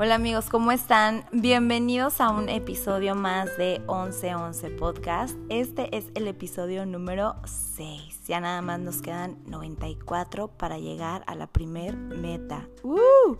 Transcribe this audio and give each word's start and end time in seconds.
Hola 0.00 0.14
amigos, 0.14 0.48
¿cómo 0.48 0.70
están? 0.70 1.24
Bienvenidos 1.32 2.20
a 2.20 2.30
un 2.30 2.48
episodio 2.48 3.16
más 3.16 3.56
de 3.58 3.80
1111 3.88 4.70
Podcast. 4.70 5.36
Este 5.48 5.96
es 5.96 6.04
el 6.14 6.28
episodio 6.28 6.86
número 6.86 7.34
6. 7.44 8.28
Ya 8.28 8.38
nada 8.38 8.62
más 8.62 8.78
nos 8.78 9.02
quedan 9.02 9.38
94 9.46 10.52
para 10.56 10.78
llegar 10.78 11.24
a 11.26 11.34
la 11.34 11.48
primer 11.48 11.96
meta. 11.96 12.68
¡Uh! 12.84 13.36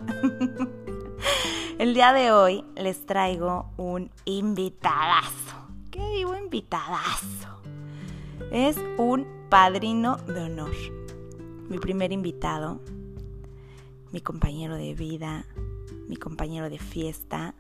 el 1.79 1.95
día 1.95 2.13
de 2.13 2.33
hoy 2.33 2.65
les 2.75 3.07
traigo 3.07 3.71
un 3.77 4.11
invitadazo. 4.25 5.69
¿Qué 5.93 6.05
digo 6.09 6.37
invitadazo? 6.37 7.63
Es 8.51 8.77
un 8.97 9.29
padrino 9.49 10.17
de 10.17 10.41
honor. 10.41 10.73
Mi 11.69 11.79
primer 11.79 12.11
invitado, 12.11 12.81
mi 14.11 14.21
compañero 14.21 14.75
de 14.75 14.95
vida, 14.95 15.47
mi 16.09 16.17
compañero 16.17 16.71
de 16.71 16.79
fiesta, 16.79 17.55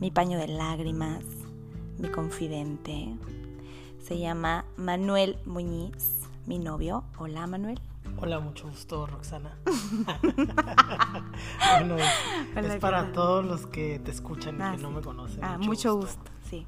mi 0.00 0.10
paño 0.10 0.38
de 0.38 0.46
lágrimas, 0.46 1.24
mi 1.98 2.08
confidente. 2.08 3.16
Se 3.98 4.18
llama 4.18 4.64
Manuel 4.76 5.38
Muñiz, 5.44 6.20
mi 6.46 6.58
novio. 6.58 7.04
Hola 7.18 7.46
Manuel. 7.48 7.80
Hola, 8.18 8.38
mucho 8.38 8.68
gusto, 8.68 9.06
Roxana. 9.06 9.58
bueno, 11.80 11.96
es 11.96 12.76
para 12.76 13.12
todos 13.12 13.44
los 13.44 13.66
que 13.66 13.98
te 13.98 14.12
escuchan 14.12 14.56
y 14.56 14.62
ah, 14.62 14.74
que 14.76 14.82
no 14.82 14.92
me 14.92 15.00
conocen. 15.00 15.42
Ah, 15.42 15.58
mucho, 15.58 15.96
gusto. 15.96 16.30
sí. 16.48 16.66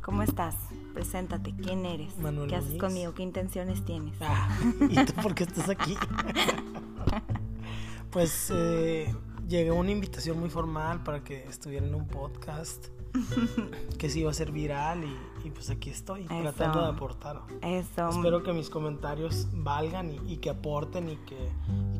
¿Cómo 0.00 0.22
estás? 0.22 0.56
Preséntate, 0.94 1.54
¿quién 1.54 1.84
eres? 1.84 2.16
Manuel 2.18 2.48
¿Qué 2.48 2.56
haces 2.56 2.78
conmigo? 2.78 3.12
¿Qué 3.12 3.22
intenciones 3.22 3.84
tienes? 3.84 4.16
Ah, 4.20 4.48
¿Y 4.88 5.04
tú 5.04 5.12
por 5.22 5.34
qué 5.34 5.44
estás 5.44 5.68
aquí? 5.68 5.96
pues 8.10 8.50
eh, 8.54 9.14
llegué 9.48 9.70
una 9.70 9.90
invitación 9.90 10.38
muy 10.38 10.50
formal 10.50 11.02
para 11.02 11.24
que 11.24 11.44
estuviera 11.44 11.86
en 11.86 11.94
un 11.94 12.06
podcast 12.06 12.88
que 13.98 14.10
sí 14.10 14.20
iba 14.20 14.30
a 14.30 14.34
ser 14.34 14.52
viral 14.52 15.02
y, 15.04 15.50
pues 15.50 15.70
aquí 15.70 15.88
estoy 15.88 16.24
tratando 16.24 16.82
de 16.82 16.88
aportar. 16.88 17.40
Eso. 17.62 18.10
Espero 18.10 18.42
que 18.42 18.52
mis 18.52 18.68
comentarios 18.68 19.48
valgan 19.52 20.12
y, 20.28 20.36
que 20.36 20.50
aporten 20.50 21.08
y 21.08 21.16
que, 21.16 21.48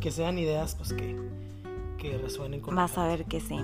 que, 0.00 0.10
sean 0.10 0.38
ideas 0.38 0.74
pues 0.74 0.92
que, 0.92 1.18
que 1.96 2.18
resuenen 2.18 2.60
con 2.60 2.76
Vas 2.76 2.98
a 2.98 3.06
ver 3.06 3.24
que 3.24 3.40
sí, 3.40 3.56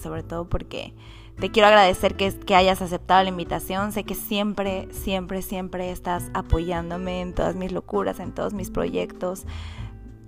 sobre 0.00 0.22
todo 0.22 0.44
porque 0.44 0.92
te 1.40 1.50
quiero 1.50 1.68
agradecer 1.68 2.14
que, 2.14 2.30
que 2.38 2.54
hayas 2.54 2.82
aceptado 2.82 3.22
la 3.22 3.30
invitación. 3.30 3.92
Sé 3.92 4.04
que 4.04 4.14
siempre, 4.14 4.86
siempre, 4.92 5.40
siempre 5.40 5.90
estás 5.90 6.30
apoyándome 6.34 7.22
en 7.22 7.34
todas 7.34 7.56
mis 7.56 7.72
locuras, 7.72 8.20
en 8.20 8.32
todos 8.32 8.52
mis 8.52 8.70
proyectos 8.70 9.46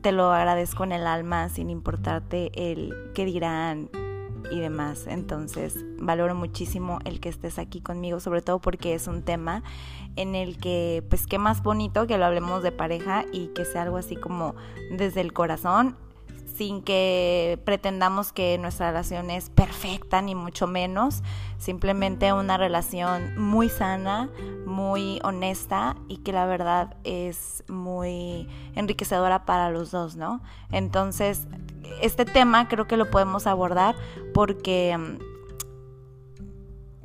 te 0.01 0.13
lo 0.13 0.33
agradezco 0.33 0.85
en 0.85 0.93
el 0.93 1.07
alma 1.07 1.49
sin 1.49 1.71
importarte 1.71 2.51
el 2.55 2.95
qué 3.15 3.25
dirán 3.25 3.91
y 4.51 4.61
demás. 4.61 5.07
Entonces, 5.07 5.85
valoro 5.99 6.35
muchísimo 6.35 6.99
el 7.05 7.21
que 7.21 7.29
estés 7.29 7.59
aquí 7.59 7.81
conmigo, 7.81 8.21
sobre 8.21 8.43
todo 8.43 8.61
porque 8.61 8.95
es 8.95 9.07
un 9.07 9.23
tema 9.23 9.63
en 10.17 10.35
el 10.35 10.59
que, 10.59 11.05
pues, 11.09 11.27
qué 11.27 11.39
más 11.39 11.63
bonito 11.63 12.07
que 12.07 12.19
lo 12.19 12.25
hablemos 12.25 12.63
de 12.63 12.73
pareja 12.73 13.25
y 13.33 13.49
que 13.49 13.65
sea 13.65 13.83
algo 13.83 13.97
así 13.97 14.17
como 14.17 14.55
desde 14.91 15.21
el 15.21 15.33
corazón 15.33 15.97
sin 16.59 16.83
que 16.83 17.61
pretendamos 17.65 18.33
que 18.33 18.59
nuestra 18.59 18.89
relación 18.89 19.31
es 19.31 19.49
perfecta, 19.49 20.21
ni 20.21 20.35
mucho 20.35 20.67
menos. 20.67 21.23
Simplemente 21.57 22.33
una 22.33 22.57
relación 22.57 23.39
muy 23.39 23.69
sana, 23.69 24.29
muy 24.67 25.21
honesta 25.23 25.95
y 26.09 26.17
que 26.17 26.33
la 26.33 26.47
verdad 26.47 26.97
es 27.05 27.63
muy 27.69 28.49
enriquecedora 28.75 29.45
para 29.45 29.71
los 29.71 29.93
dos, 29.93 30.17
¿no? 30.17 30.43
Entonces, 30.73 31.47
este 32.03 32.25
tema 32.25 32.67
creo 32.67 32.89
que 32.89 32.97
lo 32.97 33.09
podemos 33.09 33.47
abordar 33.47 33.95
porque 34.35 34.99
mm, 34.99 35.19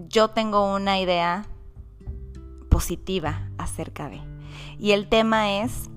yo 0.09 0.29
tengo 0.29 0.73
una 0.73 0.99
idea 0.99 1.45
positiva 2.69 3.51
acerca 3.59 4.09
de. 4.09 4.19
Y 4.79 4.93
el 4.93 5.09
tema 5.09 5.61
es, 5.61 5.91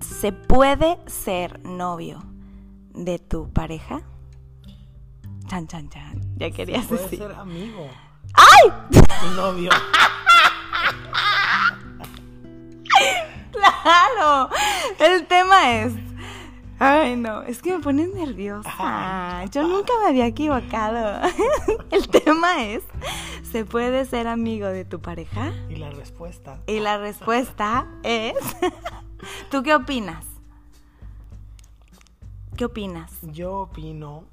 ¿se 0.00 0.32
puede 0.32 0.98
ser 1.06 1.64
novio? 1.64 2.31
De 2.94 3.18
tu 3.18 3.52
pareja? 3.52 4.02
Chan, 5.48 5.66
chan, 5.66 5.88
chan. 5.88 6.20
Ya 6.36 6.50
querías 6.50 6.86
puede 6.86 7.02
decir. 7.02 7.18
ser 7.18 7.32
amigo. 7.32 7.88
¡Ay! 8.34 8.72
Tu 8.90 9.30
novio. 9.36 9.70
claro. 13.52 14.48
El 14.98 15.26
tema 15.26 15.72
es. 15.72 15.92
Ay, 16.78 17.16
no, 17.16 17.42
es 17.42 17.62
que 17.62 17.76
me 17.76 17.78
pones 17.78 18.12
nerviosa. 18.12 19.44
Yo 19.52 19.62
nunca 19.68 19.92
me 20.02 20.08
había 20.08 20.26
equivocado. 20.26 21.28
El 21.92 22.08
tema 22.08 22.64
es, 22.64 22.82
¿se 23.52 23.64
puede 23.64 24.04
ser 24.04 24.26
amigo 24.26 24.66
de 24.66 24.84
tu 24.84 25.00
pareja? 25.00 25.52
Y 25.68 25.76
la 25.76 25.90
respuesta. 25.90 26.60
Y 26.66 26.80
la 26.80 26.98
respuesta 26.98 27.86
es, 28.02 28.34
¿tú 29.50 29.62
qué 29.62 29.76
opinas? 29.76 30.24
¿Qué 32.56 32.66
opinas? 32.66 33.10
Yo 33.22 33.60
opino, 33.60 34.24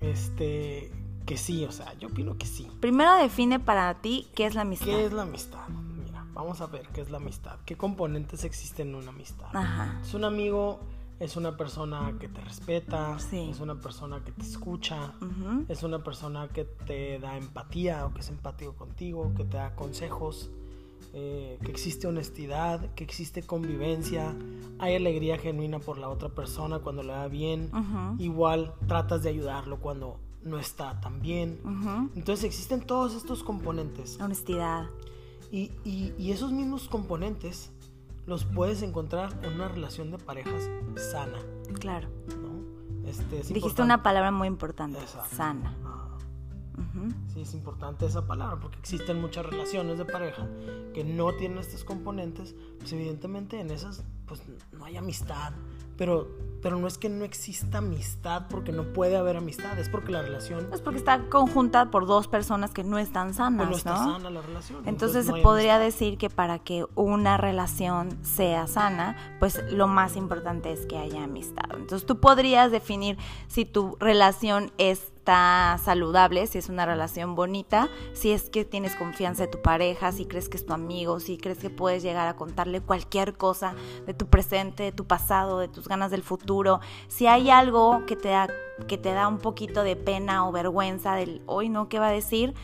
este, 0.00 0.90
que 1.26 1.36
sí, 1.36 1.64
o 1.64 1.72
sea, 1.72 1.92
yo 1.98 2.08
opino 2.08 2.36
que 2.38 2.46
sí. 2.46 2.66
Primero 2.80 3.14
define 3.16 3.60
para 3.60 3.94
ti 4.00 4.28
qué 4.34 4.46
es 4.46 4.54
la 4.54 4.62
amistad. 4.62 4.86
¿Qué 4.86 5.04
es 5.04 5.12
la 5.12 5.22
amistad? 5.22 5.68
Mira, 5.68 6.24
vamos 6.32 6.60
a 6.60 6.66
ver 6.66 6.88
qué 6.88 7.02
es 7.02 7.10
la 7.10 7.18
amistad. 7.18 7.58
¿Qué 7.66 7.76
componentes 7.76 8.44
existen 8.44 8.88
en 8.88 8.94
una 8.94 9.10
amistad? 9.10 9.54
Ajá. 9.54 10.00
Es 10.02 10.14
un 10.14 10.24
amigo, 10.24 10.80
es 11.20 11.36
una 11.36 11.56
persona 11.56 12.14
que 12.18 12.28
te 12.28 12.40
respeta, 12.40 13.18
es 13.30 13.60
una 13.60 13.74
persona 13.74 14.24
que 14.24 14.32
te 14.32 14.42
escucha, 14.42 15.12
es 15.68 15.82
una 15.82 16.02
persona 16.02 16.48
que 16.48 16.64
te 16.64 17.18
da 17.18 17.36
empatía 17.36 18.06
o 18.06 18.14
que 18.14 18.20
es 18.20 18.28
empático 18.30 18.72
contigo, 18.72 19.32
que 19.36 19.44
te 19.44 19.58
da 19.58 19.76
consejos 19.76 20.50
eh, 21.12 21.58
que 21.64 21.70
existe 21.70 22.06
honestidad, 22.06 22.94
que 22.94 23.02
existe 23.04 23.42
convivencia, 23.42 24.34
hay 24.78 24.94
alegría 24.94 25.38
genuina 25.38 25.78
por 25.80 25.98
la 25.98 26.08
otra 26.08 26.28
persona 26.28 26.78
cuando 26.78 27.02
le 27.02 27.12
va 27.12 27.26
bien, 27.28 27.70
igual 28.18 28.74
tratas 28.86 29.22
de 29.22 29.30
ayudarlo 29.30 29.80
cuando 29.80 30.20
no 30.42 30.58
está 30.58 31.00
tan 31.00 31.20
bien. 31.20 31.60
Entonces 32.14 32.44
existen 32.44 32.80
todos 32.80 33.14
estos 33.14 33.42
componentes. 33.42 34.18
Honestidad. 34.20 34.88
Y, 35.50 35.72
y, 35.84 36.30
esos 36.30 36.52
mismos 36.52 36.88
componentes 36.88 37.72
los 38.26 38.44
puedes 38.44 38.82
encontrar 38.82 39.36
en 39.42 39.54
una 39.54 39.66
relación 39.66 40.12
de 40.12 40.18
parejas 40.18 40.70
sana. 41.10 41.38
Claro. 41.80 42.08
¿no? 42.40 43.08
Este, 43.08 43.52
Dijiste 43.52 43.82
una 43.82 44.04
palabra 44.04 44.30
muy 44.30 44.46
importante, 44.46 45.00
sana. 45.28 45.76
Sí, 47.32 47.40
es 47.40 47.54
importante 47.54 48.06
esa 48.06 48.26
palabra 48.26 48.58
porque 48.60 48.78
existen 48.78 49.20
muchas 49.20 49.46
relaciones 49.46 49.98
de 49.98 50.04
pareja 50.04 50.46
que 50.94 51.04
no 51.04 51.32
tienen 51.34 51.58
estos 51.58 51.84
componentes, 51.84 52.54
pues 52.78 52.92
evidentemente 52.92 53.60
en 53.60 53.70
esas 53.70 54.04
pues 54.30 54.42
no 54.70 54.84
hay 54.84 54.96
amistad, 54.96 55.52
pero, 55.96 56.28
pero 56.62 56.78
no 56.78 56.86
es 56.86 56.98
que 56.98 57.08
no 57.08 57.24
exista 57.24 57.78
amistad 57.78 58.46
porque 58.48 58.70
no 58.70 58.92
puede 58.92 59.16
haber 59.16 59.36
amistad, 59.36 59.76
es 59.76 59.88
porque 59.88 60.12
la 60.12 60.22
relación... 60.22 60.68
Es 60.72 60.80
porque 60.80 61.00
está 61.00 61.28
conjunta 61.28 61.90
por 61.90 62.06
dos 62.06 62.28
personas 62.28 62.70
que 62.70 62.84
no 62.84 62.98
están 62.98 63.34
sanas, 63.34 63.66
pues 63.66 63.84
no 63.84 63.92
está 63.92 63.96
sana 63.96 64.30
la 64.30 64.40
relación. 64.40 64.86
Entonces, 64.86 65.26
se 65.26 65.32
podría 65.42 65.80
decir 65.80 66.16
que 66.16 66.30
para 66.30 66.60
que 66.60 66.86
una 66.94 67.38
relación 67.38 68.24
sea 68.24 68.68
sana, 68.68 69.16
pues 69.40 69.60
lo 69.72 69.88
más 69.88 70.14
importante 70.14 70.72
es 70.72 70.86
que 70.86 70.96
haya 70.96 71.24
amistad. 71.24 71.64
Entonces 71.74 72.06
tú 72.06 72.20
podrías 72.20 72.70
definir 72.70 73.18
si 73.48 73.64
tu 73.64 73.96
relación 73.98 74.70
es 74.78 75.12
saludable, 75.24 76.46
si 76.46 76.58
es 76.58 76.68
una 76.68 76.86
relación 76.86 77.34
bonita, 77.34 77.88
si 78.14 78.32
es 78.32 78.50
que 78.50 78.64
tienes 78.64 78.96
confianza 78.96 79.44
de 79.44 79.48
tu 79.48 79.62
pareja, 79.62 80.12
si 80.12 80.26
crees 80.26 80.48
que 80.48 80.56
es 80.56 80.66
tu 80.66 80.72
amigo, 80.72 81.20
si 81.20 81.38
crees 81.38 81.58
que 81.58 81.70
puedes 81.70 82.02
llegar 82.02 82.26
a 82.26 82.34
contarle 82.34 82.80
cualquier 82.80 83.36
cosa 83.36 83.74
de 84.06 84.14
tu 84.14 84.26
presente, 84.26 84.82
de 84.82 84.92
tu 84.92 85.06
pasado, 85.06 85.58
de 85.58 85.68
tus 85.68 85.88
ganas 85.88 86.10
del 86.10 86.22
futuro, 86.22 86.80
si 87.08 87.26
hay 87.26 87.50
algo 87.50 88.04
que 88.06 88.16
te 88.16 88.28
da, 88.28 88.48
que 88.88 88.98
te 88.98 89.12
da 89.12 89.28
un 89.28 89.38
poquito 89.38 89.82
de 89.84 89.96
pena 89.96 90.48
o 90.48 90.52
vergüenza 90.52 91.14
del 91.14 91.42
hoy 91.46 91.68
no, 91.68 91.88
¿qué 91.88 91.98
va 91.98 92.08
a 92.08 92.12
decir? 92.12 92.54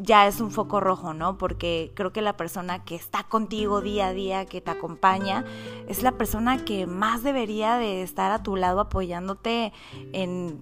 ya 0.00 0.26
es 0.26 0.40
un 0.40 0.50
foco 0.50 0.80
rojo, 0.80 1.14
¿no? 1.14 1.38
Porque 1.38 1.92
creo 1.94 2.12
que 2.12 2.22
la 2.22 2.36
persona 2.36 2.84
que 2.84 2.94
está 2.94 3.24
contigo 3.24 3.80
día 3.80 4.08
a 4.08 4.12
día, 4.12 4.46
que 4.46 4.60
te 4.60 4.70
acompaña, 4.70 5.44
es 5.88 6.02
la 6.02 6.12
persona 6.12 6.64
que 6.64 6.86
más 6.86 7.22
debería 7.22 7.76
de 7.76 8.02
estar 8.02 8.32
a 8.32 8.42
tu 8.42 8.56
lado 8.56 8.80
apoyándote 8.80 9.72
en 10.12 10.60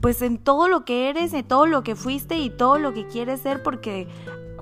pues 0.00 0.22
en 0.22 0.38
todo 0.38 0.68
lo 0.68 0.84
que 0.84 1.08
eres, 1.08 1.32
en 1.32 1.46
todo 1.46 1.66
lo 1.66 1.82
que 1.82 1.96
fuiste 1.96 2.38
y 2.38 2.50
todo 2.50 2.78
lo 2.78 2.92
que 2.92 3.06
quieres 3.06 3.40
ser, 3.40 3.62
porque 3.62 4.08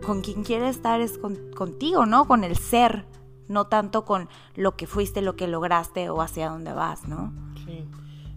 con 0.05 0.21
quien 0.21 0.45
quieres 0.45 0.77
estar 0.77 1.01
es 1.01 1.19
contigo, 1.19 2.07
¿no? 2.07 2.27
Con 2.27 2.45
el 2.45 2.57
ser, 2.57 3.07
no 3.49 3.67
tanto 3.67 4.05
con 4.05 4.29
lo 4.55 4.77
que 4.77 4.87
fuiste, 4.87 5.23
lo 5.23 5.37
que 5.37 5.49
lograste 5.49 6.11
o 6.11 6.21
hacia 6.21 6.51
dónde 6.51 6.73
vas, 6.73 7.09
¿no? 7.09 7.33
Sí, 7.65 7.85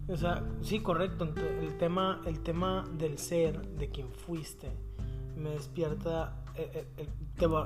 o 0.08 0.18
sea, 0.18 0.44
sí, 0.62 0.80
correcto. 0.80 1.28
El 1.62 1.78
tema, 1.78 2.22
el 2.26 2.40
tema 2.40 2.86
del 2.98 3.18
ser, 3.18 3.68
de 3.76 3.90
quien 3.90 4.12
fuiste, 4.12 4.72
me 5.36 5.52
despierta, 5.52 6.44
eh, 6.56 6.88
eh, 6.98 7.10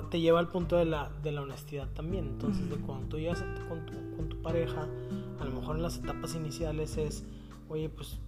te, 0.10 0.20
lleva 0.20 0.40
al 0.40 0.50
punto 0.50 0.76
de 0.76 0.86
la, 0.86 1.10
de 1.22 1.32
la 1.32 1.42
honestidad 1.42 1.88
también. 1.90 2.28
Entonces, 2.28 2.70
de 2.70 2.76
cuando 2.78 3.08
tú 3.08 3.18
llegas 3.18 3.44
con 3.70 3.86
tu, 3.86 3.94
con 4.18 4.30
tu 4.30 4.42
pareja, 4.42 4.88
a 5.40 5.46
lo 5.46 5.52
mejor 5.52 5.78
en 5.78 5.84
las 5.84 5.98
etapas 5.98 6.36
iniciales 6.36 6.98
es, 6.98 7.24
oye, 7.70 7.90
pues 7.90 8.20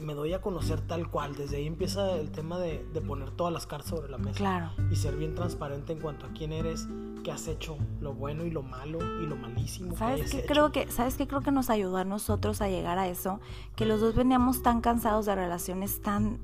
me 0.00 0.14
doy 0.14 0.32
a 0.32 0.40
conocer 0.40 0.80
tal 0.80 1.10
cual. 1.10 1.34
Desde 1.36 1.56
ahí 1.56 1.66
empieza 1.66 2.12
el 2.16 2.30
tema 2.30 2.58
de, 2.58 2.78
poner 3.06 3.30
todas 3.30 3.52
las 3.52 3.66
cartas 3.66 3.90
sobre 3.90 4.08
la 4.10 4.18
mesa. 4.18 4.38
Claro. 4.38 4.70
Y 4.90 4.96
ser 4.96 5.16
bien 5.16 5.34
transparente 5.34 5.92
en 5.92 6.00
cuanto 6.00 6.26
a 6.26 6.30
quién 6.30 6.52
eres, 6.52 6.86
qué 7.24 7.32
has 7.32 7.48
hecho, 7.48 7.76
lo 8.00 8.12
bueno 8.12 8.44
y 8.44 8.50
lo 8.50 8.62
malo 8.62 8.98
y 9.22 9.26
lo 9.26 9.36
malísimo. 9.36 9.96
¿Sabes 9.96 10.30
qué 10.30 10.44
creo 10.44 10.72
que 10.72 10.90
sabes 10.90 11.16
qué 11.16 11.26
creo 11.26 11.40
que 11.40 11.52
nos 11.52 11.70
ayudó 11.70 11.96
a 11.96 12.04
nosotros 12.04 12.60
a 12.60 12.68
llegar 12.68 12.98
a 12.98 13.08
eso? 13.08 13.40
Que 13.76 13.86
los 13.86 14.00
dos 14.00 14.14
veníamos 14.14 14.62
tan 14.62 14.80
cansados 14.80 15.26
de 15.26 15.34
relaciones 15.34 16.00
tan 16.00 16.38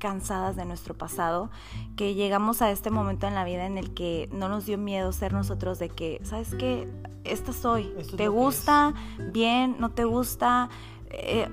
cansadas 0.00 0.56
de 0.56 0.64
nuestro 0.64 0.94
pasado, 0.98 1.50
que 1.94 2.14
llegamos 2.14 2.62
a 2.62 2.72
este 2.72 2.90
momento 2.90 3.28
en 3.28 3.34
la 3.34 3.44
vida 3.44 3.66
en 3.66 3.78
el 3.78 3.94
que 3.94 4.28
no 4.32 4.48
nos 4.48 4.66
dio 4.66 4.78
miedo 4.78 5.12
ser 5.12 5.32
nosotros 5.32 5.78
de 5.78 5.90
que, 5.90 6.20
¿sabes 6.24 6.54
qué? 6.56 6.88
Esta 7.22 7.52
soy. 7.52 7.92
¿Te 8.16 8.26
gusta? 8.26 8.94
Bien, 9.32 9.76
no 9.78 9.90
te 9.90 10.04
gusta. 10.04 10.70
Eh, 11.10 11.48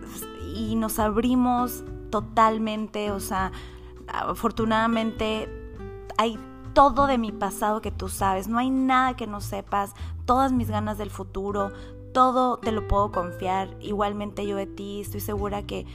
y 0.55 0.75
nos 0.75 0.99
abrimos 0.99 1.83
totalmente, 2.09 3.11
o 3.11 3.19
sea, 3.19 3.51
afortunadamente 4.07 5.49
hay 6.17 6.39
todo 6.73 7.07
de 7.07 7.17
mi 7.17 7.31
pasado 7.31 7.81
que 7.81 7.91
tú 7.91 8.07
sabes, 8.07 8.47
no 8.47 8.59
hay 8.59 8.69
nada 8.69 9.15
que 9.15 9.27
no 9.27 9.41
sepas, 9.41 9.93
todas 10.25 10.51
mis 10.51 10.69
ganas 10.69 10.97
del 10.97 11.09
futuro, 11.09 11.71
todo 12.13 12.57
te 12.57 12.71
lo 12.71 12.87
puedo 12.87 13.11
confiar, 13.11 13.75
igualmente 13.81 14.45
yo 14.45 14.55
de 14.55 14.67
ti, 14.67 15.01
estoy 15.01 15.19
segura 15.19 15.63
que 15.63 15.85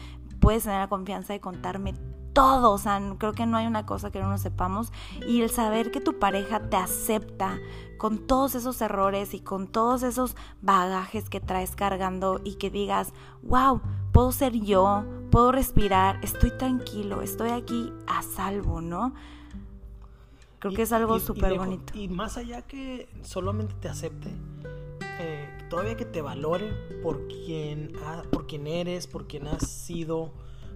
puedes 0.41 0.65
tener 0.65 0.81
la 0.81 0.89
confianza 0.89 1.33
de 1.33 1.41
contarme 1.41 1.95
todo, 2.33 2.73
o 2.73 2.79
sea, 2.79 3.01
creo 3.19 3.33
que 3.33 3.47
no 3.47 3.57
hay 3.57 3.67
una 3.67 3.87
cosa 3.87 4.11
que 4.11 4.21
no 4.21 4.29
nos 4.29 4.41
sepamos 4.41 4.93
y 5.27 5.43
el 5.43 5.51
saber 5.51 5.91
que 5.91 6.01
tu 6.01 6.19
pareja 6.19 6.61
te 6.69 6.77
acepta 6.77 7.59
con 7.99 8.27
todos 8.27 8.55
esos 8.55 8.81
errores 8.81 9.35
y 9.35 9.41
con 9.41 9.69
todos 9.69 10.03
esos 10.03 10.37
bagajes 10.61 11.29
que 11.29 11.41
traes 11.41 11.77
cargando 11.77 12.41
y 12.43 12.55
que 12.55 12.71
digas, 12.71 13.13
wow, 13.43 13.81
puedo 14.13 14.33
ser 14.33 14.55
yo, 14.55 15.05
puedo 15.31 15.53
respirar, 15.53 16.19
estoy 16.23 16.51
tranquilo, 16.51 17.23
estoy 17.23 17.51
aquí 17.51 17.93
a 18.07 18.23
salvo, 18.23 18.81
¿no? 18.81 19.15
Creo 20.59 20.75
que 20.75 20.83
es 20.83 20.93
algo 20.93 21.19
súper 21.19 21.59
bonito. 21.59 21.97
Y 21.99 22.09
más 22.09 22.37
allá 22.37 22.63
que 22.63 23.09
solamente 23.23 23.75
te 23.81 23.89
acepte, 23.89 24.31
eh, 25.19 25.49
todavía 25.69 25.97
que 25.97 26.05
te 26.05 26.23
valore 26.23 26.73
por 27.03 27.27
quien, 27.27 27.93
por 28.31 28.47
quien 28.47 28.67
eres, 28.67 29.07
por 29.07 29.27
quien 29.27 29.49
has 29.49 29.67
sido, 29.67 30.33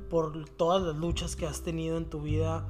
por 0.08 0.49
todas 0.50 0.82
las 0.82 0.97
luchas 0.97 1.37
que 1.37 1.47
has 1.47 1.62
tenido 1.62 1.97
en 1.97 2.06
tu 2.06 2.23
vida 2.23 2.67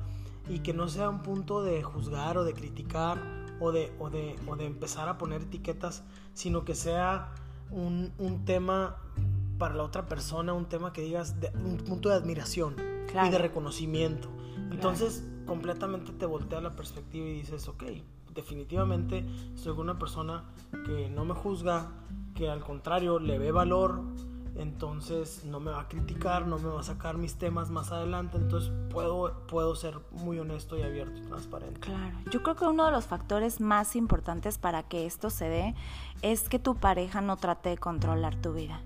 y 0.49 0.61
que 0.61 0.73
no 0.73 0.89
sea 0.89 1.09
un 1.11 1.23
punto 1.23 1.63
de 1.63 1.83
juzgar 1.83 2.39
o 2.39 2.45
de 2.45 2.53
criticar 2.55 3.19
o 3.61 3.73
de, 3.73 3.93
o 3.99 4.11
de, 4.11 4.37
o 4.47 4.57
de 4.57 4.67
empezar 4.67 5.09
a 5.09 5.19
poner 5.19 5.43
etiquetas, 5.43 6.05
sino 6.35 6.65
que 6.65 6.75
sea 6.75 7.33
un, 7.71 8.13
un, 8.19 8.45
tema 8.45 8.97
para 9.59 9.75
la 9.75 9.83
otra 9.83 10.07
persona, 10.07 10.53
un 10.53 10.67
tema 10.67 10.93
que 10.93 11.03
digas, 11.03 11.41
de, 11.41 11.51
un 11.65 11.79
punto 11.79 12.11
de 12.11 12.17
admiración 12.17 12.77
y 12.79 13.31
de 13.31 13.39
reconocimiento. 13.39 14.29
Entonces, 14.71 15.25
completamente 15.47 16.13
te 16.13 16.27
voltea 16.27 16.61
la 16.61 16.77
perspectiva 16.77 17.27
y 17.27 17.33
dices, 17.33 17.67
ok, 17.69 17.85
definitivamente 18.35 19.25
soy 19.55 19.73
una 19.79 19.99
persona 19.99 20.45
que 20.85 21.09
no 21.09 21.25
me 21.25 21.35
juzga, 21.35 21.91
que 22.35 22.51
al 22.51 22.63
contrario 22.63 23.19
le 23.19 23.39
ve 23.39 23.51
valor, 23.51 24.03
entonces 24.59 25.45
no 25.45 25.61
me 25.61 25.71
va 25.71 25.83
a 25.83 25.89
criticar, 25.89 26.47
no 26.47 26.59
me 26.59 26.69
va 26.69 26.81
a 26.81 26.83
sacar 26.83 27.17
mis 27.19 27.37
temas 27.37 27.71
más 27.71 27.93
adelante, 27.93 28.37
entonces 28.37 28.73
puedo, 28.91 29.47
puedo 29.47 29.75
ser 29.75 29.99
muy 30.11 30.39
honesto 30.39 30.79
y 30.79 30.83
abierto 30.83 31.19
y 31.19 31.23
transparente. 31.23 31.81
Claro, 31.81 32.17
yo 32.31 32.43
creo 32.43 32.57
que 32.57 32.65
uno 32.65 32.87
de 32.87 32.93
los 32.93 33.05
factores 33.05 33.61
más 33.61 33.97
importantes 33.97 34.59
para 34.59 34.83
que 34.83 35.07
esto 35.07 35.31
se 35.31 35.49
dé 35.49 35.75
es 36.23 36.49
que 36.49 36.59
tu 36.59 36.77
pareja 36.77 37.21
no 37.21 37.37
trate 37.37 37.71
de 37.71 37.79
controlar 37.79 38.35
tu 38.37 38.53
vida, 38.53 38.81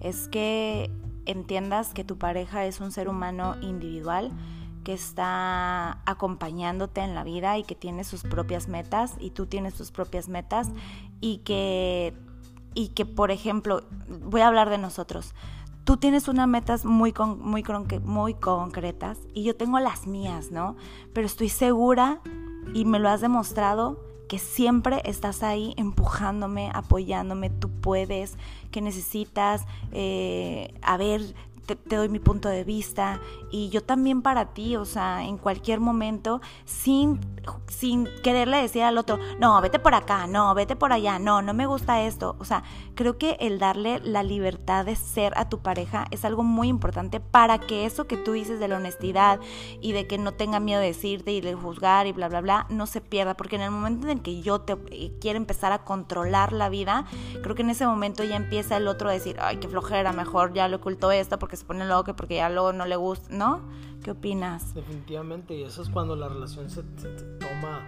es 0.00 0.28
que 0.28 0.90
entiendas 1.26 1.94
que 1.94 2.04
tu 2.04 2.18
pareja 2.18 2.64
es 2.66 2.80
un 2.80 2.90
ser 2.90 3.08
humano 3.08 3.56
individual 3.62 4.32
que 4.82 4.92
está 4.92 6.02
acompañándote 6.06 7.00
en 7.02 7.14
la 7.14 7.22
vida 7.22 7.56
y 7.58 7.62
que 7.62 7.74
tiene 7.74 8.02
sus 8.04 8.22
propias 8.22 8.68
metas 8.68 9.14
y 9.20 9.30
tú 9.30 9.46
tienes 9.46 9.74
tus 9.74 9.92
propias 9.92 10.28
metas 10.28 10.70
y 11.20 11.38
que 11.38 12.14
y 12.74 12.88
que, 12.88 13.06
por 13.06 13.30
ejemplo, 13.30 13.82
voy 14.24 14.40
a 14.40 14.48
hablar 14.48 14.70
de 14.70 14.78
nosotros. 14.78 15.34
Tú 15.84 15.96
tienes 15.96 16.28
unas 16.28 16.46
metas 16.46 16.84
muy, 16.84 17.12
muy, 17.38 17.64
muy 18.04 18.34
concretas 18.34 19.18
y 19.34 19.42
yo 19.42 19.56
tengo 19.56 19.80
las 19.80 20.06
mías, 20.06 20.50
¿no? 20.50 20.76
Pero 21.12 21.26
estoy 21.26 21.48
segura 21.48 22.20
y 22.72 22.84
me 22.84 22.98
lo 22.98 23.08
has 23.08 23.20
demostrado 23.20 23.98
que 24.28 24.38
siempre 24.38 25.02
estás 25.04 25.42
ahí 25.42 25.74
empujándome, 25.76 26.70
apoyándome, 26.72 27.50
tú 27.50 27.68
puedes, 27.68 28.38
que 28.70 28.80
necesitas, 28.80 29.66
eh, 29.90 30.72
a 30.80 30.96
ver, 30.96 31.34
te, 31.76 31.96
doy 31.96 32.08
mi 32.08 32.18
punto 32.18 32.48
de 32.48 32.64
vista 32.64 33.20
y 33.50 33.68
yo 33.68 33.82
también 33.82 34.22
para 34.22 34.54
ti, 34.54 34.76
o 34.76 34.84
sea, 34.84 35.24
en 35.24 35.38
cualquier 35.38 35.80
momento, 35.80 36.40
sin, 36.64 37.20
sin 37.68 38.08
quererle 38.22 38.58
decir 38.58 38.82
al 38.82 38.98
otro, 38.98 39.18
no, 39.38 39.60
vete 39.60 39.78
por 39.78 39.94
acá, 39.94 40.26
no, 40.26 40.54
vete 40.54 40.76
por 40.76 40.92
allá, 40.92 41.18
no, 41.18 41.42
no 41.42 41.54
me 41.54 41.66
gusta 41.66 42.02
esto. 42.02 42.36
O 42.38 42.44
sea, 42.44 42.62
creo 42.94 43.18
que 43.18 43.36
el 43.40 43.58
darle 43.58 44.00
la 44.00 44.22
libertad 44.22 44.84
de 44.84 44.96
ser 44.96 45.32
a 45.36 45.48
tu 45.48 45.58
pareja 45.58 46.06
es 46.10 46.24
algo 46.24 46.42
muy 46.42 46.68
importante 46.68 47.20
para 47.20 47.58
que 47.58 47.84
eso 47.86 48.06
que 48.06 48.16
tú 48.16 48.32
dices 48.32 48.60
de 48.60 48.68
la 48.68 48.76
honestidad 48.76 49.40
y 49.80 49.92
de 49.92 50.06
que 50.06 50.18
no 50.18 50.32
tenga 50.32 50.60
miedo 50.60 50.80
de 50.80 50.86
decirte 50.86 51.32
y 51.32 51.40
de 51.40 51.54
juzgar 51.54 52.06
y 52.06 52.12
bla, 52.12 52.28
bla, 52.28 52.40
bla, 52.40 52.66
no 52.70 52.86
se 52.86 53.00
pierda, 53.00 53.34
porque 53.34 53.56
en 53.56 53.62
el 53.62 53.70
momento 53.70 54.06
en 54.06 54.18
el 54.18 54.22
que 54.22 54.40
yo 54.40 54.60
te 54.60 54.76
eh, 54.90 55.12
quiero 55.20 55.36
empezar 55.36 55.72
a 55.72 55.84
controlar 55.84 56.52
la 56.52 56.68
vida, 56.68 57.06
creo 57.42 57.54
que 57.54 57.62
en 57.62 57.70
ese 57.70 57.86
momento 57.86 58.24
ya 58.24 58.36
empieza 58.36 58.76
el 58.76 58.88
otro 58.88 59.08
a 59.08 59.12
decir, 59.12 59.36
ay, 59.40 59.58
qué 59.58 59.68
flojera, 59.68 60.12
mejor 60.12 60.52
ya 60.52 60.68
le 60.68 60.76
oculto 60.76 61.10
esto 61.10 61.38
porque 61.38 61.56
se 61.62 61.66
pone 61.68 61.86
loco, 61.86 62.14
porque 62.16 62.36
ya 62.36 62.50
luego 62.50 62.72
no 62.72 62.86
le 62.86 62.96
gusta, 62.96 63.28
¿no? 63.30 63.62
¿Qué 64.02 64.10
opinas? 64.10 64.74
Definitivamente, 64.74 65.54
y 65.54 65.62
eso 65.62 65.82
es 65.82 65.88
cuando 65.88 66.16
la 66.16 66.28
relación 66.28 66.68
se, 66.68 66.82
toma 67.38 67.86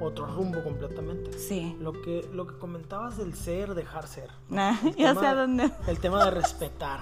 otro 0.00 0.26
rumbo 0.26 0.62
completamente. 0.64 1.32
Sí. 1.38 1.76
Lo 1.80 1.92
que, 1.92 2.28
lo 2.32 2.48
que 2.48 2.58
comentabas 2.58 3.16
del 3.16 3.34
ser, 3.34 3.74
dejar 3.74 4.08
ser. 4.08 4.28
Ah, 4.50 4.76
ya 4.98 5.14
sé 5.14 5.26
a 5.26 5.34
dónde. 5.34 5.70
El 5.86 6.00
tema 6.00 6.24
de 6.24 6.32
respetar, 6.32 7.00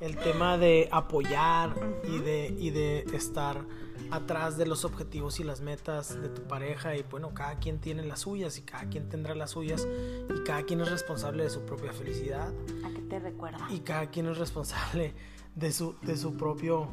el 0.00 0.16
tema 0.16 0.58
de 0.58 0.88
apoyar 0.92 1.74
y, 2.04 2.18
de, 2.18 2.54
y 2.58 2.70
de 2.70 3.00
estar 3.12 3.64
atrás 4.10 4.56
de 4.56 4.66
los 4.66 4.84
objetivos 4.84 5.40
y 5.40 5.44
las 5.44 5.60
metas 5.60 6.20
de 6.20 6.28
tu 6.28 6.42
pareja 6.42 6.96
y 6.96 7.04
bueno, 7.10 7.34
cada 7.34 7.58
quien 7.58 7.78
tiene 7.78 8.04
las 8.04 8.20
suyas 8.20 8.58
y 8.58 8.62
cada 8.62 8.88
quien 8.88 9.08
tendrá 9.08 9.34
las 9.34 9.50
suyas 9.50 9.86
y 10.28 10.44
cada 10.44 10.62
quien 10.62 10.80
es 10.80 10.90
responsable 10.90 11.44
de 11.44 11.50
su 11.50 11.62
propia 11.62 11.92
felicidad. 11.92 12.52
¿A 12.84 12.90
qué 12.90 13.02
te 13.02 13.18
recuerda? 13.18 13.66
Y 13.70 13.80
cada 13.80 14.10
quien 14.10 14.26
es 14.26 14.38
responsable 14.38 15.14
de 15.54 15.72
su, 15.72 15.96
de 16.02 16.16
su 16.16 16.36
propio 16.36 16.88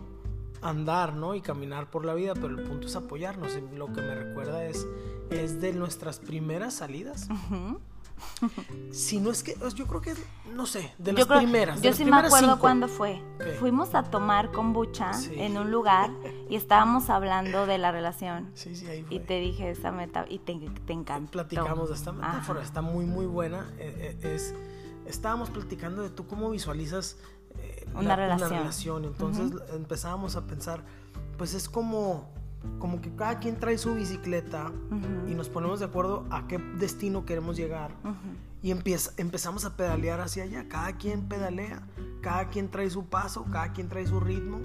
andar, 0.62 1.13
¿no? 1.13 1.35
Y 1.35 1.41
caminar 1.41 1.89
por 1.89 2.05
la 2.05 2.13
vida, 2.13 2.33
pero 2.33 2.50
el 2.50 2.63
punto 2.63 2.88
es 2.88 2.95
apoyarnos. 2.95 3.55
Lo 3.75 3.88
que 3.88 4.01
me 4.01 4.15
recuerda 4.15 4.65
es, 4.65 4.85
es 5.29 5.62
de 5.62 5.74
nuestras 5.74 6.19
primeras 6.19 6.74
salidas. 6.74 7.29
Si 8.91 9.19
no 9.19 9.31
es 9.31 9.43
que, 9.43 9.55
yo 9.75 9.88
creo 9.88 10.01
que, 10.01 10.13
no 10.53 10.65
sé, 10.65 10.93
de 10.98 11.13
las 11.13 11.25
primeras. 11.25 11.81
yo 11.81 11.93
sí 11.93 12.05
me 12.05 12.17
acuerdo 12.17 12.60
cuándo 12.60 12.88
fue. 12.88 13.22
Fuimos 13.60 13.93
a 13.95 14.03
tomar 14.03 14.51
kombucha 14.51 15.12
en 15.31 15.57
un 15.57 15.72
lugar 15.72 16.12
y 16.50 16.55
estábamos 16.55 17.10
hablando 17.10 17.65
de 17.65 17.77
la 17.77 17.91
relación. 17.91 18.51
Sí, 18.53 18.75
sí, 18.75 18.88
ahí 18.88 19.03
fue. 19.03 19.15
Y 19.15 19.19
te 19.19 19.39
dije 19.39 19.69
esa 19.72 19.91
meta 19.91 20.25
y 20.29 20.39
te, 20.39 20.55
te 20.86 20.93
encantó. 20.93 21.31
Platicamos 21.31 21.89
de 21.89 21.95
esta 21.95 22.12
metáfora, 22.12 22.62
está 22.62 22.81
muy, 22.81 23.05
muy 23.05 23.25
buena. 23.25 23.69
Eh, 23.77 24.17
eh, 24.22 24.36
es, 24.36 24.53
estábamos 25.05 25.50
platicando 25.50 26.01
de 26.01 26.10
tú 26.10 26.27
cómo 26.27 26.50
visualizas 26.50 27.17
una, 27.93 28.15
relación. 28.15 29.05
Entonces 29.05 29.53
empezábamos 29.74 30.36
a 30.36 30.45
pensar, 30.45 30.84
pues 31.38 31.53
es 31.53 31.69
como, 31.69 32.29
como 32.79 33.01
que 33.01 33.13
cada 33.15 33.39
quien 33.39 33.60
trae 33.60 33.77
su 33.77 33.95
bicicleta 33.95 34.72
y 35.27 35.34
nos 35.34 35.50
ponemos 35.50 35.79
de 35.79 35.86
acuerdo 35.86 36.25
a 36.29 36.48
qué 36.48 36.57
destino 36.57 37.25
queremos 37.25 37.57
llegar. 37.57 37.91
Y 38.62 38.72
empieza, 38.72 39.12
empezamos 39.17 39.65
a 39.65 39.75
pedalear 39.75 40.22
hacia 40.22 40.43
allá. 40.43 40.67
Cada 40.67 40.98
quien 40.98 41.27
pedalea, 41.27 41.81
cada 42.22 42.50
quien 42.50 42.69
trae 42.69 42.89
su 42.89 43.05
paso, 43.05 43.45
cada 43.51 43.74
quien 43.74 43.89
trae 43.89 44.07
su 44.07 44.19
ritmo. 44.19 44.60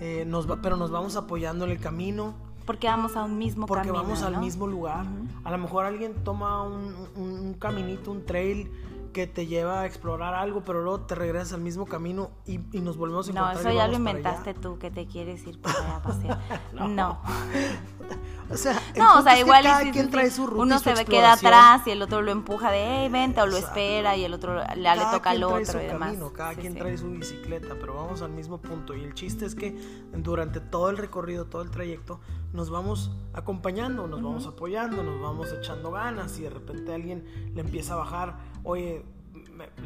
Eh, 0.00 0.24
nos 0.26 0.48
va, 0.48 0.60
pero 0.62 0.76
nos 0.76 0.90
vamos 0.90 1.16
apoyando 1.16 1.64
en 1.64 1.72
el 1.72 1.80
camino. 1.80 2.34
Porque 2.64 2.88
vamos 2.88 3.16
a 3.16 3.24
un 3.24 3.38
mismo 3.38 3.66
Porque 3.66 3.90
vamos 3.90 4.22
al 4.22 4.38
mismo 4.38 4.66
lugar. 4.66 5.06
A 5.44 5.50
lo 5.50 5.58
mejor 5.58 5.84
alguien 5.84 6.14
toma 6.24 6.62
un, 6.62 6.94
un 7.16 7.54
caminito, 7.54 8.10
un 8.10 8.24
trail 8.24 8.70
que 9.16 9.26
te 9.26 9.46
lleva 9.46 9.80
a 9.80 9.86
explorar 9.86 10.34
algo, 10.34 10.62
pero 10.62 10.82
luego 10.82 11.00
te 11.00 11.14
regresas 11.14 11.54
al 11.54 11.62
mismo 11.62 11.86
camino 11.86 12.32
y, 12.44 12.58
nos 12.58 12.98
volvemos 12.98 13.26
a 13.26 13.30
encontrar. 13.30 13.54
No, 13.54 13.60
eso 13.60 13.72
ya 13.72 13.88
lo 13.88 13.94
inventaste 13.94 14.52
tú, 14.52 14.78
que 14.78 14.90
te 14.90 15.06
quieres 15.06 15.46
ir 15.46 15.58
por 15.58 15.70
allá 15.70 15.96
a 15.96 16.02
pasear. 16.02 16.38
no. 16.74 17.18
o 18.50 18.56
sea, 18.58 18.78
no, 18.94 19.18
o 19.18 19.22
sea, 19.22 19.38
igual 19.38 19.64
quien 19.90 20.10
trae 20.10 20.30
su 20.30 20.46
ruta 20.46 20.62
uno 20.62 20.78
se 20.80 20.92
ve 20.92 21.06
queda 21.06 21.32
atrás 21.32 21.86
y 21.86 21.92
el 21.92 22.02
otro 22.02 22.20
lo 22.20 22.30
empuja 22.30 22.70
de, 22.70 22.84
hey, 22.84 23.08
vente, 23.10 23.40
o 23.40 23.46
lo 23.46 23.56
espera 23.56 24.18
y 24.18 24.24
el 24.26 24.34
otro 24.34 24.60
le, 24.76 24.90
toca 25.10 25.30
al 25.30 25.44
otro 25.44 25.82
y 25.82 25.86
demás. 25.86 26.14
cada 26.34 26.54
quien 26.54 26.74
trae 26.74 26.98
su 26.98 27.10
bicicleta, 27.10 27.74
pero 27.80 27.94
vamos 27.94 28.20
al 28.20 28.32
mismo 28.32 28.60
punto. 28.60 28.94
Y 28.94 29.02
el 29.02 29.14
chiste 29.14 29.46
es 29.46 29.54
que 29.54 29.78
durante 30.12 30.60
todo 30.60 30.90
el 30.90 30.98
recorrido, 30.98 31.46
todo 31.46 31.62
el 31.62 31.70
trayecto, 31.70 32.20
nos 32.52 32.68
vamos 32.68 33.12
acompañando, 33.32 34.06
nos 34.06 34.22
vamos 34.22 34.46
apoyando, 34.46 35.02
nos 35.02 35.20
vamos 35.22 35.52
echando 35.52 35.90
ganas 35.90 36.38
y 36.38 36.42
de 36.42 36.50
repente 36.50 36.92
alguien 36.92 37.52
le 37.54 37.62
empieza 37.62 37.94
a 37.94 37.96
bajar 37.96 38.55
oye, 38.66 39.04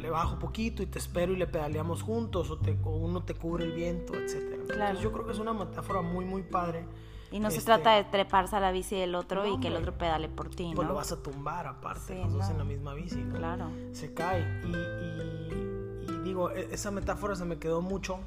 le 0.01 0.09
bajo 0.09 0.39
poquito 0.39 0.83
y 0.83 0.87
te 0.87 0.99
espero 0.99 1.33
y 1.33 1.37
le 1.37 1.47
pedaleamos 1.47 2.01
juntos 2.01 2.49
o, 2.49 2.57
te, 2.57 2.77
uno 2.83 3.23
te 3.23 3.35
cubre 3.35 3.65
el 3.65 3.71
viento, 3.71 4.13
etc. 4.15 4.65
Claro. 4.67 4.99
yo 4.99 5.11
creo 5.11 5.25
que 5.25 5.31
es 5.31 5.39
una 5.39 5.53
metáfora 5.53 6.01
muy, 6.01 6.25
muy 6.25 6.41
padre. 6.41 6.85
Y 7.31 7.39
no 7.39 7.49
se 7.49 7.57
este, 7.57 7.67
trata 7.67 7.95
de 7.95 8.03
treparse 8.03 8.57
a 8.57 8.59
la 8.59 8.71
bici 8.71 8.97
del 8.97 9.15
otro 9.15 9.45
y 9.47 9.57
que 9.59 9.69
el 9.69 9.77
otro 9.77 9.97
pedale 9.97 10.27
por 10.27 10.49
ti, 10.49 10.69
¿no? 10.69 10.75
Pues 10.75 10.87
lo 10.87 10.95
vas 10.95 11.13
a 11.13 11.23
tumbar 11.23 11.65
aparte, 11.65 12.13
sí, 12.13 12.51
en 12.51 12.57
la 12.57 12.63
misma 12.65 12.93
bici, 12.93 13.23
¿no? 13.23 13.37
Claro. 13.37 13.69
Se 13.93 14.13
cae. 14.13 14.41
Y, 14.65 16.11
y, 16.11 16.17
digo, 16.25 16.51
e, 16.51 16.73
esa 16.73 16.91
metáfora 16.91 17.35
se 17.35 17.45
me 17.45 17.57
quedó 17.57 17.81
mucho. 17.81 18.19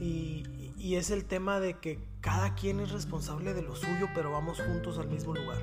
Y, 0.00 0.44
y, 0.78 0.94
es 0.94 1.10
el 1.10 1.24
tema 1.24 1.58
de 1.58 1.78
que 1.78 1.98
cada 2.20 2.54
quien 2.54 2.78
es 2.78 2.92
responsable 2.92 3.54
de 3.54 3.62
lo 3.62 3.74
suyo, 3.74 4.06
pero 4.14 4.30
vamos 4.30 4.60
juntos 4.60 4.98
al 4.98 5.08
mismo 5.08 5.34
lugar. 5.34 5.58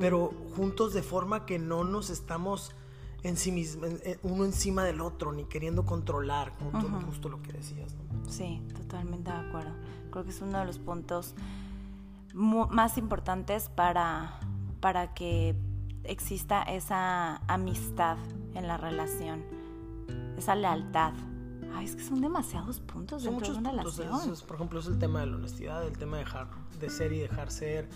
Pero 0.00 0.32
juntos 0.56 0.94
de 0.94 1.02
forma 1.02 1.44
que 1.44 1.58
no 1.58 1.84
nos 1.84 2.08
estamos 2.08 2.74
en 3.22 3.36
sí 3.36 3.52
mismo, 3.52 3.86
uno 4.22 4.44
encima 4.44 4.84
del 4.84 5.00
otro, 5.00 5.32
ni 5.32 5.44
queriendo 5.44 5.84
controlar, 5.84 6.56
como 6.58 7.00
justo 7.02 7.28
lo 7.28 7.42
que 7.42 7.52
decías. 7.52 7.94
Sí, 8.28 8.62
totalmente 8.74 9.30
de 9.30 9.36
acuerdo. 9.36 9.72
Creo 10.10 10.24
que 10.24 10.30
es 10.30 10.40
uno 10.40 10.58
de 10.58 10.64
los 10.64 10.78
puntos 10.78 11.34
más 12.34 12.98
importantes 12.98 13.68
para, 13.68 14.40
para 14.80 15.14
que 15.14 15.54
exista 16.04 16.62
esa 16.62 17.36
amistad 17.46 18.16
en 18.54 18.66
la 18.66 18.76
relación, 18.76 19.44
esa 20.36 20.54
lealtad. 20.54 21.12
Ay, 21.74 21.84
es 21.84 21.94
que 21.94 22.02
son 22.02 22.20
demasiados 22.20 22.80
puntos 22.80 23.22
dentro 23.22 23.52
de 23.52 23.58
una 23.58 23.70
relación. 23.70 24.10
por 24.46 24.56
ejemplo, 24.56 24.80
es 24.80 24.86
el 24.86 24.98
tema 24.98 25.20
de 25.20 25.26
la 25.26 25.36
honestidad, 25.36 25.86
el 25.86 25.96
tema 25.96 26.16
de 26.16 26.24
dejar 26.24 26.48
de 26.80 26.90
ser 26.90 27.12
y 27.12 27.18
dejar 27.18 27.50
ser, 27.50 27.88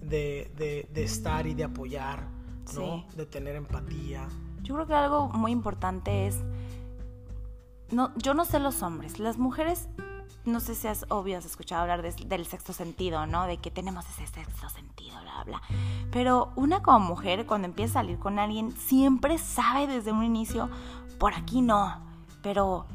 de, 0.00 0.50
de, 0.56 0.88
de 0.92 1.02
estar 1.02 1.46
y 1.46 1.54
de 1.54 1.64
apoyar, 1.64 2.26
¿no? 2.74 3.04
De 3.16 3.26
tener 3.26 3.56
empatía. 3.56 4.28
Yo 4.62 4.74
creo 4.74 4.86
que 4.86 4.94
algo 4.94 5.28
muy 5.28 5.52
importante 5.52 6.26
es, 6.26 6.42
no, 7.90 8.12
yo 8.16 8.34
no 8.34 8.44
sé 8.44 8.58
los 8.58 8.82
hombres, 8.82 9.18
las 9.18 9.38
mujeres, 9.38 9.88
no 10.44 10.60
sé 10.60 10.74
si 10.74 10.88
es 10.88 11.06
obvio, 11.08 11.38
has 11.38 11.46
escuchado 11.46 11.82
hablar 11.82 12.02
del 12.02 12.46
sexto 12.46 12.72
sentido, 12.72 13.26
¿no? 13.26 13.46
De 13.46 13.58
que 13.58 13.70
tenemos 13.70 14.06
ese 14.08 14.26
sexto 14.26 14.68
sentido, 14.68 15.20
bla, 15.22 15.44
bla. 15.44 15.62
Pero 16.10 16.52
una 16.56 16.82
como 16.82 17.00
mujer, 17.00 17.46
cuando 17.46 17.66
empieza 17.66 18.00
a 18.00 18.02
salir 18.02 18.18
con 18.18 18.38
alguien, 18.38 18.72
siempre 18.72 19.38
sabe 19.38 19.86
desde 19.86 20.12
un 20.12 20.24
inicio, 20.24 20.68
por 21.18 21.34
aquí 21.34 21.60
no, 21.60 22.00
pero 22.42 22.86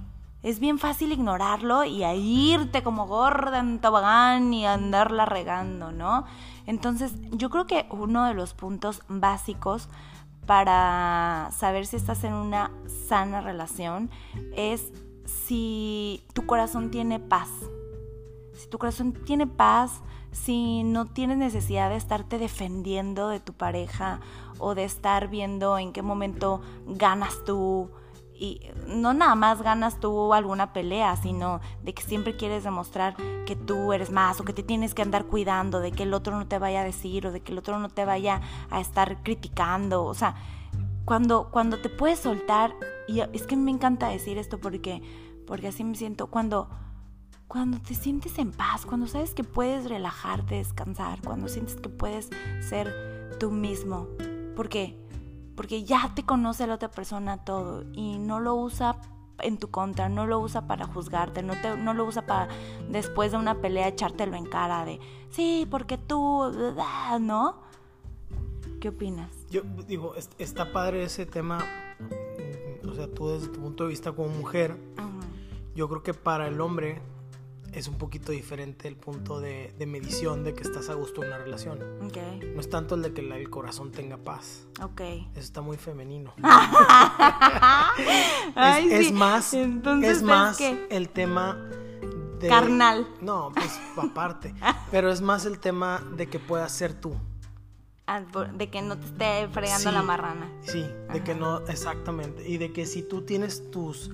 es 0.43 0.60
bien 0.60 0.77
fácil 0.77 1.13
ignorarlo 1.13 1.86
y 1.86 2.03
a 2.03 2.13
irte 2.13 2.84
como 2.84 3.08
gorda 3.08 3.60
en 3.60 3.79
tobogán 3.79 4.53
y 4.53 4.65
andarla 4.65 5.25
regando, 5.25 5.91
¿no? 5.91 6.25
Entonces, 6.65 7.13
yo 7.32 7.50
creo 7.50 7.65
que 7.65 7.88
uno 7.89 8.25
de 8.25 8.34
los 8.34 8.53
puntos 8.53 9.03
básicos 9.08 9.89
para 10.46 11.50
saber 11.58 11.86
si 11.86 11.96
estás 11.96 12.24
en 12.24 12.34
una 12.34 12.72
sana 13.08 13.42
relación 13.42 14.10
es 14.56 14.92
si 15.26 16.24
tu 16.34 16.46
corazón 16.46 16.92
tiene 16.92 17.20
paz. 17.20 17.50
Si 18.54 18.68
tu 18.68 18.78
corazón 18.78 19.14
tiene 19.14 19.48
paz, 19.48 20.02
si 20.32 20.84
no 20.84 21.06
tienes 21.06 21.38
necesidad 21.38 21.90
de 21.90 21.96
estarte 21.96 22.38
defendiendo 22.38 23.30
de 23.30 23.40
tu 23.40 23.54
pareja 23.54 24.20
o 24.60 24.76
de 24.76 24.84
estar 24.84 25.28
viendo 25.28 25.78
en 25.78 25.94
qué 25.94 26.02
momento 26.02 26.62
ganas 26.88 27.44
tú, 27.46 27.90
y 28.36 28.62
no 28.88 29.13
nada 29.13 29.36
más 29.36 29.62
ganas 29.62 30.00
tú 30.00 30.34
alguna 30.34 30.74
pelea, 30.74 31.16
sino 31.16 31.62
de 31.84 31.94
que 31.94 32.04
siempre 32.04 32.36
quieres 32.36 32.63
demostrar 32.63 33.16
que 33.46 33.56
tú 33.56 33.94
eres 33.94 34.12
más 34.12 34.40
o 34.40 34.44
que 34.44 34.54
te 34.54 34.63
tienes 34.63 34.94
que 34.94 35.02
andar 35.02 35.25
cuidando, 35.25 35.80
de 35.80 35.92
que 35.92 36.04
el 36.04 36.13
otro 36.13 36.38
no 36.38 36.48
te 36.48 36.60
vaya 36.60 36.82
a 36.82 36.84
decir 36.84 37.28
o 37.28 37.32
de 37.32 37.42
que 37.42 37.52
el 37.52 37.58
otro 37.58 37.80
no 37.80 37.90
te 37.90 38.06
vaya 38.06 38.42
a 38.70 38.82
estar 38.82 39.22
criticando. 39.24 40.04
O 40.04 40.13
sea, 40.13 40.36
cuando, 41.06 41.50
cuando 41.52 41.80
te 41.80 41.90
puedes 41.90 42.20
soltar, 42.20 42.75
y 43.08 43.20
es 43.20 43.46
que 43.46 43.56
me 43.56 43.72
encanta 43.72 44.10
decir 44.10 44.38
esto 44.38 44.60
porque, 44.60 45.02
porque 45.46 45.68
así 45.68 45.84
me 45.84 45.96
siento, 45.96 46.28
cuando, 46.28 46.70
cuando 47.48 47.80
te 47.80 47.94
sientes 47.94 48.40
en 48.40 48.52
paz, 48.52 48.86
cuando 48.86 49.08
sabes 49.08 49.34
que 49.34 49.44
puedes 49.44 49.90
relajarte, 49.90 50.56
descansar, 50.56 51.22
cuando 51.22 51.48
sientes 51.48 51.75
que 51.75 51.90
puedes 51.90 52.30
ser 52.62 53.38
tú 53.40 53.52
mismo. 53.52 54.08
Porque 54.56 55.02
porque 55.63 55.86
ya 55.86 56.12
te 56.13 56.24
conoce 56.24 56.67
la 56.67 56.74
otra 56.74 56.91
persona 56.91 57.46
todo 57.46 57.86
y 57.93 58.20
no 58.20 58.41
lo 58.41 58.53
usa 58.53 58.98
en 59.39 59.58
tu 59.58 59.72
contra, 59.72 60.10
no 60.10 60.27
lo 60.27 60.41
usa 60.41 60.67
para 60.67 60.86
juzgarte, 60.88 61.41
no, 61.41 61.53
te, 61.53 61.77
no 61.77 61.93
lo 61.93 62.03
usa 62.03 62.25
para 62.25 62.50
después 62.89 63.32
de 63.32 63.38
una 63.38 63.62
pelea 63.62 63.88
echártelo 63.88 64.36
en 64.36 64.46
cara 64.46 64.84
de, 64.84 65.00
sí, 65.29 65.65
porque 65.72 65.98
tú, 65.98 66.51
¿no? 67.22 67.62
¿Qué 68.82 68.89
opinas? 68.89 69.32
Yo 69.51 69.62
digo, 69.88 70.15
está 70.38 70.74
padre 70.74 71.05
ese 71.05 71.25
tema, 71.25 71.60
o 72.86 72.93
sea, 72.93 73.08
tú 73.08 73.29
desde 73.29 73.48
tu 73.48 73.62
punto 73.62 73.86
de 73.86 73.91
vista 73.91 74.12
como 74.12 74.27
mujer, 74.27 74.77
yo 75.75 75.88
creo 75.88 76.03
que 76.03 76.13
para 76.13 76.50
el 76.50 76.60
hombre 76.60 77.01
es 77.74 77.88
un 77.88 77.96
poquito 77.98 78.32
diferente 78.32 78.88
el 78.88 78.96
punto 78.96 79.39
de, 79.39 79.74
medición 79.88 80.44
de 80.44 80.53
que 80.53 80.63
estás 80.63 80.89
a 80.89 80.94
gusto 80.94 81.22
en 81.22 81.30
una 81.30 81.38
relación. 81.39 81.80
No 82.00 82.60
es 82.60 82.70
tanto 82.70 82.96
el 82.96 83.01
de 83.01 83.13
que 83.13 83.22
el 83.22 83.50
corazón 83.50 83.92
tenga 83.92 84.18
paz. 84.18 84.68
Okay. 84.82 85.27
Eso 85.32 85.42
está 85.42 85.62
muy 85.62 85.77
femenino. 85.77 86.34
es, 88.89 89.12
más, 89.12 89.53
es 89.53 90.24
más 90.24 90.60
el 90.62 91.10
tema 91.10 91.56
de... 92.39 92.48
Carnal. 92.48 93.08
No, 93.22 93.51
pues 93.53 93.80
aparte. 93.98 94.53
pero 94.92 95.12
es 95.12 95.22
más 95.22 95.46
el 95.46 95.60
tema 95.60 96.03
de 96.15 96.27
que 96.27 96.39
puedas 96.39 96.72
ser 96.72 96.94
tú. 96.94 97.15
Ah, 98.06 98.22
de 98.53 98.70
que 98.70 98.82
no 98.82 98.98
te 98.98 99.06
esté 99.06 99.48
fregando 99.50 99.92
la 99.92 100.03
marrana. 100.03 100.51
Sí, 100.62 100.86
de 101.12 101.24
que 101.24 101.34
no, 101.34 101.60
exactamente. 101.68 102.48
Y 102.48 102.58
de 102.58 102.74
que 102.74 102.86
si 102.86 103.01
tú 103.01 103.22
tienes 103.22 103.72
tus 103.72 104.12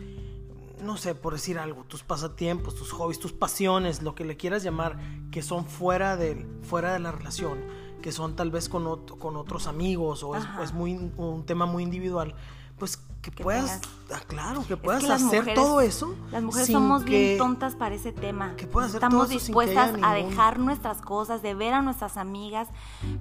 no 0.81 0.97
sé, 0.97 1.15
por 1.15 1.33
decir 1.33 1.59
algo, 1.59 1.83
tus 1.83 2.03
pasatiempos, 2.03 2.75
tus 2.75 2.91
hobbies, 2.91 3.19
tus 3.19 3.33
pasiones, 3.33 4.01
lo 4.01 4.15
que 4.15 4.25
le 4.25 4.37
quieras 4.37 4.63
llamar, 4.63 4.97
que 5.31 5.41
son 5.41 5.65
fuera 5.65 6.17
de, 6.17 6.45
fuera 6.63 6.93
de 6.93 6.99
la 6.99 7.11
relación, 7.11 7.59
que 8.01 8.11
son 8.11 8.35
tal 8.35 8.51
vez 8.51 8.69
con, 8.69 9.05
con 9.05 9.35
otros 9.35 9.67
amigos 9.67 10.23
o 10.23 10.35
es, 10.35 10.73
muy, 10.73 11.11
un 11.17 11.45
tema 11.45 11.65
muy 11.65 11.83
individual, 11.83 12.35
pues 12.77 12.99
que, 13.21 13.31
puedas, 13.31 13.81
ah, 14.13 14.21
claro, 14.27 14.65
que 14.65 14.77
puedas 14.77 15.03
hacer 15.09 15.53
todo 15.53 15.81
eso. 15.81 16.15
Las 16.31 16.41
mujeres 16.41 16.67
somos 16.69 17.03
bien 17.03 17.37
tontas 17.37 17.75
para 17.75 17.95
ese 17.95 18.13
tema. 18.13 18.55
Que 18.55 18.65
puedas 18.65 18.91
hacer 18.91 19.03
Estamos 19.03 19.29
dispuestas 19.29 19.93
a 20.01 20.13
dejar 20.13 20.57
nuestras 20.59 21.01
cosas, 21.01 21.41
de 21.41 21.53
ver 21.53 21.73
a 21.73 21.81
nuestras 21.81 22.15
amigas, 22.15 22.69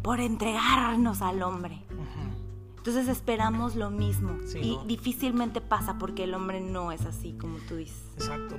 por 0.03 0.21
entregarnos 0.21 1.21
al 1.21 1.43
hombre. 1.43 1.85
Entonces 2.79 3.09
esperamos 3.09 3.77
lo 3.77 3.91
mismo 3.91 4.39
y 4.55 4.79
difícilmente 4.87 5.61
pasa 5.61 5.99
porque 5.99 6.25
el 6.25 6.35
hombre 6.35 6.61
no 6.61 6.93
es 6.93 7.05
así 7.05 7.33
como 7.35 7.59
tú 7.69 7.77
dices. 7.77 8.03
Exacto, 8.17 8.57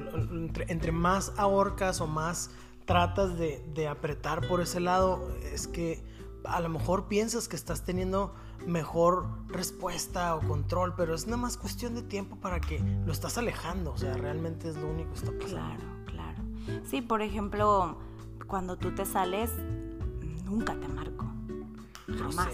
entre, 0.67 0.91
más 0.91 1.33
ahorcas 1.37 2.01
o 2.01 2.07
más 2.07 2.51
tratas 2.85 3.37
de, 3.37 3.87
apretar 3.87 4.47
por 4.47 4.61
ese 4.61 4.79
lado, 4.79 5.27
es 5.53 5.67
que 5.67 6.03
a 6.43 6.59
lo 6.59 6.69
mejor 6.69 7.07
piensas 7.07 7.47
que 7.47 7.55
estás 7.55 7.83
teniendo 7.85 8.33
mejor 8.65 9.27
respuesta 9.47 10.35
o 10.35 10.41
control, 10.41 10.93
pero 10.95 11.15
es 11.15 11.25
nada 11.25 11.37
más 11.37 11.57
cuestión 11.57 11.95
de 11.95 12.01
tiempo 12.01 12.35
para 12.35 12.59
que 12.59 12.79
lo 13.05 13.11
estás 13.11 13.37
alejando, 13.37 13.93
o 13.93 13.97
sea, 13.97 14.15
realmente 14.15 14.69
es 14.69 14.75
lo 14.75 14.87
único 14.87 15.11
que 15.11 15.19
está 15.19 15.31
pasando. 15.31 15.55
Claro, 15.55 15.83
claro. 16.05 16.83
Sí, 16.89 17.01
por 17.01 17.21
ejemplo, 17.21 17.97
cuando 18.47 18.77
tú 18.77 18.93
te 18.93 19.05
sales, 19.05 19.51
nunca 20.43 20.75
te 20.75 20.87
marco. 20.87 21.25
Jamás. 22.07 22.49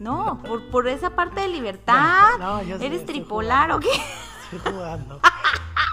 No, 0.00 0.42
por, 0.42 0.70
por 0.70 0.88
esa 0.88 1.10
parte 1.10 1.42
de 1.42 1.48
libertad. 1.48 2.30
No, 2.38 2.58
¿Eres 2.58 3.04
tripolar 3.04 3.70
o 3.70 3.80
qué? 3.80 3.90
Estoy 4.50 4.72
jugando. 4.72 5.20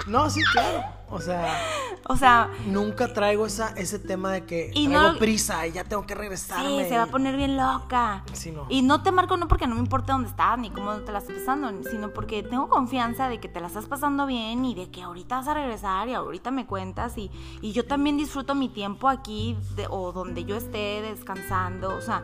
No, 0.08 0.30
sí, 0.30 0.42
claro. 0.54 0.86
O 1.10 1.20
sea, 1.20 1.62
o 2.08 2.16
sea, 2.16 2.50
nunca 2.66 3.14
traigo 3.14 3.46
esa, 3.46 3.70
ese 3.76 4.00
tema 4.00 4.32
de 4.32 4.46
que 4.46 4.72
y 4.74 4.88
traigo 4.88 5.18
prisa 5.18 5.68
y 5.68 5.74
ya 5.74 5.84
tengo 5.84 6.06
que 6.06 6.16
regresar. 6.16 6.66
Sí, 6.66 6.86
se 6.88 6.98
va 6.98 7.04
a 7.04 7.08
poner 7.08 7.36
bien 7.36 7.58
loca. 7.58 8.24
Sí, 8.34 8.52
no. 8.52 8.66
Y 8.70 8.82
no 8.82 9.04
te 9.04 9.12
marco 9.12 9.36
no 9.36 9.50
porque 9.50 9.68
no 9.68 9.76
me 9.76 9.82
importa 9.82 10.14
dónde 10.14 10.30
estás 10.30 10.58
ni 10.58 10.70
cómo 10.70 10.94
te 10.98 11.12
la 11.12 11.20
estás 11.20 11.36
pasando, 11.38 11.70
sino 11.90 12.10
porque 12.10 12.44
tengo 12.44 12.70
confianza 12.70 13.28
de 13.28 13.40
que 13.40 13.50
te 13.50 13.60
la 13.60 13.68
estás 13.68 13.88
pasando 13.88 14.26
bien 14.26 14.64
y 14.64 14.76
de 14.76 14.90
que 14.90 15.02
ahorita 15.02 15.38
vas 15.38 15.48
a 15.50 15.54
regresar 15.54 16.08
y 16.08 16.14
ahorita 16.14 16.52
me 16.52 16.66
cuentas 16.66 17.18
y, 17.18 17.30
y 17.62 17.74
yo 17.74 17.86
también 17.86 18.16
disfruto 18.18 18.56
mi 18.56 18.70
tiempo 18.70 19.10
aquí 19.10 19.58
o 19.90 20.14
donde 20.14 20.46
yo 20.46 20.56
esté 20.56 21.02
descansando, 21.02 21.96
o 21.96 22.02
sea, 22.02 22.24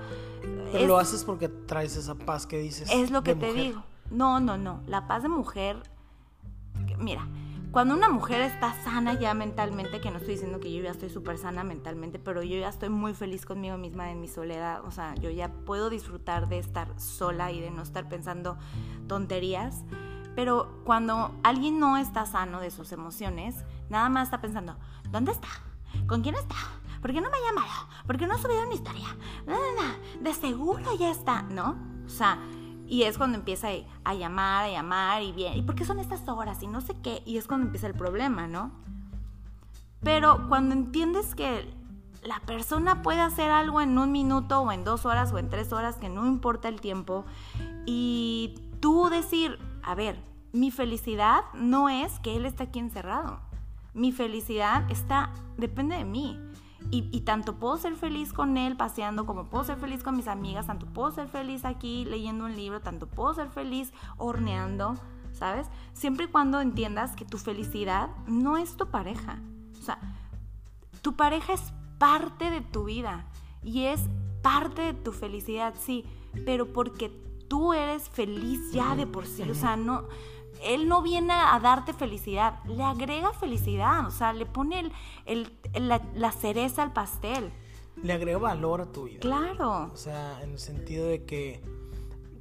pero 0.72 0.88
lo 0.88 0.98
haces 0.98 1.24
porque 1.24 1.50
traes 1.50 1.96
esa 1.96 2.16
paz 2.16 2.46
que 2.46 2.58
dices. 2.58 2.90
Es 2.92 3.12
lo 3.12 3.24
que 3.24 3.36
te 3.36 3.54
digo. 3.54 3.84
No, 4.12 4.40
no, 4.40 4.58
no. 4.58 4.82
La 4.88 5.08
paz 5.08 5.24
de 5.24 5.30
mujer. 5.30 5.78
Mira, 6.98 7.28
cuando 7.72 7.96
una 7.96 8.10
mujer 8.10 8.42
está 8.42 8.74
sana 8.84 9.20
ya 9.20 9.34
mentalmente, 9.34 10.00
que 10.00 10.12
no 10.12 10.18
estoy 10.18 10.36
diciendo 10.36 10.60
que 10.60 10.72
yo 10.72 10.84
ya 10.84 10.92
estoy 10.92 11.10
súper 11.10 11.40
sana 11.40 11.64
mentalmente, 11.64 12.20
pero 12.20 12.44
yo 12.44 12.58
ya 12.60 12.70
estoy 12.70 12.90
muy 12.90 13.16
feliz 13.16 13.46
conmigo 13.46 13.78
misma 13.78 14.12
en 14.12 14.22
mi 14.22 14.28
soledad. 14.28 14.86
O 14.86 14.92
sea, 14.92 15.16
yo 15.16 15.32
ya 15.32 15.50
puedo 15.50 15.90
disfrutar 15.90 16.50
de 16.50 16.60
estar 16.60 16.88
sola 17.00 17.52
y 17.52 17.60
de 17.62 17.72
no 17.72 17.82
estar 17.82 18.08
pensando 18.08 18.58
tonterías. 19.08 19.84
Pero 20.36 20.82
cuando 20.84 21.32
alguien 21.44 21.80
no 21.80 21.98
está 21.98 22.26
sano 22.26 22.60
de 22.60 22.70
sus 22.72 22.92
emociones, 22.92 23.56
nada 23.90 24.10
más 24.10 24.28
está 24.28 24.42
pensando, 24.42 24.76
¿dónde 25.10 25.32
está? 25.32 25.50
¿Con 26.08 26.22
quién 26.22 26.36
está? 26.36 26.56
¿Por 27.04 27.12
qué 27.12 27.22
no 27.22 27.30
me 27.30 27.36
ha 27.38 27.52
llamado? 27.52 27.88
¿Por 28.08 28.18
qué 28.18 28.26
no 28.26 28.34
ha 28.34 28.38
subido 28.38 28.64
una 28.64 28.74
historia? 28.74 29.08
No, 29.46 29.54
no, 29.54 29.60
no, 29.60 30.22
de 30.22 30.34
seguro 30.34 30.96
ya 30.98 31.12
está, 31.12 31.44
¿no? 31.44 31.76
O 32.06 32.10
sea, 32.10 32.40
Y 32.88 33.04
es 33.04 33.18
cuando 33.18 33.38
empieza 33.38 33.70
a 34.04 34.14
llamar, 34.14 34.66
a 34.66 34.70
llamar 34.70 35.24
y 35.24 35.32
bien, 35.32 35.58
¿y 35.58 35.62
por 35.62 35.76
qué 35.76 35.86
son 35.86 36.00
estas 36.00 36.28
horas? 36.28 36.62
Y 36.62 36.68
no 36.68 36.82
sé 36.82 36.96
qué, 37.02 37.24
y 37.26 37.38
es 37.38 37.48
cuando 37.48 37.66
empieza 37.66 37.88
el 37.88 37.94
problema, 37.94 38.48
¿no? 38.48 38.72
Pero 40.02 40.48
cuando 40.50 40.76
entiendes 40.76 41.34
que 41.34 41.74
la 42.24 42.40
persona 42.42 43.02
puede 43.02 43.22
hacer 43.22 43.52
algo 43.52 43.82
en 43.82 43.98
un 43.98 44.12
minuto 44.12 44.62
o 44.62 44.72
en 44.72 44.84
dos 44.84 45.06
horas 45.06 45.32
o 45.32 45.40
en 45.40 45.50
tres 45.50 45.74
horas, 45.74 45.96
que 45.96 46.10
no 46.10 46.26
importa 46.26 46.68
el 46.68 46.82
tiempo, 46.82 47.26
y 47.86 48.56
tú 48.80 49.10
decir, 49.10 49.60
a 49.82 49.96
ver, 49.96 50.22
mi 50.52 50.70
felicidad 50.72 51.46
no 51.54 51.90
es 51.90 52.20
que 52.20 52.36
él 52.36 52.46
esté 52.46 52.64
aquí 52.64 52.80
encerrado. 52.80 53.40
Mi 53.94 54.12
felicidad 54.12 54.90
está, 54.92 55.32
depende 55.58 55.96
de 55.96 56.06
mí. 56.06 56.40
Y, 56.92 57.22
tanto 57.22 57.56
puedo 57.56 57.78
ser 57.78 57.96
feliz 57.96 58.34
con 58.34 58.56
él 58.58 58.78
paseando, 58.78 59.26
como 59.26 59.46
puedo 59.46 59.64
ser 59.64 59.78
feliz 59.78 60.04
con 60.04 60.16
mis 60.16 60.28
amigas, 60.28 60.68
tanto 60.68 60.86
puedo 60.86 61.10
ser 61.12 61.28
feliz 61.28 61.66
aquí 61.66 62.06
leyendo 62.06 62.46
un 62.46 62.56
libro, 62.56 62.82
tanto 62.82 63.08
puedo 63.08 63.34
ser 63.34 63.50
feliz 63.50 63.92
horneando, 64.18 64.96
¿sabes? 65.32 65.68
Siempre 65.94 66.26
y 66.26 66.28
cuando 66.28 66.62
entiendas 66.62 67.16
que 67.16 67.26
tu 67.26 67.40
felicidad 67.40 68.10
no 68.28 68.58
es 68.58 68.78
tu 68.78 68.88
pareja. 68.88 69.40
O 69.80 69.82
sea, 69.82 69.98
tu 71.02 71.16
pareja 71.16 71.54
es 71.54 71.74
parte 71.98 72.52
de 72.52 72.62
tu 72.62 72.86
vida 72.86 73.26
y 73.64 73.86
es 73.86 74.02
parte 74.44 74.82
de 74.82 74.94
tu 74.94 75.12
felicidad, 75.12 75.74
sí, 75.80 76.06
pero 76.46 76.72
porque 76.74 77.10
tú 77.48 77.74
eres 77.74 78.10
feliz 78.10 78.72
ya 78.72 78.96
de 78.96 79.08
por 79.08 79.26
sí, 79.26 79.44
o 79.50 79.56
sea, 79.56 79.78
no, 79.78 80.04
él 80.66 80.88
no 80.88 81.02
viene 81.02 81.34
a 81.34 81.60
darte 81.60 81.94
felicidad, 81.94 82.64
le 82.66 82.84
agrega 82.84 83.34
felicidad, 83.34 84.08
o 84.08 84.12
sea, 84.12 84.34
le 84.34 84.46
pone 84.46 84.92
el, 85.26 85.52
la, 85.74 86.32
cereza 86.32 86.84
al 86.84 86.94
pastel. 86.94 87.52
Le 88.02 88.14
agrega 88.14 88.38
valor 88.38 88.82
a 88.82 88.86
tu 88.92 89.04
vida. 89.04 89.20
Claro. 89.20 89.92
O 89.94 89.98
sea, 89.98 90.42
en 90.42 90.52
el 90.52 90.60
sentido 90.60 91.08
de 91.08 91.26
que 91.26 91.62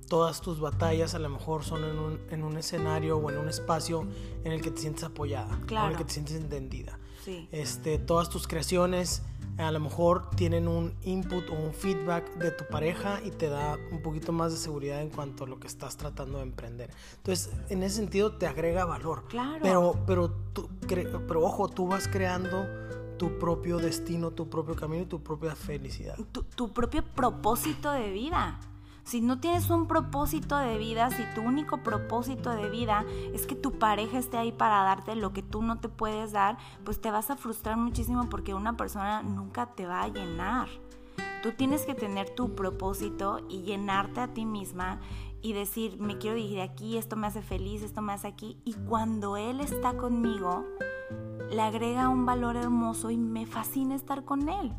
todas 0.08 0.40
tus 0.40 0.60
batallas 0.60 1.14
a 1.14 1.18
lo 1.18 1.28
mejor 1.28 1.64
son 1.64 1.84
en 1.84 1.98
un, 1.98 2.20
en 2.30 2.44
un 2.44 2.56
escenario 2.56 3.16
o 3.16 3.30
en 3.30 3.38
un 3.38 3.48
espacio 3.48 4.06
en 4.44 4.52
el 4.52 4.60
que 4.60 4.70
te 4.70 4.80
sientes 4.80 5.04
apoyada, 5.04 5.58
en 5.68 5.90
el 5.90 5.96
que 5.96 6.04
te 6.04 6.12
sientes 6.12 6.36
entendida. 6.36 6.98
Sí. 7.24 7.48
Este, 7.52 7.98
todas 7.98 8.28
tus 8.28 8.48
creaciones 8.48 9.22
a 9.58 9.70
lo 9.70 9.80
mejor 9.80 10.30
tienen 10.30 10.68
un 10.68 10.94
input 11.02 11.48
o 11.50 11.54
un 11.54 11.72
feedback 11.72 12.34
de 12.36 12.50
tu 12.50 12.64
pareja 12.68 13.20
y 13.24 13.30
te 13.30 13.48
da 13.48 13.76
un 13.90 14.02
poquito 14.02 14.32
más 14.32 14.52
de 14.52 14.58
seguridad 14.58 15.00
en 15.00 15.10
cuanto 15.10 15.44
a 15.44 15.46
lo 15.46 15.60
que 15.60 15.66
estás 15.66 15.96
tratando 15.96 16.38
de 16.38 16.44
emprender. 16.44 16.90
Entonces, 17.16 17.50
en 17.68 17.82
ese 17.82 17.96
sentido 17.96 18.36
te 18.36 18.46
agrega 18.46 18.84
valor. 18.84 19.24
Claro. 19.28 19.60
Pero, 19.62 19.96
pero, 20.06 20.30
tú, 20.52 20.68
pero 20.88 21.42
ojo, 21.42 21.68
tú 21.68 21.86
vas 21.86 22.08
creando 22.08 22.66
tu 23.18 23.38
propio 23.38 23.78
destino, 23.78 24.32
tu 24.32 24.48
propio 24.48 24.74
camino 24.74 25.02
y 25.04 25.06
tu 25.06 25.22
propia 25.22 25.54
felicidad. 25.54 26.16
Tu, 26.32 26.42
tu 26.42 26.72
propio 26.72 27.04
propósito 27.04 27.92
de 27.92 28.10
vida. 28.10 28.58
Si 29.04 29.20
no 29.20 29.40
tienes 29.40 29.68
un 29.68 29.88
propósito 29.88 30.56
de 30.56 30.78
vida, 30.78 31.10
si 31.10 31.24
tu 31.34 31.42
único 31.42 31.78
propósito 31.78 32.50
de 32.50 32.70
vida 32.70 33.04
es 33.34 33.46
que 33.46 33.56
tu 33.56 33.72
pareja 33.78 34.18
esté 34.18 34.36
ahí 34.36 34.52
para 34.52 34.84
darte 34.84 35.16
lo 35.16 35.32
que 35.32 35.42
tú 35.42 35.60
no 35.60 35.80
te 35.80 35.88
puedes 35.88 36.32
dar, 36.32 36.56
pues 36.84 37.00
te 37.00 37.10
vas 37.10 37.28
a 37.30 37.36
frustrar 37.36 37.76
muchísimo 37.76 38.28
porque 38.30 38.54
una 38.54 38.76
persona 38.76 39.22
nunca 39.22 39.66
te 39.74 39.86
va 39.86 40.02
a 40.02 40.08
llenar. 40.08 40.68
Tú 41.42 41.50
tienes 41.52 41.84
que 41.84 41.94
tener 41.94 42.30
tu 42.30 42.54
propósito 42.54 43.40
y 43.48 43.62
llenarte 43.62 44.20
a 44.20 44.32
ti 44.32 44.44
misma 44.46 45.00
y 45.42 45.52
decir, 45.52 45.98
me 45.98 46.18
quiero 46.18 46.36
dirigir 46.36 46.60
aquí, 46.60 46.96
esto 46.96 47.16
me 47.16 47.26
hace 47.26 47.42
feliz, 47.42 47.82
esto 47.82 48.00
me 48.00 48.12
hace 48.12 48.28
aquí. 48.28 48.56
Y 48.64 48.74
cuando 48.74 49.36
él 49.36 49.60
está 49.60 49.96
conmigo, 49.96 50.64
le 51.50 51.60
agrega 51.60 52.08
un 52.08 52.24
valor 52.24 52.56
hermoso 52.56 53.10
y 53.10 53.16
me 53.16 53.46
fascina 53.46 53.96
estar 53.96 54.24
con 54.24 54.48
él 54.48 54.72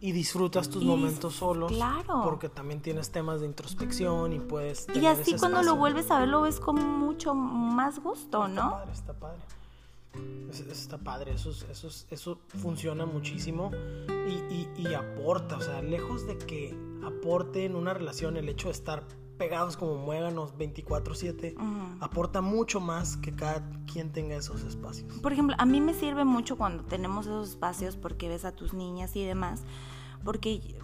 y 0.00 0.12
disfrutas 0.12 0.70
tus 0.70 0.82
momentos 0.82 1.34
solos. 1.34 1.70
Claro. 1.72 2.22
Porque 2.24 2.48
también 2.48 2.80
tienes 2.80 3.10
temas 3.10 3.40
de 3.40 3.46
introspección 3.46 4.32
y 4.32 4.40
puedes. 4.40 4.86
y 4.94 5.06
así 5.06 5.36
cuando 5.36 5.62
lo 5.62 5.76
vuelves 5.76 6.10
a 6.10 6.20
ver 6.20 6.28
lo 6.28 6.42
ves 6.42 6.58
con 6.58 6.76
mucho 6.76 7.34
más 7.34 8.00
gusto, 8.00 8.48
¿no? 8.48 8.62
Está 8.62 8.70
padre, 8.70 8.92
está 8.92 9.12
padre. 9.14 10.72
está 10.72 10.98
padre, 10.98 11.32
eso, 11.34 11.50
eso, 11.70 11.88
eso 12.10 12.38
funciona 12.60 13.04
muchísimo 13.04 13.70
y, 14.28 14.68
y, 14.76 14.94
aporta, 14.94 15.58
o 15.58 15.60
sea, 15.60 15.82
lejos 15.82 16.26
de 16.26 16.38
que 16.38 16.74
aporte 17.04 17.64
en 17.64 17.76
una 17.76 17.92
relación 17.92 18.36
el 18.36 18.48
hecho 18.48 18.68
de 18.68 18.72
estar 18.72 19.04
pegados 19.40 19.78
como 19.78 19.96
muéganos 19.96 20.54
24/7, 20.58 21.54
aporta 22.00 22.42
mucho 22.42 22.78
más 22.78 23.16
que 23.16 23.34
cada 23.34 23.62
quien 23.90 24.12
tenga 24.12 24.36
esos 24.36 24.62
espacios. 24.64 25.10
Por 25.20 25.32
ejemplo, 25.32 25.56
a 25.58 25.64
mí 25.64 25.80
me 25.80 25.94
sirve 25.94 26.24
mucho 26.24 26.58
cuando 26.58 26.84
tenemos 26.84 27.26
esos 27.26 27.48
espacios 27.48 27.96
porque 27.96 28.28
ves 28.28 28.44
a 28.44 28.52
tus 28.52 28.74
niñas 28.74 29.16
y 29.16 29.24
demás, 29.24 29.62
porque 30.24 30.76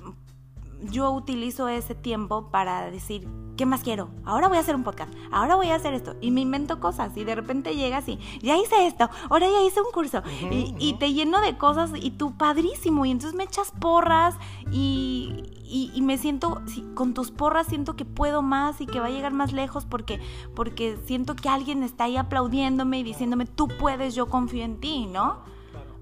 yo 0.83 1.11
utilizo 1.11 1.69
ese 1.69 1.95
tiempo 1.95 2.51
para 2.51 2.91
decir, 2.91 3.29
¿qué 3.57 3.67
más 3.67 3.83
quiero? 3.83 4.11
Ahora 4.25 4.49
voy 4.49 4.59
a 4.59 4.61
hacer 4.61 4.75
un 4.75 4.85
podcast, 4.85 5.13
ahora 5.33 5.57
voy 5.57 5.69
a 5.69 5.75
hacer 5.75 5.95
esto. 5.95 6.17
Y 6.21 6.31
me 6.31 6.43
invento 6.43 6.81
cosas 6.81 7.17
y 7.17 7.25
de 7.25 7.35
repente 7.35 7.75
llegas 7.75 8.09
y 8.09 8.19
ya 8.43 8.57
hice 8.57 8.87
esto, 8.87 9.09
ahora 9.31 9.47
ya 9.49 9.63
hice 9.63 9.81
un 9.81 9.91
curso. 9.93 10.23
y, 10.51 10.95
te 10.95 11.13
lleno 11.13 11.41
de 11.41 11.57
cosas 11.57 11.91
y 11.95 12.11
tú 12.13 12.37
padrísimo. 12.37 13.07
Y 13.07 13.11
entonces 13.11 13.37
me 13.37 13.45
echas 13.45 13.73
porras 13.73 14.37
y, 14.71 15.43
y, 15.65 16.01
me 16.03 16.19
siento, 16.19 16.63
con 16.95 17.15
tus 17.15 17.31
porras 17.31 17.67
siento 17.67 17.97
que 17.97 18.05
puedo 18.05 18.43
más 18.43 18.81
y 18.81 18.87
que 18.87 19.01
va 19.01 19.07
a 19.07 19.11
llegar 19.11 19.33
más 19.33 19.53
lejos 19.53 19.85
porque, 19.85 20.21
porque 20.55 20.99
siento 21.07 21.35
que 21.35 21.49
alguien 21.49 21.83
está 21.83 22.05
ahí 22.05 22.17
aplaudiéndome 22.17 22.99
y 23.01 23.03
diciéndome, 23.03 23.47
tú 23.47 23.69
puedes, 23.69 24.15
yo 24.15 24.27
confío 24.27 24.65
en 24.65 24.79
ti, 24.79 25.07
¿no? 25.07 25.39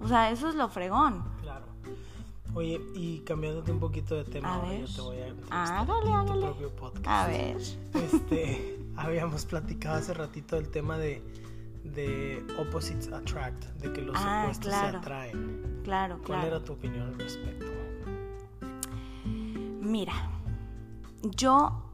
O 0.02 0.08
sea, 0.08 0.30
eso 0.30 0.48
es 0.48 0.54
lo 0.54 0.68
fregón. 0.68 1.33
Oye, 2.54 2.80
y 2.94 3.18
cambiándote 3.20 3.72
un 3.72 3.80
poquito 3.80 4.14
de 4.14 4.24
tema, 4.24 4.62
yo 4.78 4.86
te 4.86 5.00
voy 5.00 5.16
a 5.18 5.34
ah, 5.50 5.84
dale, 5.84 6.32
tu 6.32 6.40
propio 6.40 6.70
podcast. 6.70 7.06
A 7.06 7.26
ver. 7.26 7.56
Este, 7.56 8.78
habíamos 8.96 9.44
platicado 9.44 9.96
hace 9.96 10.14
ratito 10.14 10.54
del 10.54 10.68
tema 10.68 10.96
de, 10.96 11.20
de 11.82 12.46
opposites 12.58 13.12
attract, 13.12 13.64
de 13.80 13.92
que 13.92 14.02
los 14.02 14.16
ah, 14.16 14.42
opuestos 14.44 14.72
se 14.72 14.78
atraen. 14.78 15.80
Claro, 15.82 16.20
¿Cuál 16.24 16.44
era 16.44 16.62
tu 16.62 16.74
opinión 16.74 17.08
al 17.08 17.18
respecto? 17.18 17.66
Mira, 19.80 20.14
yo 21.22 21.90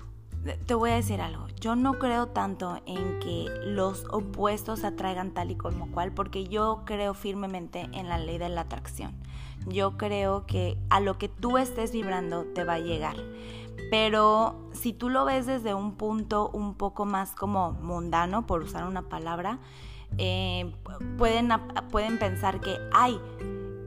te 0.66 0.74
voy 0.74 0.90
a 0.90 0.96
decir 0.96 1.22
algo. 1.22 1.46
Yo 1.58 1.74
no 1.74 1.98
creo 1.98 2.28
tanto 2.28 2.82
en 2.86 3.18
que 3.20 3.46
los 3.64 4.04
opuestos 4.10 4.84
atraigan 4.84 5.32
tal 5.32 5.50
y 5.50 5.56
como 5.56 5.90
cual, 5.90 6.12
porque 6.12 6.44
yo 6.44 6.82
creo 6.84 7.14
firmemente 7.14 7.88
en 7.92 8.08
la 8.08 8.18
ley 8.18 8.36
de 8.36 8.50
la 8.50 8.62
atracción 8.62 9.14
yo 9.66 9.96
creo 9.96 10.46
que 10.46 10.78
a 10.88 11.00
lo 11.00 11.18
que 11.18 11.28
tú 11.28 11.58
estés 11.58 11.92
vibrando 11.92 12.44
te 12.54 12.64
va 12.64 12.74
a 12.74 12.78
llegar. 12.78 13.16
Pero 13.90 14.54
si 14.72 14.92
tú 14.92 15.08
lo 15.08 15.24
ves 15.24 15.46
desde 15.46 15.74
un 15.74 15.94
punto 15.94 16.50
un 16.52 16.74
poco 16.74 17.04
más 17.04 17.32
como 17.32 17.72
mundano, 17.72 18.46
por 18.46 18.62
usar 18.62 18.86
una 18.86 19.02
palabra, 19.02 19.58
eh, 20.18 20.72
pueden, 21.18 21.50
pueden 21.90 22.18
pensar 22.18 22.60
que, 22.60 22.78
ay, 22.92 23.20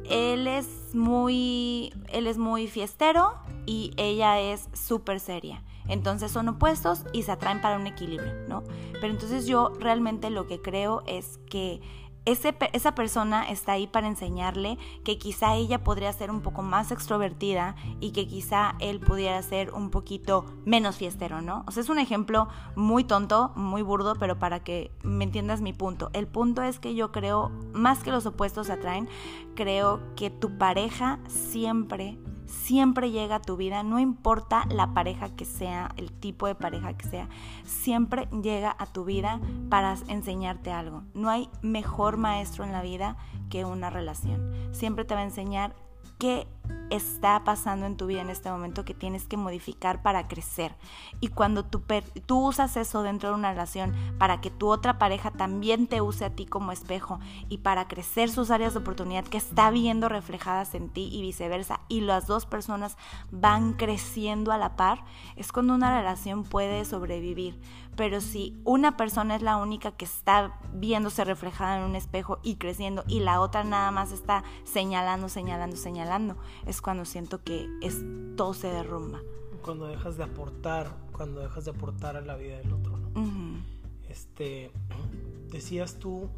él 0.09 0.47
es 0.47 0.93
muy, 0.93 1.93
él 2.09 2.27
es 2.27 2.37
muy 2.37 2.67
fiestero 2.67 3.35
y 3.65 3.91
ella 3.97 4.39
es 4.39 4.67
súper 4.73 5.19
seria. 5.19 5.63
Entonces 5.87 6.31
son 6.31 6.47
opuestos 6.49 7.05
y 7.11 7.23
se 7.23 7.31
atraen 7.31 7.61
para 7.61 7.77
un 7.77 7.87
equilibrio, 7.87 8.33
¿no? 8.47 8.63
Pero 8.93 9.07
entonces 9.07 9.45
yo 9.47 9.73
realmente 9.79 10.29
lo 10.29 10.47
que 10.47 10.61
creo 10.61 11.03
es 11.07 11.39
que 11.49 11.81
esa 12.25 12.95
persona 12.95 13.49
está 13.49 13.73
ahí 13.73 13.87
para 13.87 14.07
enseñarle 14.07 14.77
que 15.03 15.17
quizá 15.17 15.55
ella 15.55 15.83
podría 15.83 16.11
ser 16.13 16.31
un 16.31 16.41
poco 16.41 16.61
más 16.61 16.91
extrovertida 16.91 17.75
y 17.99 18.11
que 18.11 18.27
quizá 18.27 18.75
él 18.79 18.99
pudiera 18.99 19.41
ser 19.41 19.71
un 19.73 19.89
poquito 19.89 20.45
menos 20.65 20.95
fiestero, 20.95 21.41
¿no? 21.41 21.63
O 21.67 21.71
sea, 21.71 21.81
es 21.83 21.89
un 21.89 21.99
ejemplo 21.99 22.47
muy 22.75 23.03
tonto, 23.03 23.51
muy 23.55 23.81
burdo, 23.81 24.15
pero 24.15 24.39
para 24.39 24.63
que 24.63 24.91
me 25.03 25.25
entiendas 25.25 25.61
mi 25.61 25.73
punto. 25.73 26.09
El 26.13 26.27
punto 26.27 26.63
es 26.63 26.79
que 26.79 26.95
yo 26.95 27.11
creo, 27.11 27.51
más 27.73 28.03
que 28.03 28.11
los 28.11 28.25
opuestos 28.25 28.67
se 28.67 28.73
atraen, 28.73 29.09
creo 29.55 29.99
que 30.15 30.29
tu 30.29 30.57
pareja 30.57 31.19
siempre 31.27 32.17
siempre 32.53 33.11
llega 33.11 33.35
a 33.35 33.41
tu 33.41 33.57
vida, 33.57 33.83
no 33.83 33.99
importa 33.99 34.65
la 34.69 34.93
pareja 34.93 35.29
que 35.35 35.45
sea, 35.45 35.91
el 35.97 36.11
tipo 36.11 36.47
de 36.47 36.55
pareja 36.55 36.93
que 36.93 37.07
sea, 37.07 37.29
siempre 37.65 38.27
llega 38.41 38.75
a 38.77 38.85
tu 38.85 39.03
vida 39.03 39.41
para 39.69 39.95
enseñarte 40.07 40.71
algo. 40.71 41.03
No 41.13 41.29
hay 41.29 41.49
mejor 41.61 42.17
maestro 42.17 42.63
en 42.63 42.71
la 42.71 42.81
vida 42.81 43.17
que 43.49 43.65
una 43.65 43.89
relación. 43.89 44.53
Siempre 44.71 45.03
te 45.03 45.13
va 45.13 45.21
a 45.21 45.25
enseñar 45.25 45.75
qué 46.19 46.47
está 46.95 47.43
pasando 47.43 47.85
en 47.85 47.97
tu 47.97 48.07
vida 48.07 48.21
en 48.21 48.29
este 48.29 48.49
momento 48.49 48.85
que 48.85 48.93
tienes 48.93 49.25
que 49.25 49.37
modificar 49.37 50.01
para 50.01 50.27
crecer. 50.27 50.75
Y 51.19 51.29
cuando 51.29 51.63
tú, 51.65 51.81
usas 52.27 52.77
eso 52.77 53.03
dentro 53.03 53.29
de 53.29 53.35
una 53.35 53.51
relación 53.51 53.93
para 54.17 54.41
que 54.41 54.49
tu 54.49 54.69
otra 54.69 54.97
pareja 54.97 55.31
también 55.31 55.87
te 55.87 56.01
use 56.01 56.25
a 56.25 56.29
ti 56.29 56.45
como 56.45 56.71
espejo 56.71 57.19
y 57.49 57.59
para 57.59 57.87
crecer 57.87 58.29
sus 58.29 58.51
áreas 58.51 58.73
de 58.73 58.79
oportunidad 58.79 59.25
que 59.25 59.37
está 59.37 59.71
viendo 59.71 60.09
reflejadas 60.09 60.75
en 60.75 60.89
ti 60.89 61.09
y 61.11 61.21
viceversa, 61.21 61.81
y 61.87 62.01
las 62.01 62.27
dos 62.27 62.45
personas 62.45 62.97
van 63.31 63.73
creciendo 63.73 64.51
a 64.51 64.57
la 64.57 64.75
par, 64.75 65.03
es 65.35 65.51
cuando 65.51 65.73
una 65.73 65.97
relación 65.97 66.43
puede 66.43 66.85
sobrevivir. 66.85 67.59
Pero 67.95 68.21
si 68.21 68.59
una 68.63 68.97
persona 68.97 69.35
es 69.35 69.41
la 69.41 69.57
única 69.57 69.91
que 69.91 70.05
está 70.05 70.59
viéndose 70.73 71.23
reflejada 71.23 71.77
en 71.77 71.83
un 71.83 71.95
espejo 71.95 72.39
y 72.41 72.55
creciendo 72.55 73.03
y 73.07 73.19
la 73.19 73.39
otra 73.39 73.63
nada 73.63 73.91
más 73.91 74.11
está 74.11 74.43
señalando, 74.63 75.29
señalando, 75.29 75.75
señalando, 75.75 76.37
es 76.65 76.81
cuando 76.81 77.05
siento 77.05 77.43
que 77.43 77.67
es, 77.81 78.01
todo 78.35 78.53
se 78.53 78.67
derrumba. 78.67 79.21
cuando 79.63 79.87
dejas 79.87 80.17
de 80.17 80.23
aportar, 80.23 80.93
cuando 81.11 81.39
dejas 81.39 81.65
de 81.65 81.71
aportar 81.71 82.17
a 82.17 82.21
la 82.21 82.35
vida 82.35 82.57
del 82.57 82.73
otro, 82.73 82.97
¿no? 82.97 83.63
Este, 84.09 84.71
decías 85.51 85.99
tú... 85.99 86.29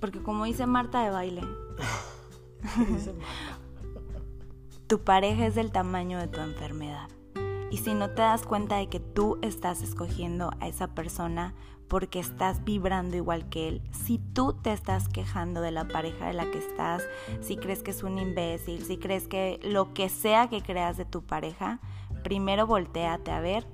Porque 0.00 0.22
como 0.22 0.44
dice 0.44 0.66
Marta 0.66 1.02
de 1.02 1.10
baile. 1.10 1.42
dice 2.88 3.12
Marta? 3.12 3.58
tu 4.86 5.00
pareja 5.00 5.46
es 5.46 5.54
del 5.54 5.72
tamaño 5.72 6.18
de 6.18 6.28
tu 6.28 6.40
enfermedad. 6.40 7.08
Y 7.70 7.78
si 7.78 7.94
no 7.94 8.10
te 8.10 8.22
das 8.22 8.42
cuenta 8.42 8.76
de 8.76 8.88
que 8.88 9.00
tú 9.00 9.38
estás 9.42 9.82
escogiendo 9.82 10.50
a 10.60 10.68
esa 10.68 10.88
persona 10.88 11.54
porque 11.88 12.20
estás 12.20 12.64
vibrando 12.64 13.16
igual 13.16 13.48
que 13.48 13.68
él, 13.68 13.82
si 13.90 14.18
tú 14.18 14.52
te 14.52 14.72
estás 14.72 15.08
quejando 15.08 15.60
de 15.60 15.70
la 15.70 15.88
pareja 15.88 16.26
de 16.26 16.34
la 16.34 16.50
que 16.50 16.58
estás, 16.58 17.02
si 17.40 17.56
crees 17.56 17.82
que 17.82 17.90
es 17.90 18.02
un 18.02 18.18
imbécil, 18.18 18.84
si 18.84 18.96
crees 18.96 19.26
que 19.26 19.58
lo 19.62 19.92
que 19.92 20.08
sea 20.08 20.48
que 20.48 20.62
creas 20.62 20.96
de 20.96 21.04
tu 21.04 21.22
pareja, 21.22 21.80
primero 22.22 22.66
volteate 22.66 23.30
a 23.30 23.40
ver 23.40 23.66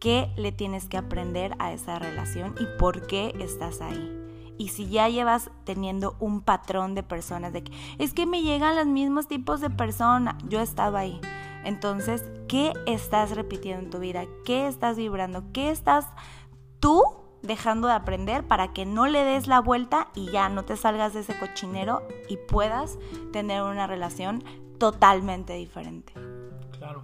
qué 0.00 0.30
le 0.36 0.52
tienes 0.52 0.86
que 0.86 0.96
aprender 0.96 1.54
a 1.58 1.72
esa 1.72 1.98
relación 1.98 2.54
y 2.60 2.66
por 2.78 3.06
qué 3.06 3.34
estás 3.40 3.80
ahí. 3.80 4.20
Y 4.56 4.68
si 4.68 4.88
ya 4.88 5.08
llevas 5.08 5.50
teniendo 5.64 6.16
un 6.20 6.40
patrón 6.40 6.94
de 6.94 7.02
personas 7.02 7.52
de 7.52 7.64
que 7.64 7.72
es 7.98 8.14
que 8.14 8.26
me 8.26 8.42
llegan 8.42 8.76
los 8.76 8.86
mismos 8.86 9.26
tipos 9.26 9.60
de 9.60 9.70
personas, 9.70 10.36
yo 10.48 10.60
estaba 10.60 11.00
ahí. 11.00 11.20
Entonces, 11.64 12.24
¿qué 12.48 12.72
estás 12.86 13.34
repitiendo 13.34 13.84
en 13.84 13.90
tu 13.90 13.98
vida? 13.98 14.24
¿Qué 14.44 14.66
estás 14.66 14.96
vibrando? 14.96 15.44
¿Qué 15.52 15.70
estás 15.70 16.06
tú 16.80 17.02
dejando 17.42 17.88
de 17.88 17.94
aprender 17.94 18.44
para 18.44 18.72
que 18.72 18.86
no 18.86 19.06
le 19.06 19.24
des 19.24 19.46
la 19.46 19.60
vuelta 19.60 20.08
y 20.14 20.30
ya 20.30 20.48
no 20.48 20.64
te 20.64 20.76
salgas 20.76 21.14
de 21.14 21.20
ese 21.20 21.38
cochinero 21.38 22.02
y 22.28 22.36
puedas 22.36 22.98
tener 23.32 23.62
una 23.62 23.86
relación 23.86 24.42
totalmente 24.78 25.54
diferente? 25.54 26.12
Claro. 26.78 27.02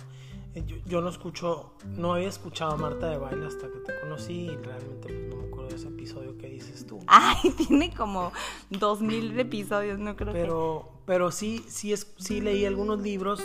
Eh, 0.54 0.82
yo, 0.84 1.00
no 1.00 1.08
escucho, 1.08 1.72
no 1.84 2.14
había 2.14 2.28
escuchado 2.28 2.72
a 2.72 2.76
Marta 2.76 3.08
de 3.08 3.18
baile 3.18 3.46
hasta 3.46 3.68
que 3.68 3.78
te 3.78 4.00
conocí 4.00 4.46
y 4.46 4.56
realmente 4.56 5.08
pues, 5.08 5.28
no 5.28 5.36
me 5.36 5.46
acuerdo 5.46 5.59
ese 5.74 5.88
episodio 5.88 6.36
que 6.36 6.48
dices 6.48 6.86
tú. 6.86 7.00
Ay, 7.06 7.50
tiene 7.56 7.94
como 7.94 8.32
dos 8.70 9.00
mil 9.00 9.38
episodios, 9.38 9.98
no 9.98 10.16
creo 10.16 10.32
pero, 10.32 10.88
que... 10.92 11.00
Pero 11.06 11.30
sí, 11.30 11.64
sí, 11.68 11.92
es, 11.92 12.12
sí 12.18 12.40
leí 12.40 12.64
algunos 12.64 13.00
libros 13.00 13.40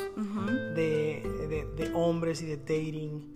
de, 0.75 1.91
hombres 1.93 2.41
y 2.41 2.45
de 2.45 2.57
dating 2.57 3.33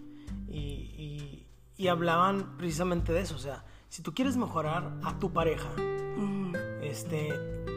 y, 0.47 1.45
y, 1.77 1.87
hablaban 1.87 2.57
precisamente 2.57 3.13
de 3.13 3.21
eso. 3.21 3.35
O 3.35 3.39
sea, 3.39 3.65
si 3.87 4.03
tú 4.03 4.13
quieres 4.13 4.37
mejorar 4.37 4.99
a 5.03 5.17
tu 5.17 5.31
pareja, 5.31 5.69
este, 6.81 7.33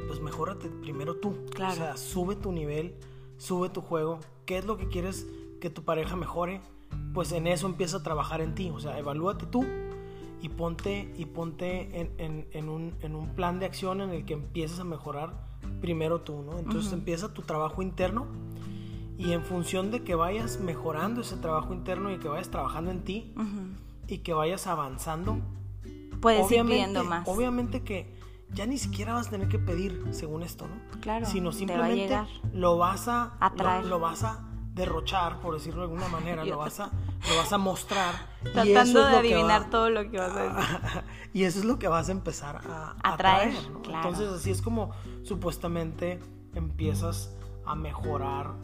pues 0.09 0.20
mejórate 0.20 0.68
primero 0.68 1.16
tú. 1.16 1.46
Claro. 1.55 1.72
O 1.72 1.77
sea, 1.77 1.96
sube 1.96 2.37
tu 2.37 2.53
nivel, 2.53 2.96
sube 3.38 3.70
tu 3.70 3.81
juego. 3.81 4.20
¿Qué 4.44 4.59
es 4.59 4.64
lo 4.64 4.77
que 4.77 4.88
quieres? 4.88 5.27
que 5.62 5.70
tu 5.70 5.85
pareja 5.85 6.16
mejore, 6.16 6.61
pues 7.14 7.31
en 7.31 7.46
eso 7.46 7.68
empieza 7.68 7.98
a 7.98 8.03
trabajar 8.03 8.40
en 8.40 8.55
ti. 8.57 8.70
O 8.70 8.81
sea, 8.81 8.98
evalúate 8.98 9.46
tú 9.46 9.64
y 10.42 10.48
ponte, 10.48 11.14
y 11.16 11.26
ponte 11.26 12.11
en, 12.18 12.68
un, 12.68 13.31
plan 13.37 13.61
de 13.61 13.66
acción 13.66 14.00
en 14.00 14.11
el 14.11 14.24
que 14.24 14.35
empieces 14.35 14.81
a 14.81 14.85
mejorar 14.85 15.46
primero 15.81 16.20
tú, 16.20 16.42
¿no? 16.42 16.59
Entonces 16.59 16.92
empieza 16.92 17.33
tu 17.33 17.42
trabajo 17.42 17.81
interno 17.81 18.26
y 19.16 19.33
en 19.33 19.44
función 19.44 19.92
de 19.92 20.02
que 20.02 20.16
vayas 20.16 20.59
mejorando 20.59 21.20
ese 21.20 21.37
trabajo 21.37 21.72
interno 21.72 22.11
y 22.11 22.18
que 22.18 22.26
vayas 22.26 22.50
trabajando 22.50 22.90
en 22.90 23.05
ti 23.05 23.33
y 24.09 24.18
que 24.18 24.33
vayas 24.33 24.66
avanzando, 24.66 25.38
puedes 26.20 26.50
ir 26.50 26.64
pidiendo 26.66 27.05
más. 27.05 27.26
Obviamente 27.28 27.83
que 27.83 28.12
ya 28.52 28.66
ni 28.66 28.78
siquiera 28.78 29.14
vas 29.14 29.28
a 29.28 29.31
tener 29.31 29.48
que 29.48 29.61
pedir 29.61 30.05
según 30.11 30.42
esto, 30.42 30.66
¿no? 30.66 31.00
Claro. 31.00 31.24
Sino 31.26 31.52
simplemente 31.52 32.18
lo 32.52 32.78
vas 32.78 33.07
a 33.07 33.37
atraer. 33.38 33.87
lo 33.87 34.00
vas 34.00 34.24
a 34.24 34.52
derrochar, 34.74 35.40
por 35.40 35.54
decirlo 35.54 35.80
de 35.80 35.92
alguna 35.92 36.08
manera, 36.08 36.44
lo 36.44 36.58
vas 36.58 36.80
a, 36.80 36.87
lo 36.87 37.37
vas 37.37 37.52
a 37.52 37.58
mostrar. 37.58 38.14
Tratando 38.52 39.06
de 39.06 39.16
adivinar 39.16 39.70
todo 39.70 39.90
lo 39.90 40.11
que 40.11 40.18
vas 40.18 40.32
a 40.35 40.42
decir. 40.42 41.04
y 41.32 41.44
eso 41.44 41.58
es 41.58 41.64
lo 41.64 41.78
que 41.78 41.88
vas 41.88 42.08
a 42.08 42.12
empezar 42.12 42.61
a, 42.68 42.96
atraer. 43.02 43.54
Entonces 43.85 44.28
así 44.30 44.50
es 44.50 44.62
como 44.62 44.92
supuestamente 45.22 46.20
empiezas 46.54 47.35
a 47.64 47.74
mejorar 47.74 48.54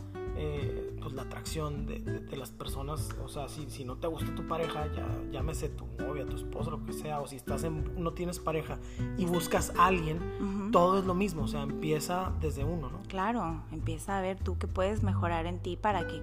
eh, 0.41 0.97
pues 1.03 1.15
la 1.15 1.23
atracción 1.23 1.85
de, 1.85 2.37
las 2.37 2.53
personas, 2.53 3.09
o 3.25 3.29
sea, 3.29 3.49
si, 3.49 3.69
si 3.71 3.85
no 3.85 3.97
te 3.97 4.07
gusta 4.07 4.33
tu 4.37 4.47
pareja, 4.47 4.87
ya 4.95 5.05
llámese 5.33 5.69
tu 5.69 5.85
novia, 5.99 6.25
tu 6.25 6.37
esposa, 6.37 6.71
lo 6.71 6.87
que 6.87 6.93
sea, 6.93 7.21
o 7.21 7.27
si 7.27 7.35
estás 7.35 7.65
en, 7.65 8.01
no 8.01 8.13
tienes 8.13 8.39
pareja 8.39 8.79
y 9.17 9.25
buscas 9.25 9.73
a 9.77 9.87
alguien, 9.87 10.71
todo 10.71 11.01
es 11.01 11.05
lo 11.05 11.15
mismo, 11.15 11.43
o 11.43 11.49
sea, 11.49 11.63
empieza 11.63 12.33
desde 12.41 12.63
uno, 12.63 12.89
¿no? 12.89 13.03
Claro, 13.09 13.65
empieza 13.73 14.17
a 14.17 14.21
ver 14.21 14.39
tú 14.39 14.59
que 14.59 14.69
puedes 14.69 15.03
mejorar 15.03 15.47
en 15.47 15.59
ti 15.59 15.77
para 15.77 16.07
que 16.07 16.23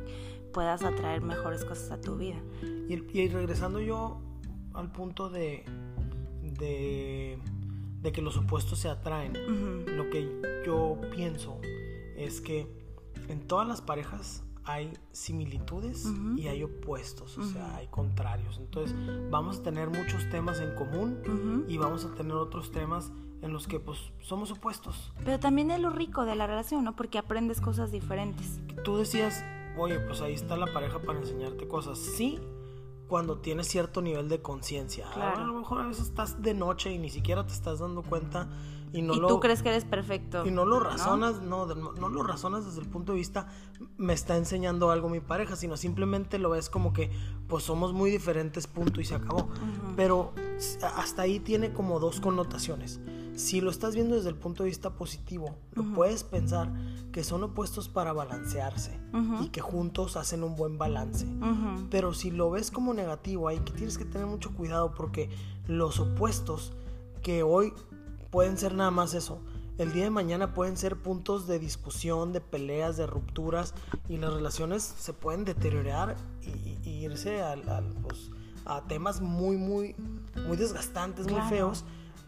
puedas 0.53 0.83
atraer 0.83 1.21
mejores 1.21 1.65
cosas 1.65 1.91
a 1.91 1.99
tu 1.99 2.15
vida. 2.15 2.37
Y, 2.87 3.27
regresando 3.27 3.81
yo 3.81 4.21
al 4.73 4.93
punto 4.93 5.29
de, 5.29 5.65
de, 6.57 7.37
de 8.01 8.11
que 8.13 8.21
los 8.21 8.37
opuestos 8.37 8.79
se 8.79 8.87
atraen, 8.87 9.33
lo 9.97 10.09
que 10.09 10.63
yo 10.65 11.01
pienso 11.13 11.59
es 12.15 12.39
que 12.39 12.84
en 13.27 13.47
todas 13.47 13.67
las 13.67 13.81
parejas 13.81 14.43
hay 14.65 14.91
similitudes 15.11 16.07
y 16.37 16.47
hay 16.47 16.63
opuestos, 16.63 17.37
o 17.37 17.43
sea, 17.43 17.75
hay 17.75 17.87
contrarios. 17.87 18.57
Entonces, 18.57 18.95
vamos 19.29 19.59
a 19.59 19.63
tener 19.63 19.89
muchos 19.89 20.27
temas 20.29 20.59
en 20.59 20.73
común 20.75 21.65
y 21.67 21.77
vamos 21.77 22.03
a 22.05 22.13
tener 22.15 22.33
otros 22.33 22.71
temas 22.71 23.11
en 23.41 23.53
los 23.53 23.67
que 23.67 23.79
pues 23.79 23.99
somos 24.21 24.51
opuestos. 24.51 25.13
Pero 25.23 25.39
también 25.39 25.69
es 25.69 25.79
lo 25.79 25.91
rico 25.91 26.25
de 26.25 26.35
la 26.35 26.47
relación, 26.47 26.83
¿no? 26.83 26.95
Porque 26.95 27.19
aprendes 27.19 27.61
cosas 27.61 27.91
diferentes. 27.91 28.59
Tú 28.83 28.97
decías, 28.97 29.43
oye, 29.77 29.99
pues 29.99 30.21
ahí 30.21 30.33
está 30.33 30.57
la 30.57 30.71
pareja 30.73 30.99
para 30.99 31.19
enseñarte 31.19 31.67
cosas. 31.67 31.99
Sí, 31.99 32.39
cuando 33.07 33.37
tienes 33.37 33.67
cierto 33.67 34.01
nivel 34.01 34.29
de 34.29 34.41
conciencia. 34.41 35.07
A 35.11 35.39
lo 35.41 35.53
mejor 35.53 35.81
a 35.81 35.87
veces 35.87 36.07
estás 36.07 36.41
de 36.41 36.55
noche 36.55 36.91
y 36.91 36.97
ni 36.97 37.09
siquiera 37.09 37.45
te 37.45 37.53
estás 37.53 37.79
dando 37.79 38.01
cuenta 38.01 38.49
y 38.95 39.01
no 39.01 39.27
tú 39.27 39.39
crees 39.41 39.61
que 39.61 39.69
eres 39.69 39.83
perfecto. 39.83 40.45
Y 40.45 40.51
no 40.51 40.63
lo 40.65 40.79
razonas, 40.79 41.41
¿no? 41.41 41.65
No, 41.65 42.09
lo 42.09 42.23
razonas 42.23 42.65
desde 42.65 42.79
el 42.79 42.87
punto 42.87 43.11
de 43.11 43.17
vista 43.17 43.47
me 43.97 44.13
está 44.13 44.37
enseñando 44.37 44.89
algo 44.89 45.09
mi 45.09 45.19
pareja, 45.19 45.57
sino 45.57 45.75
simplemente 45.75 46.39
lo 46.39 46.51
ves 46.51 46.69
como 46.69 46.93
que 46.93 47.11
pues 47.47 47.65
somos 47.65 47.91
muy 47.91 48.09
diferentes, 48.09 48.67
punto 48.67 49.01
y 49.01 49.05
se 49.05 49.15
acabó. 49.15 49.49
Pero 49.97 50.33
hasta 50.95 51.23
ahí 51.23 51.39
tiene 51.41 51.73
como 51.73 51.99
dos 51.99 52.21
connotaciones. 52.21 53.01
Si 53.35 53.59
lo 53.59 53.69
estás 53.69 53.95
viendo 53.95 54.15
desde 54.15 54.29
el 54.29 54.35
punto 54.35 54.63
de 54.63 54.69
vista 54.69 54.91
positivo, 54.91 55.57
lo 55.73 55.83
puedes 55.93 56.23
pensar 56.23 56.71
que 57.11 57.25
son 57.25 57.43
opuestos 57.43 57.89
para 57.89 58.13
balancearse 58.13 58.97
y 59.41 59.49
que 59.49 59.59
juntos 59.59 60.15
hacen 60.15 60.41
un 60.41 60.55
buen 60.55 60.77
balance. 60.77 61.27
Pero 61.89 62.13
si 62.13 62.31
lo 62.31 62.49
ves 62.49 62.71
como 62.71 62.93
negativo, 62.93 63.49
ahí 63.49 63.59
que 63.59 63.73
tienes 63.73 63.97
que 63.97 64.05
tener 64.05 64.25
mucho 64.25 64.53
cuidado 64.53 64.93
porque 64.93 65.29
los 65.67 65.99
opuestos 65.99 66.71
que 67.21 67.43
hoy 67.43 67.73
pueden 68.35 68.57
ser 68.57 68.73
nada 68.73 68.91
más 68.91 69.13
eso, 69.13 69.39
el 69.77 69.93
día 69.93 70.03
de 70.03 70.09
mañana 70.09 70.53
pueden 70.53 70.75
ser 70.75 70.97
puntos 70.97 71.47
de 71.47 71.57
discusión, 71.57 72.33
de 72.33 72.41
peleas, 72.41 72.97
de 72.97 73.07
rupturas 73.07 73.73
y 74.09 74.17
las 74.17 74.33
relaciones 74.33 74.83
se 74.83 75.13
pueden 75.13 75.45
deteriorar 75.45 76.17
y, 76.41 76.89
irse 76.89 77.41
pues, 78.01 78.31
a 78.65 78.81
temas 78.89 79.21
muy, 79.21 79.55
muy, 79.55 79.95
muy 80.45 80.57
desgastantes, 80.57 81.31
muy 81.31 81.39
feos 81.43 81.85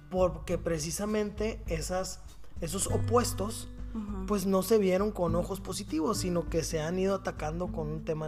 porque 0.10 0.58
precisamente 0.58 1.62
esas, 1.68 2.22
esos 2.62 2.88
opuestos 2.88 3.68
pues 4.28 4.46
no 4.46 4.62
se 4.62 4.78
vieron 4.78 5.12
con 5.12 5.36
ojos 5.36 5.62
positivos, 5.62 6.20
sino 6.20 6.50
que 6.50 6.64
se 6.64 6.82
han 6.82 7.00
ido 7.00 7.16
atacando 7.16 7.68
con 7.68 7.88
un 7.88 8.04
tema 8.04 8.28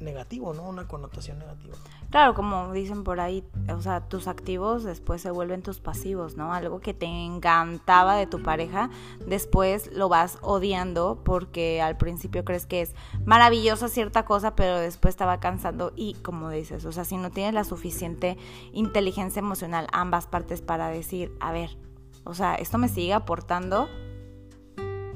negativo, 0.00 0.52
¿no? 0.54 0.68
Una 0.68 0.86
connotación 0.86 1.38
negativa. 1.38 1.74
Claro, 2.10 2.34
como 2.34 2.72
dicen 2.72 3.04
por 3.04 3.20
ahí, 3.20 3.42
o 3.74 3.80
sea, 3.80 4.06
tus 4.06 4.28
activos 4.28 4.84
después 4.84 5.22
se 5.22 5.30
vuelven 5.30 5.62
tus 5.62 5.80
pasivos, 5.80 6.36
¿no? 6.36 6.52
Algo 6.52 6.80
que 6.80 6.92
te 6.92 7.06
encantaba 7.06 8.16
de 8.16 8.26
tu 8.26 8.42
pareja, 8.42 8.90
después 9.26 9.90
lo 9.94 10.10
vas 10.10 10.38
odiando 10.42 11.22
porque 11.24 11.80
al 11.80 11.96
principio 11.96 12.44
crees 12.44 12.66
que 12.66 12.82
es 12.82 12.94
maravillosa 13.24 13.88
cierta 13.88 14.26
cosa, 14.26 14.54
pero 14.54 14.78
después 14.78 15.12
estaba 15.12 15.40
cansando 15.40 15.92
y 15.96 16.14
como 16.14 16.50
dices, 16.50 16.84
o 16.84 16.92
sea, 16.92 17.04
si 17.04 17.16
no 17.16 17.30
tienes 17.30 17.54
la 17.54 17.64
suficiente 17.64 18.36
inteligencia 18.72 19.40
emocional 19.40 19.86
ambas 19.92 20.26
partes 20.26 20.60
para 20.60 20.88
decir, 20.88 21.32
a 21.40 21.50
ver, 21.50 21.78
o 22.24 22.34
sea, 22.34 22.54
esto 22.56 22.76
me 22.76 22.88
sigue 22.88 23.14
aportando 23.14 23.88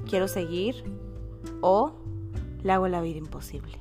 quiero 0.06 0.28
seguir 0.28 0.84
o 1.60 1.94
le 2.62 2.72
hago 2.72 2.88
la 2.88 3.00
vida 3.00 3.18
imposible. 3.18 3.78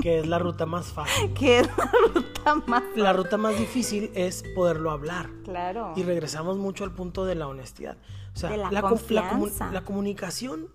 que 0.00 0.20
es 0.20 0.26
la 0.26 0.38
ruta 0.38 0.66
más 0.66 0.86
fácil. 0.86 1.32
Que 1.34 1.60
es 1.60 1.68
la 1.76 1.90
ruta 2.14 2.54
más 2.54 2.64
fácil. 2.82 3.02
La 3.02 3.12
ruta 3.12 3.36
más 3.36 3.58
difícil 3.58 4.10
es 4.14 4.42
poderlo 4.54 4.90
hablar. 4.90 5.28
Claro. 5.44 5.92
Y 5.96 6.02
regresamos 6.02 6.56
mucho 6.56 6.84
al 6.84 6.92
punto 6.92 7.24
de 7.24 7.34
la 7.34 7.46
honestidad. 7.46 7.96
O 8.34 8.38
sea, 8.38 8.56
la, 8.56 8.70
la, 8.70 9.82
comunicación 9.84 10.68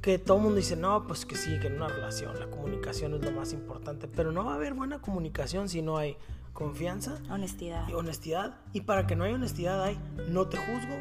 que 0.00 0.18
todo 0.18 0.38
el 0.38 0.42
mundo 0.44 0.56
dice, 0.56 0.76
no, 0.76 1.06
pues 1.06 1.26
que 1.26 1.36
sí, 1.36 1.58
que 1.60 1.66
en 1.66 1.76
una 1.76 1.88
relación 1.88 2.38
la 2.38 2.46
comunicación 2.46 3.14
es 3.14 3.22
lo 3.22 3.32
más 3.32 3.52
importante, 3.52 4.08
pero 4.08 4.32
no 4.32 4.44
va 4.44 4.52
a 4.52 4.54
haber 4.54 4.72
buena 4.72 5.00
comunicación 5.00 5.68
si 5.68 5.82
no 5.82 5.98
hay 5.98 6.16
confianza. 6.52 7.18
Honestidad. 7.30 7.88
Y 7.88 7.92
honestidad. 7.92 8.54
Y 8.72 8.82
para 8.82 9.06
que 9.06 9.14
no 9.14 9.24
haya 9.24 9.34
honestidad 9.34 9.82
hay, 9.82 9.98
no 10.28 10.46
te 10.46 10.56
juzgo, 10.56 10.96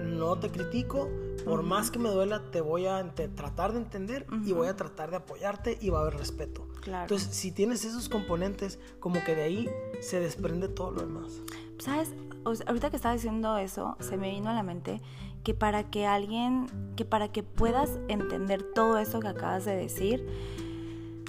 no 0.00 0.38
te 0.38 0.50
critico, 0.50 1.08
por 1.44 1.62
más 1.62 1.90
que 1.90 1.98
me 1.98 2.08
duela, 2.08 2.50
te 2.50 2.60
voy 2.60 2.86
a 2.86 3.14
tratar 3.34 3.72
de 3.72 3.78
entender 3.78 4.26
y 4.44 4.52
voy 4.52 4.68
a 4.68 4.76
tratar 4.76 5.10
de 5.10 5.16
apoyarte 5.16 5.78
y 5.80 5.90
va 5.90 5.98
a 5.98 6.02
haber 6.02 6.16
respeto. 6.16 6.66
Entonces, 6.86 7.28
si 7.32 7.52
tienes 7.52 7.84
esos 7.84 8.08
componentes, 8.08 8.78
como 9.00 9.22
que 9.24 9.34
de 9.34 9.42
ahí 9.42 9.70
se 10.00 10.20
desprende 10.20 10.68
todo 10.68 10.90
lo 10.92 11.00
demás. 11.02 11.40
¿Sabes? 11.78 12.14
ahorita 12.44 12.88
que 12.88 12.96
estaba 12.96 13.14
diciendo 13.14 13.58
eso, 13.58 13.96
se 14.00 14.16
me 14.16 14.30
vino 14.30 14.48
a 14.48 14.54
la 14.54 14.62
mente 14.62 15.02
que 15.44 15.54
para 15.54 15.84
que 15.90 16.06
alguien, 16.06 16.66
que 16.96 17.04
para 17.04 17.28
que 17.28 17.42
puedas 17.42 17.90
entender 18.08 18.62
todo 18.74 18.98
eso 18.98 19.20
que 19.20 19.28
acabas 19.28 19.64
de 19.64 19.76
decir, 19.76 20.26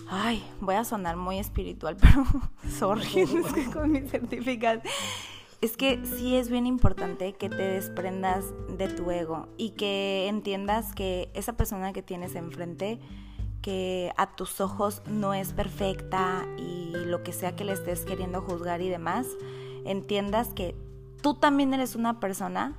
ay, 0.07 0.43
voy 0.59 0.75
a 0.75 0.83
sonar 0.83 1.15
muy 1.15 1.39
espiritual, 1.39 1.97
pero 2.01 2.25
sorry, 2.69 3.07
es 3.21 3.53
que 3.53 3.69
con 3.71 3.91
mi 3.91 4.01
certificado 4.01 4.81
es 5.61 5.75
que 5.75 5.99
sí 6.05 6.35
es 6.35 6.49
bien 6.49 6.65
importante 6.65 7.33
que 7.33 7.49
te 7.49 7.63
desprendas 7.63 8.45
de 8.77 8.87
tu 8.87 9.11
ego 9.11 9.47
y 9.57 9.71
que 9.71 10.27
entiendas 10.27 10.93
que 10.93 11.29
esa 11.33 11.53
persona 11.53 11.91
que 11.91 12.01
tienes 12.01 12.35
enfrente, 12.35 12.99
que 13.61 14.13
a 14.15 14.35
tus 14.35 14.61
ojos 14.61 15.01
no 15.05 15.33
es 15.33 15.51
perfecta 15.51 16.47
y 16.57 16.93
lo 16.93 17.23
que 17.23 17.33
sea 17.33 17.55
que 17.55 17.65
le 17.65 17.73
estés 17.73 18.05
queriendo 18.05 18.41
juzgar 18.41 18.81
y 18.81 18.89
demás, 18.89 19.27
entiendas 19.83 20.53
que 20.53 20.75
tú 21.21 21.33
también 21.33 21.73
eres 21.73 21.95
una 21.95 22.21
persona, 22.21 22.77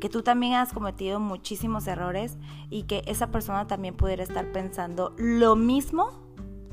que 0.00 0.08
tú 0.08 0.22
también 0.22 0.54
has 0.54 0.72
cometido 0.72 1.20
muchísimos 1.20 1.86
errores 1.86 2.38
y 2.70 2.84
que 2.84 3.02
esa 3.06 3.30
persona 3.30 3.68
también 3.68 3.94
pudiera 3.94 4.24
estar 4.24 4.50
pensando 4.50 5.14
lo 5.16 5.54
mismo 5.54 6.10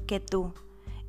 que 0.07 0.19
tú 0.19 0.53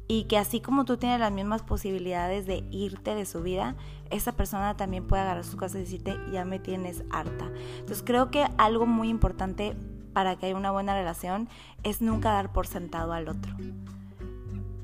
y 0.08 0.24
que 0.24 0.38
así 0.38 0.60
como 0.60 0.86
tú 0.86 0.96
tienes 0.96 1.20
las 1.20 1.30
mismas 1.30 1.62
posibilidades 1.62 2.46
de 2.46 2.64
irte 2.70 3.14
de 3.14 3.26
su 3.26 3.42
vida, 3.42 3.76
esa 4.10 4.32
persona 4.32 4.74
también 4.76 5.06
puede 5.06 5.22
agarrar 5.22 5.44
su 5.44 5.58
casa 5.58 5.78
y 5.78 5.82
decirte, 5.82 6.16
ya 6.32 6.46
me 6.46 6.58
tienes 6.58 7.04
harta. 7.10 7.52
Entonces 7.78 8.02
creo 8.04 8.30
que 8.30 8.46
algo 8.56 8.86
muy 8.86 9.10
importante 9.10 9.76
para 10.14 10.36
que 10.36 10.46
haya 10.46 10.56
una 10.56 10.70
buena 10.70 10.94
relación 10.94 11.48
es 11.82 12.00
nunca 12.00 12.32
dar 12.32 12.52
por 12.52 12.66
sentado 12.66 13.12
al 13.12 13.28
otro. 13.28 13.54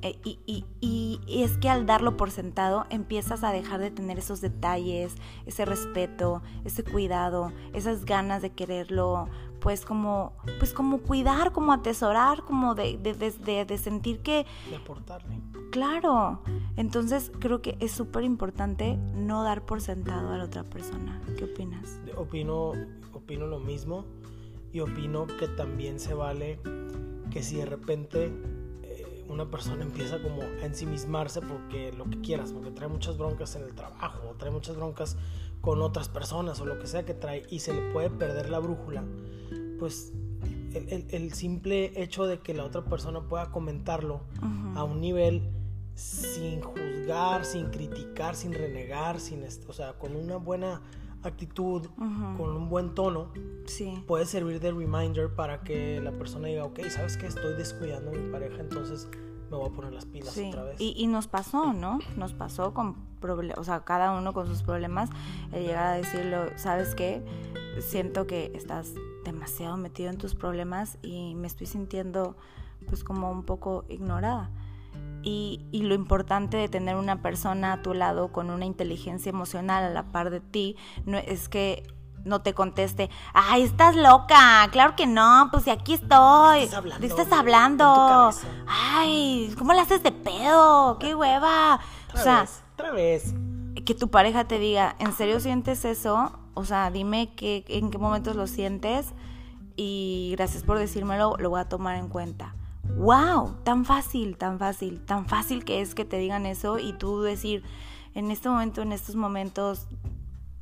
Eh, 0.02 0.18
y, 0.22 0.66
y, 0.82 1.20
es 1.26 1.56
que 1.56 1.70
al 1.70 1.86
darlo 1.86 2.18
por 2.18 2.30
sentado 2.30 2.84
empiezas 2.90 3.42
a 3.42 3.52
dejar 3.52 3.80
de 3.80 3.90
tener 3.90 4.18
esos 4.18 4.42
detalles, 4.42 5.14
ese 5.46 5.64
respeto, 5.64 6.42
ese 6.66 6.84
cuidado, 6.84 7.52
esas 7.72 8.04
ganas 8.04 8.42
de 8.42 8.50
quererlo, 8.50 9.30
pues 9.64 9.86
como, 9.86 10.34
pues 10.58 10.74
como 10.74 10.98
cuidar, 10.98 11.52
como 11.52 11.72
atesorar, 11.72 12.44
como 12.44 12.74
de, 12.74 12.98
de, 12.98 13.64
de, 13.64 13.78
sentir 13.78 14.20
que... 14.20 14.44
De 14.68 14.76
aportarle. 14.76 15.40
Claro. 15.72 16.42
Entonces 16.76 17.32
creo 17.38 17.62
que 17.62 17.78
es 17.80 17.90
súper 17.90 18.24
importante 18.24 18.98
no 19.14 19.42
dar 19.42 19.64
por 19.64 19.80
sentado 19.80 20.34
a 20.34 20.36
la 20.36 20.44
otra 20.44 20.64
persona. 20.64 21.18
¿Qué 21.38 21.44
opinas? 21.44 21.98
Opino, 22.14 22.72
opino 23.14 23.46
lo 23.46 23.58
mismo 23.58 24.04
y 24.70 24.80
opino 24.80 25.26
que 25.26 25.48
también 25.48 25.98
se 25.98 26.12
vale 26.12 26.60
que 27.30 27.42
si 27.42 27.56
de 27.56 27.64
repente 27.64 28.30
eh, 28.82 29.24
una 29.30 29.50
persona 29.50 29.82
empieza 29.82 30.20
como 30.20 30.42
a 30.42 30.66
ensimismarse 30.66 31.40
porque 31.40 31.90
lo 31.90 32.04
que 32.04 32.20
quieras, 32.20 32.52
porque 32.52 32.70
trae 32.70 32.88
muchas 32.90 33.16
broncas 33.16 33.56
en 33.56 33.62
el 33.62 33.74
trabajo, 33.74 34.34
trae 34.36 34.50
muchas 34.50 34.76
broncas 34.76 35.16
con 35.64 35.80
otras 35.80 36.10
personas 36.10 36.60
o 36.60 36.66
lo 36.66 36.78
que 36.78 36.86
sea 36.86 37.06
que 37.06 37.14
trae 37.14 37.46
y 37.48 37.60
se 37.60 37.72
le 37.72 37.90
puede 37.90 38.10
perder 38.10 38.50
la 38.50 38.58
brújula, 38.58 39.02
pues 39.78 40.12
el, 40.74 41.32
simple 41.32 42.02
hecho 42.02 42.26
de 42.26 42.40
que 42.40 42.52
la 42.52 42.64
otra 42.64 42.84
persona 42.84 43.22
pueda 43.22 43.50
comentarlo 43.50 44.20
a 44.74 44.84
un 44.84 45.00
nivel 45.00 45.42
sin 45.94 46.60
juzgar, 46.60 47.46
sin 47.46 47.70
criticar, 47.70 48.34
sin 48.34 48.52
renegar, 48.52 49.20
sin, 49.20 49.42
o 49.66 49.72
sea, 49.72 49.94
con 49.94 50.16
una 50.16 50.36
buena 50.36 50.82
actitud, 51.22 51.86
con 52.36 52.54
un 52.54 52.68
buen 52.68 52.94
tono, 52.94 53.32
sí. 53.64 54.04
puede 54.06 54.26
servir 54.26 54.60
de 54.60 54.70
reminder 54.70 55.34
para 55.34 55.62
que 55.62 55.98
la 55.98 56.12
persona 56.12 56.48
diga, 56.48 56.64
ok, 56.64 56.80
sabes 56.90 57.16
que 57.16 57.26
estoy 57.26 57.54
descuidando 57.54 58.10
a 58.10 58.14
mi 58.14 58.30
pareja, 58.30 58.60
entonces 58.60 59.08
me 59.50 59.56
voy 59.56 59.68
a 59.68 59.72
poner 59.72 59.92
las 59.92 60.06
pilas 60.06 60.36
otra 60.36 60.64
vez. 60.64 60.80
Y, 60.80 60.94
y, 60.96 61.06
nos 61.06 61.28
pasó, 61.28 61.72
¿no? 61.72 61.98
Nos 62.16 62.32
pasó 62.32 62.74
con 62.74 62.94
problemas, 63.20 63.58
o 63.58 63.64
sea, 63.64 63.80
cada 63.80 64.12
uno 64.12 64.32
con 64.32 64.46
sus 64.46 64.62
problemas, 64.62 65.10
el 65.52 65.64
llegar 65.64 65.86
a 65.86 65.92
decirlo, 65.92 66.46
¿sabes 66.56 66.94
qué? 66.94 67.22
Siento 67.80 68.26
que 68.26 68.52
estás 68.54 68.92
demasiado 69.24 69.76
metido 69.76 70.10
en 70.10 70.18
tus 70.18 70.34
problemas 70.34 70.98
y 71.02 71.34
me 71.34 71.46
estoy 71.46 71.66
sintiendo 71.66 72.36
pues 72.86 73.04
como 73.04 73.30
un 73.30 73.44
poco 73.44 73.84
ignorada. 73.88 74.50
Y, 75.22 75.64
y, 75.72 75.84
lo 75.84 75.94
importante 75.94 76.58
de 76.58 76.68
tener 76.68 76.96
una 76.96 77.22
persona 77.22 77.72
a 77.72 77.82
tu 77.82 77.94
lado 77.94 78.30
con 78.30 78.50
una 78.50 78.66
inteligencia 78.66 79.30
emocional 79.30 79.82
a 79.82 79.90
la 79.90 80.12
par 80.12 80.28
de 80.28 80.40
ti 80.40 80.76
no 81.06 81.16
es 81.16 81.48
que 81.48 81.82
no 82.24 82.40
te 82.40 82.54
conteste, 82.54 83.10
ay, 83.32 83.62
estás 83.62 83.96
loca, 83.96 84.66
claro 84.70 84.96
que 84.96 85.06
no, 85.06 85.48
pues 85.50 85.64
si 85.64 85.70
aquí 85.70 85.94
estoy. 85.94 86.66
¿De 86.66 86.98
qué 87.00 87.06
estás 87.06 87.32
hablando? 87.32 88.30
Ay, 88.66 89.54
¿cómo 89.58 89.72
le 89.72 89.80
haces 89.80 90.02
de 90.02 90.12
pedo? 90.12 90.98
¡Qué 90.98 91.14
hueva! 91.14 91.80
o 92.14 92.18
sea, 92.18 92.46
otra 92.74 92.92
vez. 92.92 93.34
Que 93.84 93.94
tu 93.94 94.08
pareja 94.08 94.44
te 94.44 94.58
diga, 94.58 94.96
¿en 94.98 95.12
serio 95.12 95.40
sientes 95.40 95.84
eso? 95.84 96.32
O 96.54 96.64
sea, 96.64 96.90
dime 96.90 97.34
que, 97.34 97.64
en 97.68 97.90
qué 97.90 97.98
momentos 97.98 98.36
lo 98.36 98.46
sientes 98.46 99.12
y 99.76 100.34
gracias 100.36 100.62
por 100.62 100.78
decírmelo, 100.78 101.36
lo 101.38 101.50
voy 101.50 101.60
a 101.60 101.68
tomar 101.68 101.96
en 101.96 102.08
cuenta. 102.08 102.54
¡Wow! 102.96 103.56
Tan 103.64 103.84
fácil, 103.84 104.36
tan 104.36 104.58
fácil, 104.58 105.04
tan 105.04 105.26
fácil 105.26 105.64
que 105.64 105.80
es 105.80 105.94
que 105.94 106.04
te 106.04 106.18
digan 106.18 106.46
eso 106.46 106.78
y 106.78 106.92
tú 106.92 107.22
decir, 107.22 107.64
en 108.14 108.30
este 108.30 108.48
momento, 108.48 108.82
en 108.82 108.92
estos 108.92 109.16
momentos, 109.16 109.88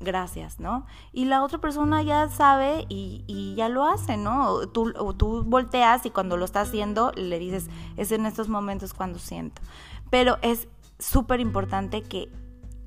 gracias, 0.03 0.61
¿no? 0.61 0.87
Y 1.13 1.25
la 1.25 1.43
otra 1.43 1.59
persona 1.59 2.03
ya 2.03 2.29
sabe 2.29 2.85
y, 2.89 3.55
ya 3.57 3.69
lo 3.69 3.85
hace, 3.85 4.17
¿no? 4.17 4.69
Tú, 4.69 4.93
tú 5.17 5.45
volteas 5.45 6.05
y 6.07 6.11
cuando 6.11 6.37
lo 6.37 6.45
está 6.45 6.63
haciendo 6.63 7.13
le 7.13 7.39
dices, 7.39 7.69
es 7.97 8.13
en 8.13 8.27
estos 8.27 8.49
momentos 8.49 8.95
cuando 8.95 9.19
siento. 9.19 9.63
Pero 10.11 10.39
es 10.43 10.69
súper 10.99 11.41
importante 11.41 12.03
que 12.03 12.31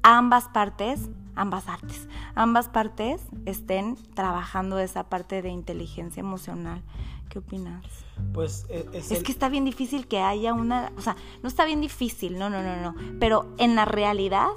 ambas 0.04 0.48
partes, 0.50 1.10
ambas 1.36 1.68
artes, 1.68 2.08
ambas 2.36 2.70
partes 2.70 3.22
estén 3.46 3.96
trabajando 4.14 4.80
esa 4.80 5.10
parte 5.10 5.42
de 5.42 5.50
inteligencia 5.50 6.20
emocional. 6.20 6.84
¿Qué 7.30 7.40
opinas? 7.40 7.84
Pues 8.34 8.66
e, 8.70 8.88
es, 8.94 9.12
es 9.12 9.24
que 9.24 9.32
está 9.32 9.50
bien 9.50 9.66
difícil 9.66 10.08
que 10.08 10.20
haya 10.20 10.54
una, 10.54 10.92
o 10.96 11.02
sea, 11.02 11.16
no 11.42 11.50
está 11.50 11.66
bien 11.66 11.82
difícil, 11.82 12.38
no, 12.38 12.50
no, 12.50 12.62
no, 12.62 12.78
no, 12.80 12.96
pero 13.20 13.48
en 13.58 13.76
la 13.76 13.86
realidad 13.86 14.48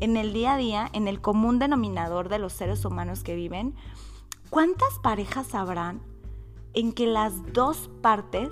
en 0.00 0.16
el 0.16 0.32
día 0.32 0.54
a 0.54 0.56
día, 0.56 0.88
en 0.92 1.08
el 1.08 1.20
común 1.20 1.58
denominador 1.58 2.28
de 2.28 2.38
los 2.38 2.52
seres 2.52 2.84
humanos 2.84 3.22
que 3.22 3.34
viven, 3.34 3.74
¿cuántas 4.50 4.98
parejas 5.02 5.54
habrán 5.54 6.02
en 6.74 6.92
que 6.92 7.06
las 7.06 7.52
dos 7.52 7.90
partes 8.02 8.50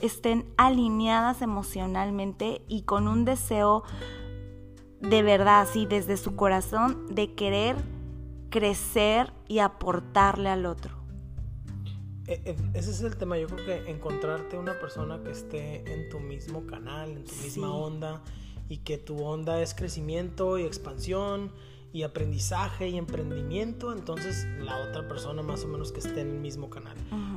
estén 0.00 0.46
alineadas 0.56 1.42
emocionalmente 1.42 2.62
y 2.68 2.82
con 2.82 3.08
un 3.08 3.24
deseo 3.24 3.82
de 5.00 5.22
verdad, 5.22 5.60
así 5.60 5.86
desde 5.86 6.16
su 6.16 6.36
corazón, 6.36 7.06
de 7.14 7.34
querer 7.34 7.76
crecer 8.50 9.32
y 9.46 9.60
aportarle 9.60 10.48
al 10.48 10.66
otro? 10.66 10.98
E, 12.26 12.42
e, 12.44 12.56
ese 12.74 12.90
es 12.90 13.00
el 13.00 13.16
tema, 13.16 13.38
yo 13.38 13.46
creo 13.46 13.64
que 13.64 13.90
encontrarte 13.90 14.58
una 14.58 14.78
persona 14.78 15.22
que 15.22 15.30
esté 15.30 15.92
en 15.92 16.08
tu 16.10 16.20
mismo 16.20 16.66
canal, 16.66 17.10
en 17.10 17.24
tu 17.24 17.34
misma 17.36 17.72
onda, 17.72 18.22
y 18.68 18.78
que 18.78 18.98
tu 18.98 19.22
onda 19.24 19.60
es 19.62 19.74
crecimiento 19.74 20.58
y 20.58 20.64
expansión 20.64 21.52
y 21.92 22.02
aprendizaje 22.02 22.88
y 22.88 22.98
emprendimiento, 22.98 23.92
entonces 23.92 24.46
la 24.60 24.76
otra 24.88 25.08
persona 25.08 25.42
más 25.42 25.64
o 25.64 25.68
menos 25.68 25.90
que 25.90 26.00
esté 26.00 26.20
en 26.20 26.30
el 26.30 26.40
mismo 26.40 26.68
canal. 26.68 26.96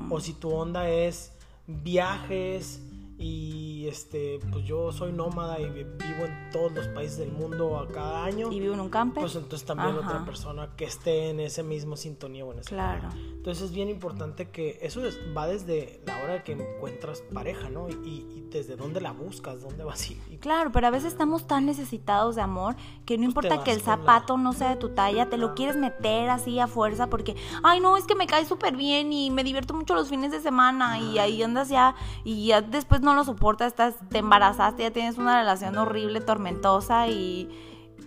O 0.09 0.19
si 0.19 0.33
tu 0.33 0.49
onda 0.51 0.89
es 0.89 1.31
viajes 1.67 2.81
y 3.21 3.87
este 3.87 4.39
pues 4.51 4.65
yo 4.65 4.91
soy 4.91 5.11
nómada 5.11 5.59
y 5.59 5.65
vivo 5.69 6.25
en 6.25 6.49
todos 6.51 6.71
los 6.71 6.87
países 6.87 7.19
del 7.19 7.31
mundo 7.31 7.77
a 7.77 7.87
cada 7.87 8.25
año. 8.25 8.51
Y 8.51 8.59
vivo 8.59 8.73
en 8.73 8.79
un 8.79 8.89
campo 8.89 9.21
pues 9.21 9.35
entonces 9.35 9.65
también 9.65 9.95
otra 9.95 10.25
persona 10.25 10.69
que 10.75 10.85
esté 10.85 11.29
en 11.29 11.39
ese 11.39 11.61
mismo 11.61 11.95
sintonía 11.95 12.43
o 12.45 12.51
en 12.51 12.59
ese 12.59 12.69
claro. 12.69 13.09
entonces 13.13 13.65
es 13.65 13.71
bien 13.71 13.89
importante 13.89 14.49
que 14.49 14.79
eso 14.81 15.01
va 15.37 15.47
desde 15.47 16.01
la 16.05 16.23
hora 16.23 16.43
que 16.43 16.53
encuentras 16.53 17.21
pareja 17.33 17.69
no 17.69 17.89
y, 17.89 18.47
desde 18.51 18.75
dónde 18.75 18.99
la 18.99 19.11
buscas 19.13 19.61
dónde 19.61 19.83
vas 19.85 20.11
y, 20.11 20.15
claro 20.39 20.71
pero 20.73 20.87
a 20.87 20.89
veces 20.89 21.13
estamos 21.13 21.47
tan 21.47 21.65
necesitados 21.65 22.35
de 22.35 22.41
amor 22.41 22.75
que 23.05 23.17
no 23.17 23.21
pues 23.21 23.45
importa 23.45 23.63
que 23.63 23.71
el 23.71 23.81
zapato 23.81 24.37
no 24.37 24.51
sea 24.53 24.69
de 24.71 24.75
tu 24.75 24.89
talla 24.89 25.29
te 25.29 25.37
lo 25.37 25.53
quieres 25.55 25.77
meter 25.77 26.29
así 26.29 26.59
a 26.59 26.67
fuerza 26.67 27.07
porque 27.07 27.35
ay 27.63 27.79
no 27.79 27.95
es 27.97 28.05
que 28.05 28.15
me 28.15 28.27
cae 28.27 28.45
súper 28.45 28.75
bien 28.75 29.13
y 29.13 29.29
me 29.29 29.43
divierto 29.43 29.73
mucho 29.73 29.93
los 29.93 30.09
fines 30.09 30.31
de 30.31 30.41
semana 30.41 30.99
y 30.99 31.19
ahí 31.19 31.41
andas 31.41 31.69
ya 31.69 31.95
y 32.23 32.47
ya 32.47 32.61
después 32.61 33.01
no 33.01 33.10
lo 33.13 33.23
soportas, 33.23 33.67
estás, 33.67 33.95
te 34.09 34.19
embarazaste, 34.19 34.83
ya 34.83 34.91
tienes 34.91 35.17
una 35.17 35.39
relación 35.39 35.77
horrible, 35.77 36.21
tormentosa 36.21 37.07
y, 37.07 37.49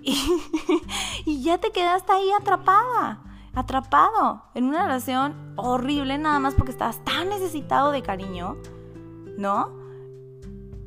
y, 1.25 1.43
ya 1.43 1.59
te 1.59 1.71
quedaste 1.71 2.13
ahí 2.13 2.31
atrapada, 2.33 3.23
atrapado 3.55 4.45
en 4.55 4.65
una 4.65 4.83
relación 4.83 5.55
horrible 5.57 6.19
nada 6.19 6.39
más 6.39 6.55
porque 6.55 6.73
estabas 6.73 7.03
tan 7.05 7.29
necesitado 7.29 7.91
de 7.91 8.03
cariño, 8.03 8.57
¿no? 9.37 9.85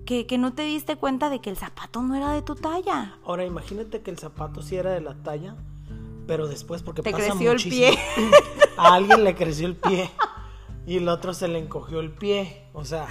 que, 0.06 0.26
que, 0.26 0.38
no 0.38 0.54
te 0.54 0.62
diste 0.62 0.96
cuenta 0.96 1.30
de 1.30 1.42
que 1.42 1.50
el 1.50 1.58
zapato 1.58 2.02
no 2.02 2.16
era 2.16 2.32
de 2.32 2.42
tu 2.42 2.56
talla. 2.56 3.18
Ahora 3.26 3.44
imagínate 3.44 4.02
que 4.02 4.10
el 4.10 4.18
zapato 4.18 4.62
sí 4.62 4.78
era 4.78 4.92
de 4.92 5.02
la 5.02 5.16
talla, 5.16 5.58
pero 6.26 6.48
después 6.48 6.82
porque 6.82 7.02
te 7.02 7.14
creció 7.14 7.52
el 7.52 7.62
pie. 7.62 7.98
A 8.78 8.94
alguien 8.94 9.24
le 9.24 9.36
creció 9.36 9.68
el 9.68 9.76
pie 9.76 10.10
y 10.88 10.98
el 10.98 11.10
otro 11.10 11.34
se 11.34 11.50
le 11.50 11.60
encogió 11.60 12.00
el 12.00 12.12
pie. 12.12 12.64
O 12.74 12.86
sea, 12.86 13.08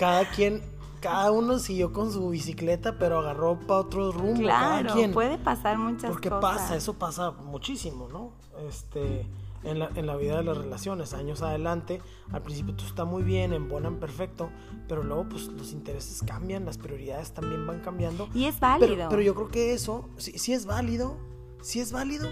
cada 0.00 0.24
quien, 0.30 0.62
cada 1.00 1.30
uno 1.30 1.58
siguió 1.58 1.92
con 1.92 2.10
su 2.10 2.30
bicicleta, 2.30 2.98
pero 2.98 3.18
agarró 3.18 3.60
para 3.60 3.80
otro 3.80 4.10
rumbo. 4.10 4.40
Claro, 4.40 4.94
puede 5.12 5.36
pasar 5.36 5.76
muchas 5.76 6.10
Porque 6.10 6.30
cosas. 6.30 6.40
Porque 6.40 6.58
pasa, 6.58 6.76
eso 6.76 6.94
pasa 6.94 7.32
muchísimo, 7.32 8.08
¿no? 8.10 8.32
Este, 8.66 9.26
en 9.62 9.78
la, 9.78 9.90
en 9.94 10.06
la 10.06 10.16
vida 10.16 10.38
de 10.38 10.44
las 10.44 10.56
relaciones, 10.56 11.12
años 11.12 11.42
adelante, 11.42 12.00
al 12.32 12.40
principio 12.40 12.74
tú 12.74 12.86
está 12.86 13.04
muy 13.04 13.22
bien, 13.22 13.52
en 13.52 13.68
buena, 13.68 13.88
en 13.88 14.00
perfecto, 14.00 14.48
pero 14.88 15.02
luego 15.02 15.28
pues 15.28 15.48
los 15.48 15.72
intereses 15.72 16.22
cambian, 16.26 16.64
las 16.64 16.78
prioridades 16.78 17.34
también 17.34 17.66
van 17.66 17.80
cambiando. 17.80 18.30
Y 18.32 18.46
es 18.46 18.58
válido. 18.58 19.10
Pero, 19.10 19.20
yo 19.20 19.34
creo 19.34 19.48
que 19.48 19.74
eso, 19.74 20.08
sí, 20.16 20.38
sí 20.38 20.54
es 20.54 20.64
válido, 20.64 21.18
sí 21.60 21.78
es 21.78 21.92
válido, 21.92 22.26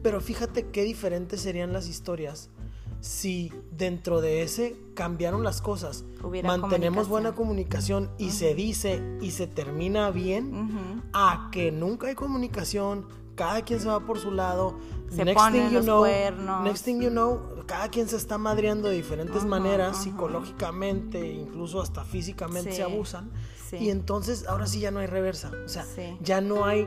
pero 0.00 0.20
fíjate 0.20 0.68
qué 0.68 0.84
diferentes 0.84 1.40
serían 1.40 1.72
las 1.72 1.88
historias 1.88 2.50
si 3.00 3.52
dentro 3.70 4.20
de 4.20 4.42
ese 4.42 4.76
cambiaron 4.94 5.42
las 5.42 5.62
cosas, 5.62 6.04
mantenemos 6.44 7.08
buena 7.08 7.32
comunicación. 7.32 8.10
y 8.18 8.30
se 8.30 8.54
dice 8.54 9.02
y 9.20 9.30
se 9.30 9.46
termina 9.46 10.10
bien, 10.10 11.02
a 11.12 11.48
que 11.50 11.72
nunca 11.72 12.08
hay 12.08 12.14
comunicación, 12.14 13.06
cada 13.34 13.62
quien 13.62 13.80
se 13.80 13.88
va 13.88 14.00
por 14.00 14.18
su 14.18 14.30
lado, 14.30 14.76
se 15.10 15.24
next 15.24 15.50
thing 15.50 15.70
you 15.70 15.80
know, 15.80 16.04
next 16.62 16.84
thing 16.84 17.00
you 17.00 17.10
know, 17.10 17.40
cada 17.66 17.88
quien 17.88 18.06
se 18.06 18.16
está 18.16 18.36
madreando 18.36 18.88
de 18.88 18.96
diferentes 18.96 19.44
maneras, 19.44 20.02
psicológicamente, 20.02 21.32
incluso 21.32 21.80
hasta 21.80 22.04
físicamente 22.04 22.72
se 22.72 22.82
abusan, 22.82 23.30
y 23.72 23.88
entonces 23.88 24.46
ahora 24.46 24.66
sí 24.66 24.80
ya 24.80 24.90
no 24.90 24.98
hay 24.98 25.06
reversa, 25.06 25.50
o 25.64 25.68
sea, 25.68 25.86
ya 26.22 26.42
no 26.42 26.66
hay, 26.66 26.86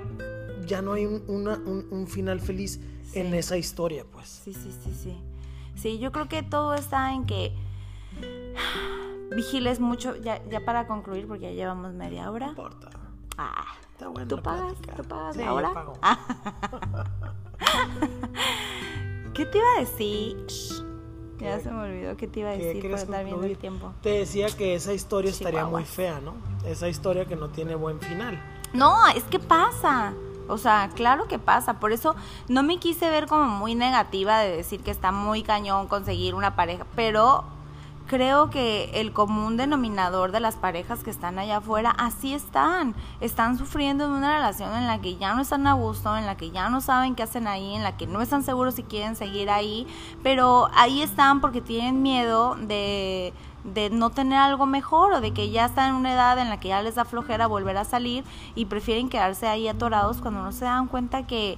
ya 0.68 0.84
no 0.84 0.94
hay 0.94 1.08
un, 1.08 1.88
un 1.90 2.08
final 2.08 2.40
feliz 2.40 2.80
en 3.14 3.34
esa 3.34 3.58
historia, 3.58 4.06
pues. 4.12 4.42
Sí, 4.44 4.54
sí, 4.54 4.72
sí, 4.84 4.92
sí. 5.04 5.18
Sí, 5.76 6.00
yo 6.00 6.12
creo 6.12 6.28
que 6.28 6.44
todo 6.44 6.74
está 6.76 7.14
en 7.14 7.26
que 7.26 7.56
vigiles 9.36 9.80
mucho, 9.80 10.16
ya, 10.18 10.44
ya 10.50 10.64
para 10.64 10.88
concluir, 10.88 11.28
porque 11.28 11.44
ya 11.44 11.52
llevamos 11.52 11.94
media 11.94 12.32
hora. 12.32 12.48
No 12.48 12.52
importa. 12.52 12.90
Ah, 13.38 13.66
está 13.92 14.08
bueno. 14.08 14.28
¿Tú 14.28 14.42
pagas? 14.42 14.74
¿Tú 14.96 15.04
pagas 15.04 15.36
sí, 15.36 15.42
ahora? 15.42 15.70
Yo 15.70 15.74
pago. 15.74 15.94
¿Qué 19.34 19.46
te 19.46 19.58
iba 19.58 19.68
a 19.78 19.80
decir? 19.80 20.38
Ya 21.40 21.60
se 21.60 21.72
me 21.72 21.82
olvidó 21.82 22.16
qué 22.16 22.28
te 22.28 22.40
iba 22.42 22.52
a 22.52 22.54
decir 22.54 22.82
por 22.82 23.00
estar 23.00 23.26
viendo 23.26 23.44
el 23.44 23.58
tiempo. 23.58 23.94
Te 24.02 24.12
decía 24.12 24.48
que 24.48 24.76
esa 24.76 24.94
historia 24.94 25.32
estaría 25.32 25.66
muy 25.66 25.84
fea, 25.84 26.22
¿no? 26.22 26.36
Esa 26.66 26.88
historia 26.88 27.26
que 27.26 27.36
no 27.36 27.50
tiene 27.50 27.76
buen 27.76 28.00
final. 28.00 28.42
No, 28.74 29.08
es 29.08 29.24
que 29.26 29.40
pasa. 29.40 30.14
O 30.48 30.58
sea, 30.58 30.90
claro 30.94 31.28
que 31.28 31.40
pasa. 31.40 31.80
Por 31.80 31.92
eso 31.92 32.16
no 32.48 32.64
me 32.64 32.78
quise 32.78 33.10
ver 33.10 33.28
como 33.28 33.46
muy 33.46 33.76
negativa 33.76 34.40
de 34.40 34.56
decir 34.56 34.82
que 34.82 34.92
está 34.92 35.12
muy 35.12 35.44
cañón 35.44 35.88
conseguir 35.88 36.36
una 36.36 36.56
pareja. 36.56 36.86
Pero 36.96 37.46
creo 38.08 38.50
que 38.50 38.92
el 38.96 39.14
común 39.14 39.58
denominador 39.58 40.32
de 40.32 40.40
las 40.40 40.56
parejas 40.56 41.04
que 41.04 41.10
están 41.10 41.40
allá 41.40 41.58
afuera, 41.58 41.92
así 41.98 42.34
están. 42.34 42.96
Están 43.22 43.58
sufriendo 43.58 44.08
de 44.08 44.18
una 44.18 44.36
relación 44.36 44.74
en 44.76 44.88
la 44.88 45.00
que 45.00 45.16
ya 45.16 45.34
no 45.34 45.42
están 45.42 45.66
a 45.68 45.74
gusto, 45.74 46.16
en 46.18 46.26
la 46.26 46.36
que 46.36 46.52
ya 46.52 46.70
no 46.70 46.82
saben 46.82 47.16
qué 47.16 47.24
hacen 47.24 47.48
ahí, 47.48 47.76
en 47.76 47.84
la 47.84 47.98
que 47.98 48.08
no 48.08 48.22
están 48.22 48.44
seguros 48.44 48.76
si 48.76 48.84
quieren 48.84 49.16
seguir 49.16 49.50
ahí. 49.50 49.88
Pero 50.22 50.70
ahí 50.76 51.02
están 51.02 51.42
porque 51.42 51.62
tienen 51.62 52.02
miedo 52.02 52.56
de 52.56 53.34
de 53.64 53.90
no 53.90 54.10
tener 54.10 54.40
algo 54.40 54.66
mejor 54.66 55.14
o 55.14 55.22
de 55.22 55.34
que 55.34 55.50
ya 55.50 55.66
están 55.66 55.90
en 55.90 55.96
una 55.96 56.14
edad 56.14 56.38
en 56.38 56.50
la 56.50 56.60
que 56.60 56.70
ya 56.70 56.82
les 56.82 56.96
da 56.96 57.06
flojera 57.06 57.48
volver 57.48 57.78
a 57.78 57.86
salir 57.86 58.24
y 58.56 58.66
prefieren 58.66 59.10
quedarse 59.10 59.48
ahí 59.48 59.68
atorados 59.68 60.18
cuando 60.22 60.44
no 60.44 60.52
se 60.52 60.66
dan 60.66 60.88
cuenta 60.88 61.26
que, 61.26 61.58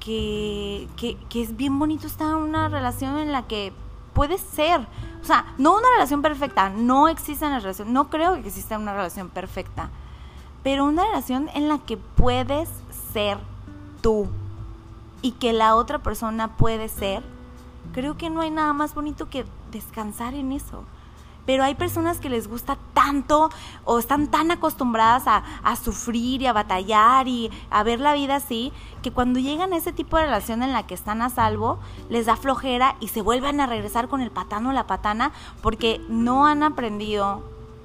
que, 0.00 0.88
que, 0.96 1.42
es 1.42 1.56
bien 1.56 1.78
bonito 1.78 2.06
estar 2.06 2.28
en 2.28 2.36
una 2.36 2.68
relación 2.68 3.18
en 3.18 3.32
la 3.32 3.42
que 3.46 3.72
puede 4.14 4.38
ser, 4.38 4.80
o 5.20 5.24
sea, 5.24 5.54
no 5.58 5.76
una 5.76 5.88
relación 5.94 6.22
perfecta, 6.22 6.70
no 6.70 7.08
existe 7.08 7.44
una 7.44 7.60
relación, 7.60 7.92
no 7.92 8.08
creo 8.08 8.34
que 8.34 8.48
exista 8.48 8.78
una 8.78 8.94
relación 8.94 9.28
perfecta, 9.28 9.90
pero 10.62 10.86
una 10.86 11.04
relación 11.04 11.50
en 11.54 11.68
la 11.68 11.78
que 11.78 11.98
puedes 11.98 12.70
ser 13.12 13.38
tú 14.00 14.28
y 15.20 15.32
que 15.32 15.52
la 15.52 15.74
otra 15.74 15.98
persona 15.98 16.56
puede 16.56 16.88
ser, 16.88 17.22
creo 17.92 18.16
que 18.16 18.30
no 18.30 18.40
hay 18.40 18.50
nada 18.50 18.72
más 18.72 18.94
bonito 18.94 19.28
que 19.28 19.44
descansar 19.70 20.32
en 20.32 20.52
eso 20.52 20.84
pero 21.46 21.64
hay 21.64 21.74
personas 21.74 22.18
que 22.18 22.28
les 22.28 22.48
gusta 22.48 22.76
tanto 22.92 23.50
o 23.84 23.98
están 23.98 24.26
tan 24.26 24.50
acostumbradas 24.50 25.22
a, 25.26 25.76
sufrir 25.76 26.42
y 26.42 26.46
a 26.46 26.52
batallar 26.52 27.28
y 27.28 27.50
a 27.70 27.82
ver 27.82 28.00
la 28.00 28.14
vida 28.14 28.36
así, 28.36 28.72
que 29.02 29.12
cuando 29.12 29.38
llegan 29.38 29.72
a 29.72 29.76
ese 29.76 29.92
tipo 29.92 30.16
de 30.16 30.24
relación 30.24 30.62
en 30.62 30.72
la 30.72 30.86
que 30.86 30.94
están 30.94 31.22
a 31.22 31.30
salvo, 31.30 31.78
les 32.08 32.26
da 32.26 32.36
flojera 32.36 32.96
y 33.00 33.08
se 33.08 33.22
vuelven 33.22 33.60
a 33.60 33.66
regresar 33.66 34.08
con 34.08 34.20
el 34.20 34.30
patano 34.30 34.70
o 34.70 34.72
la 34.72 34.86
patana 34.86 35.32
porque 35.62 36.00
no 36.08 36.46
han 36.46 36.62
aprendido 36.62 37.42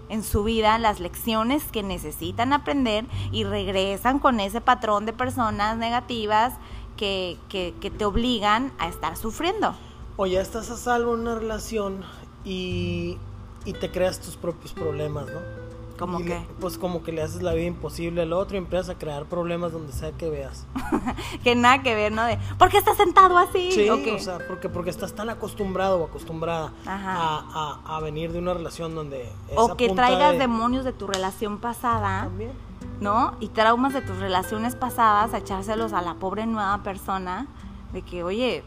en 0.09 0.23
su 0.23 0.43
vida 0.43 0.77
las 0.77 0.99
lecciones 0.99 1.63
que 1.71 1.83
necesitan 1.83 2.51
aprender 2.53 3.05
y 3.31 3.43
regresan 3.43 4.19
con 4.19 4.39
ese 4.39 4.59
patrón 4.59 5.05
de 5.05 5.13
personas 5.13 5.77
negativas 5.77 6.53
que, 6.97 7.37
que, 7.49 7.71
te 7.89 8.05
obligan 8.05 8.71
a 8.77 8.87
estar 8.87 9.17
sufriendo. 9.17 9.73
O 10.17 10.25
ya 10.27 10.41
estás 10.41 10.69
a 10.69 10.77
salvo 10.77 11.15
en 11.15 11.21
una 11.21 11.35
relación 11.35 12.03
y 12.43 13.17
y 13.65 13.73
te 13.73 13.91
creas 13.91 14.19
tus 14.19 14.35
propios 14.35 14.73
problemas, 14.73 15.27
¿no? 15.27 15.61
¿Cómo 16.01 16.17
qué? 16.17 16.43
pues 16.59 16.79
como 16.79 17.03
que 17.03 17.11
le 17.11 17.21
haces 17.21 17.43
la 17.43 17.53
vida 17.53 17.67
imposible 17.67 18.23
al 18.23 18.33
otro 18.33 18.55
y 18.55 18.57
empiezas 18.57 18.89
a 18.89 18.95
crear 18.97 19.25
problemas 19.25 19.71
donde 19.71 19.93
sea 19.93 20.11
que 20.11 20.31
veas. 20.31 20.65
que 21.43 21.53
nada 21.53 21.83
que 21.83 21.93
ver, 21.93 22.11
¿no? 22.11 22.25
De, 22.25 22.39
¿por 22.57 22.69
qué 22.69 22.79
estás 22.79 22.97
sentado 22.97 23.37
así? 23.37 23.71
Sí, 23.71 23.87
o 23.87 24.19
sea, 24.19 24.39
porque, 24.47 24.67
porque 24.67 24.89
estás 24.89 25.13
tan 25.13 25.29
acostumbrado 25.29 25.99
o 25.99 26.05
acostumbrada 26.05 26.73
a, 26.87 27.79
a, 27.85 27.99
venir 27.99 28.31
de 28.31 28.39
una 28.39 28.55
relación 28.55 28.95
donde... 28.95 29.31
o 29.55 29.75
que 29.77 29.89
traigas 29.89 30.39
demonios 30.39 30.85
de 30.85 30.91
tu 30.91 31.05
relación 31.05 31.59
pasada. 31.59 32.23
También. 32.23 32.51
¿No? 32.99 33.35
Y 33.39 33.49
traumas 33.49 33.93
de 33.93 34.01
tus 34.01 34.17
relaciones 34.17 34.75
pasadas 34.75 35.33
a 35.35 35.39
echárselos 35.39 35.93
a 35.93 36.01
la 36.01 36.15
pobre 36.15 36.47
nueva 36.47 36.81
persona. 36.83 37.45
De 37.93 38.01
que, 38.01 38.23
oye, 38.23 38.63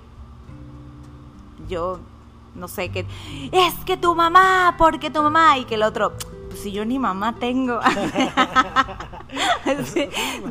yo 1.69 1.99
no 2.55 2.69
sé, 2.69 2.91
que 2.91 3.07
es 3.53 3.75
que 3.85 3.97
tu 3.97 4.15
mamá, 4.15 4.77
porque 4.79 5.11
tu 5.11 5.23
mamá, 5.23 5.59
y 5.59 5.65
que 5.65 5.75
el 5.75 5.83
otro, 5.83 6.13
pues 6.49 6.61
si 6.61 6.73
yo 6.73 6.85
ni 6.85 6.99
mamá 6.99 7.35
tengo. 7.39 7.81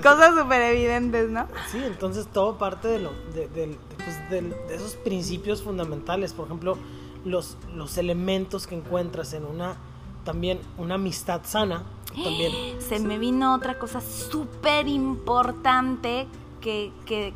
cosas 0.04 0.36
súper 0.38 0.62
evidentes, 0.62 1.30
¿no? 1.30 1.48
Sí, 1.72 1.80
entonces 1.84 2.28
todo 2.28 2.58
parte 2.58 2.88
de, 2.88 3.00
lo, 3.00 3.12
de, 3.34 3.78
pues, 3.98 4.30
de, 4.30 4.54
esos 4.74 4.96
principios 4.96 5.64
fundamentales, 5.64 6.34
por 6.34 6.48
ejemplo, 6.48 6.78
los, 7.26 7.58
los 7.74 7.98
elementos 7.98 8.68
que 8.68 8.76
encuentras 8.76 9.34
en 9.34 9.46
una, 9.46 9.78
también 10.24 10.60
una 10.78 10.96
amistad 10.96 11.42
sana. 11.44 11.84
También. 12.22 12.52
Se 12.82 13.00
me 13.00 13.18
vino 13.18 13.56
otra 13.56 13.80
cosa 13.80 14.02
súper 14.02 14.88
importante 14.88 16.28
que, 16.62 16.92
que, 17.06 17.34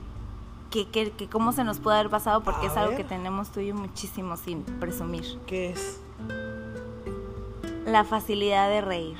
que, 0.70 0.88
que, 0.88 1.28
cómo 1.30 1.52
se 1.52 1.64
nos 1.64 1.80
puede 1.80 1.98
haber 2.00 2.10
pasado 2.10 2.42
porque 2.42 2.68
es 2.68 2.78
algo 2.78 2.96
que 2.96 3.04
tenemos 3.04 3.50
tú 3.52 3.60
y 3.60 3.68
yo 3.68 3.76
muchísimo 3.76 4.38
sin 4.38 4.64
presumir. 4.64 5.40
¿Qué 5.46 5.72
es? 5.72 6.00
La 7.86 8.04
facilidad 8.04 8.70
de 8.70 8.82
reír. 8.82 9.18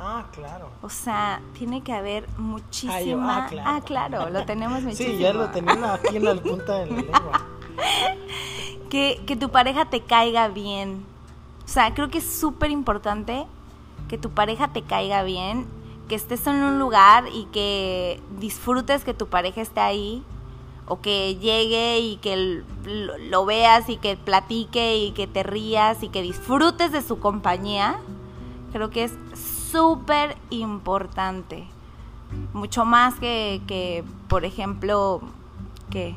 Ah, 0.00 0.26
claro. 0.32 0.70
O 0.82 0.88
sea, 0.88 1.40
tiene 1.54 1.82
que 1.82 1.92
haber 1.92 2.28
muchísima... 2.38 3.46
ah, 3.46 3.48
claro. 3.48 3.68
ah, 3.68 3.80
claro. 3.84 4.30
lo 4.30 4.44
tenemos 4.44 4.82
muchísimo. 4.82 5.10
Sí, 5.16 5.18
ya 5.18 5.32
lo 5.32 5.48
tenemos 5.50 5.90
aquí 5.90 6.16
en 6.16 6.24
la 6.24 6.34
punta 6.36 6.78
de 6.78 6.86
la 6.86 6.96
lengua. 6.96 7.46
que, 8.90 9.20
que 9.26 9.36
tu 9.36 9.50
pareja 9.50 9.86
te 9.86 10.02
caiga 10.02 10.48
bien. 10.48 11.04
O 11.64 11.68
sea, 11.68 11.92
creo 11.94 12.08
que 12.10 12.18
es 12.18 12.32
súper 12.32 12.70
importante 12.70 13.46
que 14.08 14.18
tu 14.18 14.30
pareja 14.30 14.68
te 14.68 14.82
caiga 14.82 15.22
bien, 15.22 15.66
que 16.08 16.14
estés 16.14 16.46
en 16.46 16.56
un 16.56 16.78
lugar 16.78 17.24
y 17.32 17.44
que 17.46 18.20
disfrutes 18.38 19.04
que 19.04 19.14
tu 19.14 19.26
pareja 19.26 19.60
esté 19.60 19.80
ahí, 19.80 20.24
o 20.88 21.00
que 21.00 21.36
llegue 21.36 21.98
y 22.00 22.16
que 22.16 22.62
lo 22.84 23.44
veas 23.44 23.88
y 23.88 23.96
que 23.98 24.16
platique 24.16 24.96
y 24.96 25.12
que 25.12 25.26
te 25.26 25.42
rías 25.42 26.02
y 26.02 26.08
que 26.08 26.22
disfrutes 26.22 26.92
de 26.92 27.02
su 27.02 27.18
compañía, 27.18 27.98
creo 28.72 28.90
que 28.90 29.04
es 29.04 29.12
súper 29.70 30.36
importante. 30.50 31.66
Mucho 32.52 32.84
más 32.84 33.14
que, 33.20 33.62
que, 33.66 34.04
por 34.28 34.44
ejemplo, 34.44 35.20
que 35.90 36.14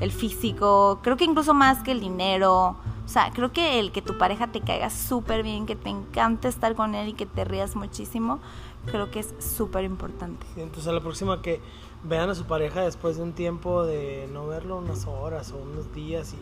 el 0.00 0.10
físico, 0.10 1.00
creo 1.02 1.16
que 1.16 1.24
incluso 1.24 1.54
más 1.54 1.82
que 1.82 1.92
el 1.92 2.00
dinero. 2.00 2.76
O 3.04 3.08
sea, 3.08 3.30
creo 3.34 3.52
que 3.52 3.78
el 3.78 3.92
que 3.92 4.00
tu 4.00 4.16
pareja 4.16 4.46
te 4.46 4.60
caiga 4.60 4.88
súper 4.88 5.42
bien, 5.42 5.66
que 5.66 5.76
te 5.76 5.90
encante 5.90 6.48
estar 6.48 6.74
con 6.74 6.94
él 6.94 7.08
y 7.08 7.12
que 7.12 7.26
te 7.26 7.44
rías 7.44 7.76
muchísimo, 7.76 8.40
creo 8.86 9.10
que 9.10 9.20
es 9.20 9.34
súper 9.38 9.84
importante. 9.84 10.46
entonces 10.56 10.86
a 10.88 10.92
la 10.92 11.00
próxima 11.00 11.42
que 11.42 11.60
vean 12.04 12.30
a 12.30 12.34
su 12.34 12.44
pareja 12.44 12.82
después 12.82 13.16
de 13.16 13.22
un 13.22 13.32
tiempo 13.32 13.84
de 13.84 14.28
no 14.32 14.46
verlo 14.46 14.78
unas 14.78 15.06
horas 15.06 15.52
o 15.52 15.56
unos 15.58 15.92
días 15.94 16.34
y 16.34 16.38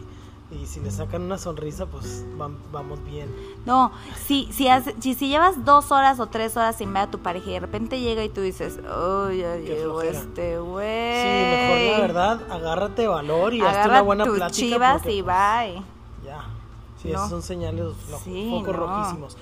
y 0.60 0.66
si 0.66 0.80
le 0.80 0.90
sacan 0.90 1.22
una 1.22 1.38
sonrisa, 1.38 1.86
pues 1.86 2.24
vamos 2.36 3.02
bien. 3.04 3.34
No, 3.64 3.90
si, 4.26 4.48
si, 4.52 4.68
si, 5.00 5.14
si, 5.14 5.28
llevas 5.28 5.64
dos 5.64 5.90
horas 5.90 6.20
o 6.20 6.26
tres 6.26 6.56
horas 6.56 6.76
sin 6.76 6.92
ver 6.92 7.04
a 7.04 7.10
tu 7.10 7.20
pareja 7.20 7.50
y 7.50 7.52
de 7.54 7.60
repente 7.60 8.00
llega 8.00 8.22
y 8.22 8.28
tú 8.28 8.42
dices, 8.42 8.78
oh, 8.86 9.30
ya 9.30 9.56
llegó 9.56 10.02
este 10.02 10.58
güey. 10.58 11.22
Sí, 11.22 11.28
mejor 11.28 11.92
la 11.92 12.00
verdad, 12.00 12.52
agárrate 12.52 13.06
valor 13.06 13.54
y 13.54 13.62
hazte 13.62 13.88
una 13.88 14.02
buena 14.02 14.24
plática. 14.24 14.50
chivas 14.50 15.06
y 15.06 15.22
bye. 15.22 15.82
Ya, 16.22 16.44
sí, 17.00 17.10
esos 17.10 17.30
son 17.30 17.42
señales 17.42 17.94
sí, 18.22 18.50
poco 18.50 18.72
rojísimos. 18.74 19.38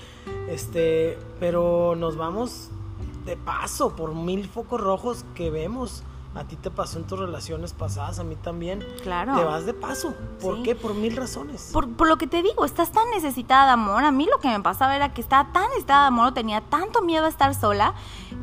Este, 0.47 1.19
pero 1.41 1.95
nos 1.97 2.15
vamos 2.15 2.69
de 3.25 3.35
paso 3.35 3.95
por 3.95 4.15
mil 4.15 4.47
focos 4.47 4.79
rojos 4.79 5.25
que 5.35 5.49
vemos 5.49 6.03
a 6.33 6.45
ti 6.45 6.55
te 6.55 6.71
pasó 6.71 6.97
en 6.97 7.05
tus 7.05 7.19
relaciones 7.19 7.73
pasadas, 7.73 8.19
a 8.19 8.23
mí 8.23 8.35
también. 8.35 8.85
Claro. 9.03 9.35
Te 9.35 9.43
vas 9.43 9.65
de 9.65 9.73
paso. 9.73 10.13
¿Por 10.39 10.63
qué? 10.63 10.75
Por 10.75 10.93
mil 10.93 11.15
razones. 11.15 11.71
Por, 11.73 11.89
por, 11.89 12.07
lo 12.07 12.17
que 12.17 12.25
te 12.25 12.41
digo, 12.41 12.63
estás 12.63 12.91
tan 12.91 13.09
necesitada 13.09 13.65
de 13.65 13.71
amor. 13.71 14.05
A 14.05 14.11
mí 14.11 14.27
lo 14.31 14.39
que 14.39 14.47
me 14.47 14.59
pasaba 14.61 14.95
era 14.95 15.13
que 15.13 15.19
estaba 15.19 15.51
tan 15.51 15.63
necesitada 15.69 16.03
de 16.03 16.07
amor, 16.07 16.33
tenía 16.33 16.61
tanto 16.61 17.01
miedo 17.01 17.25
a 17.25 17.29
estar 17.29 17.53
sola, 17.53 17.95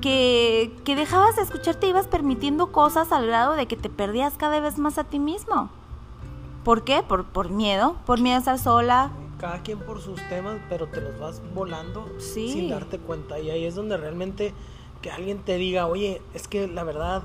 que, 0.02 0.76
que 0.84 0.96
dejabas 0.96 1.36
de 1.36 1.42
escucharte 1.42 1.88
ibas 1.88 2.06
permitiendo 2.06 2.72
cosas 2.72 3.10
al 3.10 3.26
grado 3.26 3.54
de 3.54 3.66
que 3.66 3.76
te 3.76 3.88
perdías 3.88 4.34
cada 4.36 4.60
vez 4.60 4.76
más 4.78 4.98
a 4.98 5.04
ti 5.04 5.18
mismo. 5.18 5.70
¿Por 6.64 6.84
qué? 6.84 7.02
Por, 7.02 7.24
por 7.24 7.48
miedo, 7.48 7.96
por 8.04 8.20
miedo 8.20 8.36
a 8.36 8.40
estar 8.40 8.58
sola. 8.58 9.10
Cada 9.38 9.62
quien 9.62 9.78
por 9.78 10.02
sus 10.02 10.20
temas, 10.28 10.58
pero 10.68 10.88
te 10.88 11.00
los 11.00 11.18
vas 11.18 11.40
volando 11.54 12.06
sin 12.18 12.68
darte 12.68 12.98
cuenta. 12.98 13.38
Y 13.38 13.48
ahí 13.50 13.64
es 13.64 13.74
donde 13.74 13.96
realmente 13.96 14.52
que 15.00 15.10
alguien 15.10 15.38
te 15.38 15.56
diga, 15.56 15.86
oye, 15.86 16.20
es 16.34 16.48
que 16.48 16.66
la 16.66 16.84
verdad 16.84 17.22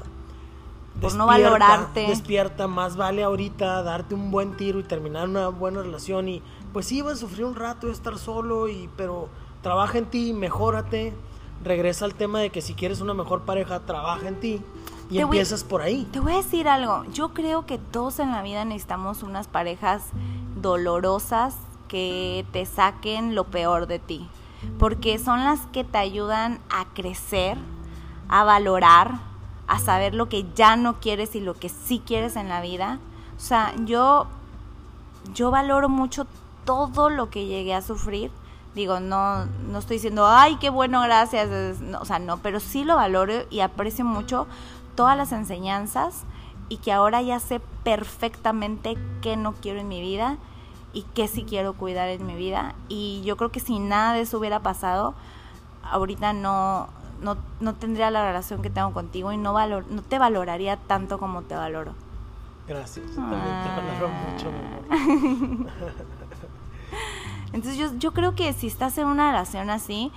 por 1.02 1.16
no 1.16 1.26
valorarte. 1.26 2.08
Despierta, 2.08 2.68
más 2.68 2.96
vale 2.96 3.24
ahorita 3.24 3.84
darte 3.84 4.16
un 4.16 4.32
buen 4.32 4.56
tiro 4.56 4.80
y 4.80 4.84
terminar 4.84 5.28
una 5.28 5.50
buena 5.50 5.82
relación 5.82 6.30
y 6.30 6.42
pues 6.72 6.88
sí, 6.88 7.02
vas 7.02 7.14
a 7.14 7.18
sufrir 7.18 7.46
un 7.46 7.56
rato 7.56 7.88
de 7.88 7.94
estar 7.94 8.18
solo 8.18 8.68
y 8.68 8.90
pero 8.96 9.30
trabaja 9.62 9.98
en 9.98 10.06
ti, 10.06 10.34
mejórate, 10.34 11.14
regresa 11.64 12.06
al 12.06 12.16
tema 12.16 12.40
de 12.40 12.50
que 12.50 12.62
si 12.62 12.74
quieres 12.74 13.02
una 13.02 13.14
mejor 13.14 13.42
pareja, 13.42 13.80
trabaja 13.82 14.28
en 14.28 14.40
ti 14.40 14.62
y 15.10 15.20
empiezas 15.20 15.64
por 15.64 15.82
ahí. 15.82 16.08
Te 16.12 16.20
voy 16.20 16.34
a 16.34 16.38
decir 16.38 16.68
algo, 16.68 17.06
yo 17.14 17.34
creo 17.34 17.66
que 17.66 17.78
todos 17.78 18.20
en 18.20 18.32
la 18.32 18.42
vida 18.42 18.66
necesitamos 18.66 19.24
unas 19.24 19.48
parejas 19.48 20.04
dolorosas 20.56 21.56
que 21.88 22.46
te 22.52 22.66
saquen 22.66 23.36
lo 23.36 23.46
peor 23.46 23.88
de 23.88 24.00
ti, 24.00 24.28
porque 24.80 25.20
son 25.20 25.44
las 25.44 25.60
que 25.68 25.84
te 25.84 25.98
ayudan 25.98 26.60
a 26.70 26.86
crecer, 26.94 27.58
a 28.30 28.44
valorar, 28.44 29.20
a 29.68 29.80
saber 29.80 30.14
lo 30.14 30.30
que 30.30 30.46
ya 30.56 30.76
no 30.76 31.00
quieres 31.00 31.36
y 31.36 31.40
lo 31.40 31.54
que 31.54 31.70
sí 31.70 32.02
quieres 32.06 32.36
en 32.36 32.50
la 32.50 32.62
vida. 32.62 33.00
O 33.38 33.40
sea, 33.40 33.74
yo, 33.86 34.28
yo 35.34 35.52
valoro 35.52 35.90
mucho 35.90 36.28
todo 36.66 37.10
lo 37.10 37.30
que 37.30 37.46
llegué 37.46 37.74
a 37.74 37.82
sufrir. 37.82 38.32
Digo, 38.76 39.00
no, 39.00 39.46
no 39.46 39.80
estoy 39.80 39.98
diciendo, 39.98 40.26
ay, 40.28 40.58
qué 40.58 40.70
bueno, 40.70 41.02
gracias. 41.02 41.50
o 42.00 42.06
sea, 42.06 42.20
no, 42.20 42.38
pero 42.38 42.60
sí 42.60 42.84
lo 42.84 42.96
valoro 42.96 43.34
y 43.50 43.60
aprecio 43.60 44.04
mucho 44.04 44.48
todas 44.96 45.18
las 45.18 45.32
enseñanzas 45.32 46.24
y 46.70 46.78
que 46.78 46.92
ahora 46.92 47.22
ya 47.22 47.40
sé 47.40 47.62
perfectamente 47.84 48.98
qué 49.22 49.38
no 49.38 49.54
quiero 49.54 49.80
en 49.80 49.88
mi 49.88 50.02
vida 50.02 50.38
y 50.94 51.04
qué 51.14 51.28
sí 51.28 51.44
quiero 51.44 51.74
cuidar 51.74 52.10
en 52.10 52.26
mi 52.26 52.36
vida. 52.36 52.76
Y 52.90 53.22
yo 53.24 53.38
creo 53.38 53.52
que 53.52 53.60
si 53.60 53.80
nada 53.80 54.14
de 54.14 54.22
eso 54.22 54.40
hubiera 54.40 54.62
pasado, 54.62 55.14
ahorita 55.84 56.34
no, 56.34 56.88
no, 57.24 57.38
no 57.60 57.74
tendría 57.76 58.12
la 58.12 58.26
relación 58.26 58.62
que 58.62 58.70
tengo 58.70 58.94
contigo 58.94 59.32
y 59.32 59.38
no, 59.38 59.54
valor, 59.54 59.86
no 59.90 60.02
te 60.02 60.20
valoraría 60.20 60.78
tanto 60.78 61.18
como 61.18 61.42
te 61.42 61.56
valoro. 61.56 61.94
Gracias, 62.68 63.16
también 63.16 63.42
te 63.42 63.70
valoro 63.70 64.10
mucho. 64.10 64.52
Entonces 67.54 67.78
yo, 67.78 67.98
yo 67.98 68.14
creo 68.14 68.36
que 68.36 68.52
si 68.54 68.68
estás 68.68 68.98
en 68.98 69.08
una 69.08 69.32
relación 69.32 69.70
así, 69.70 70.12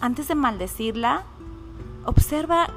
antes 0.00 0.28
de 0.28 0.34
maldecirla, 0.34 1.24
observa 2.04 2.68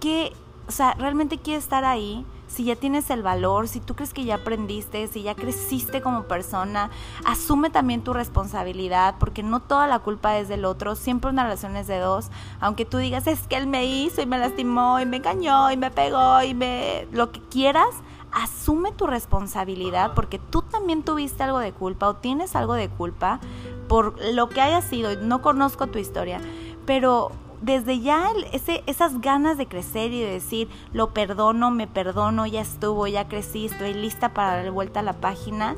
que, 0.00 0.32
o 0.68 0.72
sea, 0.72 0.94
realmente 0.94 1.38
quiere 1.38 1.58
estar 1.58 1.84
ahí, 1.84 2.26
si 2.52 2.64
ya 2.64 2.76
tienes 2.76 3.08
el 3.10 3.22
valor, 3.22 3.66
si 3.66 3.80
tú 3.80 3.94
crees 3.96 4.12
que 4.12 4.24
ya 4.24 4.36
aprendiste, 4.36 5.06
si 5.08 5.22
ya 5.22 5.34
creciste 5.34 6.02
como 6.02 6.24
persona, 6.24 6.90
asume 7.24 7.70
también 7.70 8.04
tu 8.04 8.12
responsabilidad, 8.12 9.14
porque 9.18 9.42
no 9.42 9.60
toda 9.60 9.86
la 9.86 10.00
culpa 10.00 10.38
es 10.38 10.48
del 10.48 10.66
otro, 10.66 10.94
siempre 10.94 11.30
una 11.30 11.44
relación 11.44 11.76
es 11.76 11.86
de 11.86 11.98
dos, 11.98 12.30
aunque 12.60 12.84
tú 12.84 12.98
digas 12.98 13.26
es 13.26 13.46
que 13.48 13.56
él 13.56 13.66
me 13.66 13.86
hizo 13.86 14.20
y 14.20 14.26
me 14.26 14.38
lastimó 14.38 15.00
y 15.00 15.06
me 15.06 15.16
engañó 15.16 15.70
y 15.70 15.78
me 15.78 15.90
pegó 15.90 16.42
y 16.42 16.52
me 16.52 17.08
lo 17.10 17.32
que 17.32 17.40
quieras, 17.40 17.88
asume 18.32 18.92
tu 18.92 19.06
responsabilidad 19.06 20.12
porque 20.14 20.38
tú 20.38 20.62
también 20.62 21.02
tuviste 21.02 21.42
algo 21.42 21.58
de 21.58 21.72
culpa 21.72 22.08
o 22.08 22.16
tienes 22.16 22.54
algo 22.54 22.74
de 22.74 22.88
culpa 22.88 23.40
por 23.88 24.14
lo 24.32 24.48
que 24.48 24.60
haya 24.60 24.82
sido, 24.82 25.16
no 25.16 25.40
conozco 25.40 25.86
tu 25.86 25.98
historia, 25.98 26.40
pero 26.84 27.30
desde 27.62 28.00
ya 28.00 28.32
ese, 28.52 28.82
esas 28.86 29.20
ganas 29.20 29.56
de 29.56 29.66
crecer 29.66 30.12
y 30.12 30.20
de 30.20 30.32
decir, 30.32 30.68
lo 30.92 31.14
perdono, 31.14 31.70
me 31.70 31.86
perdono, 31.86 32.44
ya 32.44 32.60
estuvo, 32.60 33.06
ya 33.06 33.28
crecí, 33.28 33.66
estoy 33.66 33.94
lista 33.94 34.34
para 34.34 34.56
dar 34.56 34.70
vuelta 34.72 35.00
a 35.00 35.04
la 35.04 35.14
página, 35.14 35.76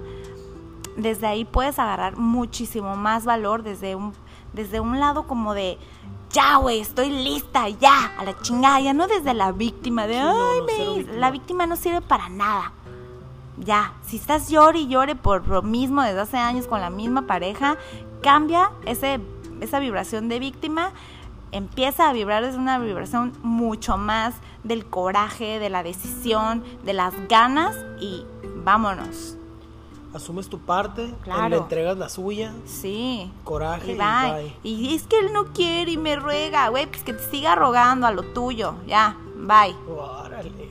desde 0.96 1.26
ahí 1.26 1.44
puedes 1.44 1.78
agarrar 1.78 2.16
muchísimo 2.16 2.96
más 2.96 3.24
valor 3.26 3.62
desde 3.62 3.94
un, 3.94 4.14
desde 4.54 4.80
un 4.80 4.98
lado 4.98 5.26
como 5.26 5.52
de, 5.52 5.78
ya, 6.30 6.56
güey, 6.56 6.80
estoy 6.80 7.10
lista, 7.10 7.68
ya, 7.68 8.12
a 8.18 8.24
la 8.24 8.40
chingada, 8.40 8.80
ya 8.80 8.94
no 8.94 9.06
desde 9.06 9.34
la 9.34 9.52
víctima, 9.52 10.06
de, 10.06 10.18
ay, 10.18 11.06
la 11.12 11.30
víctima 11.30 11.66
no 11.66 11.76
sirve 11.76 12.00
para 12.00 12.28
nada. 12.28 12.72
Ya, 13.58 13.92
si 14.04 14.16
estás 14.16 14.48
llore 14.48 14.80
y 14.80 14.88
llore 14.88 15.14
por 15.14 15.46
lo 15.46 15.62
mismo 15.62 16.02
desde 16.02 16.20
hace 16.20 16.38
años 16.38 16.66
con 16.66 16.80
la 16.80 16.90
misma 16.90 17.22
pareja, 17.22 17.76
cambia 18.20 18.72
ese, 18.84 19.20
esa 19.60 19.78
vibración 19.78 20.28
de 20.28 20.40
víctima 20.40 20.92
empieza 21.54 22.10
a 22.10 22.12
vibrar 22.12 22.44
desde 22.44 22.58
una 22.58 22.78
vibración 22.78 23.32
mucho 23.42 23.96
más 23.96 24.34
del 24.64 24.84
coraje, 24.84 25.60
de 25.60 25.70
la 25.70 25.84
decisión, 25.84 26.64
de 26.82 26.92
las 26.92 27.14
ganas 27.28 27.76
y 28.00 28.26
vámonos. 28.56 29.36
Asumes 30.12 30.48
tu 30.48 30.58
parte, 30.58 31.12
le 31.48 31.56
entregas 31.56 31.96
la 31.96 32.08
suya. 32.08 32.52
Sí. 32.66 33.32
Coraje 33.44 33.92
y, 33.92 33.96
bye. 33.96 34.56
y, 34.62 34.94
es 34.94 35.04
que 35.04 35.18
él 35.18 35.32
no 35.32 35.46
quiere 35.52 35.92
y 35.92 35.96
me 35.96 36.16
ruega, 36.16 36.68
güey, 36.68 36.86
pues 36.86 37.02
que 37.02 37.12
te 37.12 37.30
siga 37.30 37.54
rogando 37.54 38.06
a 38.06 38.12
lo 38.12 38.22
tuyo. 38.22 38.74
Ya, 38.86 39.16
bye. 39.36 39.74
Órale. 39.88 40.50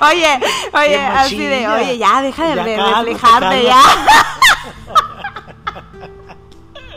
oye, 0.00 0.40
oye, 0.72 0.96
así 0.98 1.38
de, 1.38 1.68
oye, 1.68 1.98
ya, 1.98 2.22
deja 2.22 2.48
de 2.48 2.54
reflejarte 2.54 3.64
ya. 3.64 3.82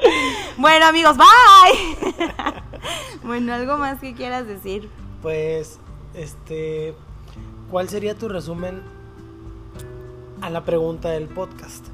bueno, 0.58 0.86
amigos, 0.86 1.18
bye. 1.18 1.97
bueno, 3.24 3.54
algo 3.54 3.78
más 3.78 4.00
que 4.00 4.14
quieras 4.14 4.48
decir. 4.48 4.90
Pues, 5.22 5.80
este, 6.14 6.94
¿cuál 7.70 7.90
sería 7.90 8.16
tu 8.16 8.30
resumen 8.30 8.82
a 10.42 10.50
la 10.50 10.64
pregunta 10.64 11.10
del 11.10 11.28
podcast? 11.28 11.88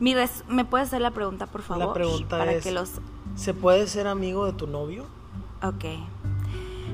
Mi 0.00 0.14
¿Me 0.48 0.64
puedes 0.64 0.88
hacer 0.88 1.00
la 1.00 1.12
pregunta, 1.12 1.46
por 1.46 1.62
favor? 1.62 1.86
La 1.86 1.92
pregunta 1.92 2.52
es, 2.52 2.64
que 2.64 2.72
los... 2.72 2.90
¿se 3.36 3.54
puede 3.54 3.86
ser 3.86 4.06
amigo 4.06 4.46
de 4.46 4.52
tu 4.52 4.66
novio? 4.66 5.06
Ok. 5.62 5.84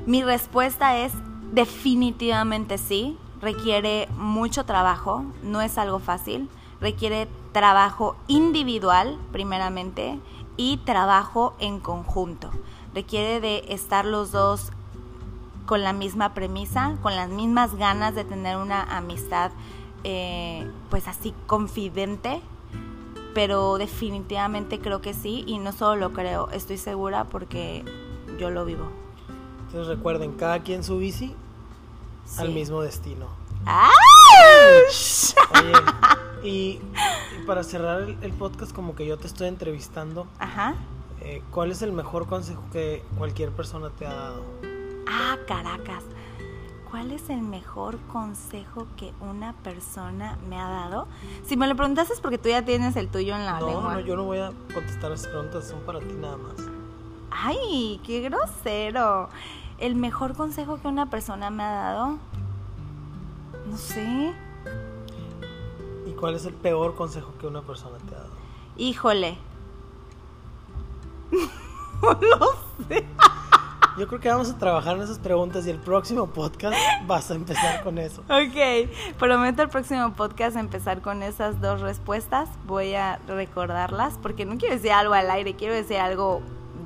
Mi 0.05 0.23
respuesta 0.23 0.97
es 0.97 1.13
definitivamente 1.51 2.77
sí. 2.77 3.17
Requiere 3.41 4.07
mucho 4.17 4.65
trabajo, 4.65 5.25
no 5.43 5.61
es 5.61 5.77
algo 5.77 5.99
fácil. 5.99 6.47
Requiere 6.79 7.27
trabajo 7.51 8.15
individual, 8.27 9.17
primeramente, 9.31 10.19
y 10.61 10.77
trabajo 10.77 11.55
en 11.57 11.79
conjunto. 11.79 12.51
Requiere 12.93 13.41
de 13.41 13.65
estar 13.69 14.05
los 14.05 14.31
dos 14.31 14.69
con 15.65 15.81
la 15.81 15.91
misma 15.91 16.35
premisa, 16.35 16.97
con 17.01 17.15
las 17.15 17.29
mismas 17.29 17.73
ganas 17.73 18.13
de 18.13 18.25
tener 18.25 18.57
una 18.57 18.83
amistad 18.83 19.49
eh, 20.03 20.69
pues 20.91 21.07
así 21.07 21.33
confidente, 21.47 22.41
pero 23.33 23.79
definitivamente 23.79 24.79
creo 24.79 25.01
que 25.01 25.15
sí 25.15 25.43
y 25.47 25.57
no 25.57 25.71
solo 25.71 25.95
lo 25.95 26.13
creo, 26.13 26.47
estoy 26.51 26.77
segura 26.77 27.23
porque 27.23 27.83
yo 28.39 28.51
lo 28.51 28.63
vivo. 28.63 28.85
Entonces 29.65 29.87
recuerden, 29.87 30.33
cada 30.33 30.59
quien 30.59 30.83
su 30.83 30.99
bici 30.99 31.33
al 32.37 32.51
mismo 32.51 32.81
destino. 32.83 33.25
Oye, 35.61 35.73
y, 36.43 36.79
para 37.45 37.63
cerrar 37.63 38.01
el, 38.01 38.33
podcast, 38.33 38.73
como 38.73 38.95
que 38.95 39.05
yo 39.05 39.17
te 39.17 39.27
estoy 39.27 39.47
entrevistando. 39.47 40.27
Ajá. 40.39 40.75
Eh, 41.21 41.43
¿Cuál 41.51 41.71
es 41.71 41.81
el 41.81 41.91
mejor 41.91 42.27
consejo 42.27 42.63
que 42.71 43.03
cualquier 43.17 43.51
persona 43.51 43.89
te 43.91 44.05
ha 44.05 44.13
dado? 44.13 44.43
Ah, 45.07 45.37
Caracas. 45.47 46.03
¿Cuál 46.89 47.11
es 47.11 47.29
el 47.29 47.41
mejor 47.41 47.99
consejo 48.11 48.85
que 48.97 49.13
una 49.21 49.53
persona 49.53 50.37
me 50.49 50.59
ha 50.59 50.67
dado? 50.67 51.07
Si 51.45 51.55
me 51.55 51.67
lo 51.67 51.75
preguntas 51.75 52.09
es 52.11 52.19
porque 52.19 52.37
tú 52.37 52.49
ya 52.49 52.65
tienes 52.65 52.97
el 52.97 53.07
tuyo 53.07 53.35
en 53.35 53.45
la 53.45 53.59
no, 53.59 53.67
lengua. 53.67 53.93
No, 53.93 53.99
yo 54.01 54.15
no 54.17 54.25
voy 54.25 54.39
a 54.39 54.51
contestar 54.73 55.11
esas 55.13 55.27
preguntas, 55.27 55.69
son 55.69 55.79
para 55.81 55.99
ti 55.99 56.13
nada 56.19 56.35
más. 56.35 56.55
Ay, 57.29 58.01
qué 58.05 58.21
grosero. 58.21 59.29
El 59.77 59.95
mejor 59.95 60.35
consejo 60.35 60.81
que 60.81 60.87
una 60.87 61.09
persona 61.09 61.49
me 61.49 61.63
ha 61.63 61.71
dado, 61.71 62.17
no 63.67 63.77
sé 63.77 64.33
¿Y 64.33 64.50
cuál 66.21 66.35
es 66.35 66.45
el 66.45 66.53
peor 66.53 66.93
consejo 66.93 67.33
que 67.39 67.47
una 67.47 67.63
persona 67.63 67.97
te 68.07 68.13
ha 68.13 68.19
dado? 68.19 68.29
Híjole. 68.77 69.37
no 72.01 72.11
lo 72.21 72.51
sé. 72.87 73.03
Yo 73.97 74.07
creo 74.07 74.21
que 74.21 74.29
vamos 74.29 74.49
a 74.51 74.57
trabajar 74.57 74.95
en 74.97 75.03
esas 75.03 75.17
preguntas 75.17 75.65
y 75.65 75.71
el 75.71 75.79
próximo 75.79 76.27
podcast 76.27 76.77
vas 77.07 77.29
a 77.31 77.33
empezar 77.33 77.83
con 77.83 77.97
eso. 77.97 78.21
Ok, 78.29 78.89
prometo 79.17 79.63
el 79.63 79.69
próximo 79.69 80.13
podcast 80.13 80.55
empezar 80.55 81.01
con 81.01 81.23
esas 81.23 81.59
dos 81.59 81.81
respuestas. 81.81 82.49
Voy 82.67 82.93
a 82.93 83.19
recordarlas 83.27 84.19
porque 84.21 84.45
no 84.45 84.57
quiero 84.57 84.75
decir 84.75 84.91
algo 84.91 85.15
al 85.15 85.29
aire, 85.29 85.55
quiero 85.55 85.73
decir 85.73 85.97
algo 85.97 86.41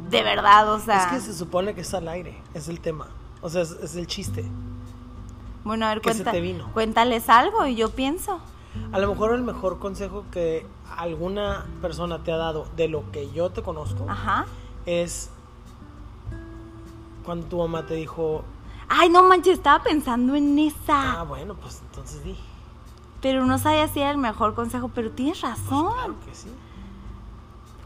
de 0.09 0.23
verdad, 0.23 0.73
o 0.73 0.79
sea... 0.79 1.05
Es 1.05 1.07
que 1.07 1.19
se 1.19 1.37
supone 1.37 1.75
que 1.75 1.81
es 1.81 1.93
al 1.93 2.07
aire, 2.07 2.41
es 2.53 2.69
el 2.69 2.79
tema. 2.79 3.09
O 3.41 3.49
sea, 3.49 3.63
es, 3.63 3.95
el 3.95 4.07
chiste. 4.07 4.45
Bueno, 5.65 5.85
a 5.85 5.89
ver, 5.89 6.01
cuenta, 6.01 6.31
cuéntales 6.73 7.29
algo 7.29 7.67
y 7.67 7.75
yo 7.75 7.89
pienso. 7.89 8.39
A 8.91 8.99
lo 8.99 9.09
mejor 9.09 9.33
el 9.33 9.43
mejor 9.43 9.79
consejo 9.79 10.25
que 10.31 10.65
alguna 10.97 11.65
persona 11.81 12.23
te 12.23 12.31
ha 12.31 12.37
dado 12.37 12.67
de 12.75 12.87
lo 12.87 13.11
que 13.11 13.29
yo 13.31 13.49
te 13.49 13.61
conozco 13.61 14.05
es 14.85 15.29
cuando 17.23 17.47
tu 17.47 17.57
mamá 17.57 17.85
te 17.85 17.95
dijo... 17.95 18.43
Ay, 18.87 19.09
no 19.09 19.23
manches, 19.23 19.55
estaba 19.55 19.83
pensando 19.83 20.35
en 20.35 20.59
esa. 20.59 21.19
Ah, 21.19 21.23
bueno, 21.23 21.55
pues 21.55 21.81
entonces 21.81 22.23
di. 22.23 22.35
Pero 23.21 23.45
no 23.45 23.57
sabía 23.57 23.87
si 23.87 23.99
era 23.99 24.11
el 24.11 24.17
mejor 24.17 24.53
consejo, 24.53 24.91
pero 24.93 25.09
tienes 25.09 25.39
pues 25.41 25.51
razón. 25.51 25.93
claro 25.93 26.15
que 26.23 26.35
sí. 26.35 26.49